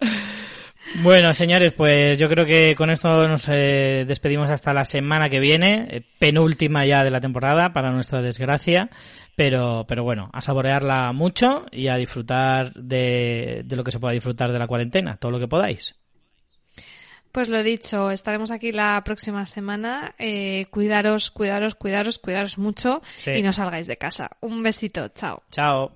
Bueno, 0.96 1.32
señores, 1.34 1.72
pues 1.72 2.18
yo 2.18 2.28
creo 2.28 2.44
que 2.44 2.74
con 2.74 2.90
esto 2.90 3.28
nos 3.28 3.48
eh, 3.48 4.04
despedimos 4.08 4.50
hasta 4.50 4.74
la 4.74 4.84
semana 4.84 5.28
que 5.28 5.38
viene, 5.38 5.86
eh, 5.88 6.02
penúltima 6.18 6.84
ya 6.84 7.04
de 7.04 7.10
la 7.10 7.20
temporada, 7.20 7.72
para 7.72 7.92
nuestra 7.92 8.20
desgracia. 8.20 8.90
Pero, 9.42 9.86
pero 9.88 10.04
bueno, 10.04 10.28
a 10.34 10.42
saborearla 10.42 11.12
mucho 11.14 11.64
y 11.72 11.88
a 11.88 11.96
disfrutar 11.96 12.74
de, 12.74 13.62
de 13.64 13.74
lo 13.76 13.82
que 13.82 13.90
se 13.90 13.98
pueda 13.98 14.12
disfrutar 14.12 14.52
de 14.52 14.58
la 14.58 14.66
cuarentena, 14.66 15.16
todo 15.16 15.30
lo 15.30 15.38
que 15.40 15.48
podáis. 15.48 15.94
Pues 17.32 17.48
lo 17.48 17.62
dicho, 17.62 18.10
estaremos 18.10 18.50
aquí 18.50 18.70
la 18.70 19.02
próxima 19.02 19.46
semana. 19.46 20.14
Eh, 20.18 20.66
cuidaros, 20.70 21.30
cuidaros, 21.30 21.74
cuidaros, 21.74 22.18
cuidaros 22.18 22.58
mucho 22.58 23.00
Sí. 23.16 23.30
y 23.30 23.42
no 23.42 23.52
salgáis 23.54 23.86
de 23.86 23.96
casa. 23.96 24.30
Un 24.40 24.62
besito, 24.62 25.08
chao. 25.08 25.42
Chao. 25.50 25.90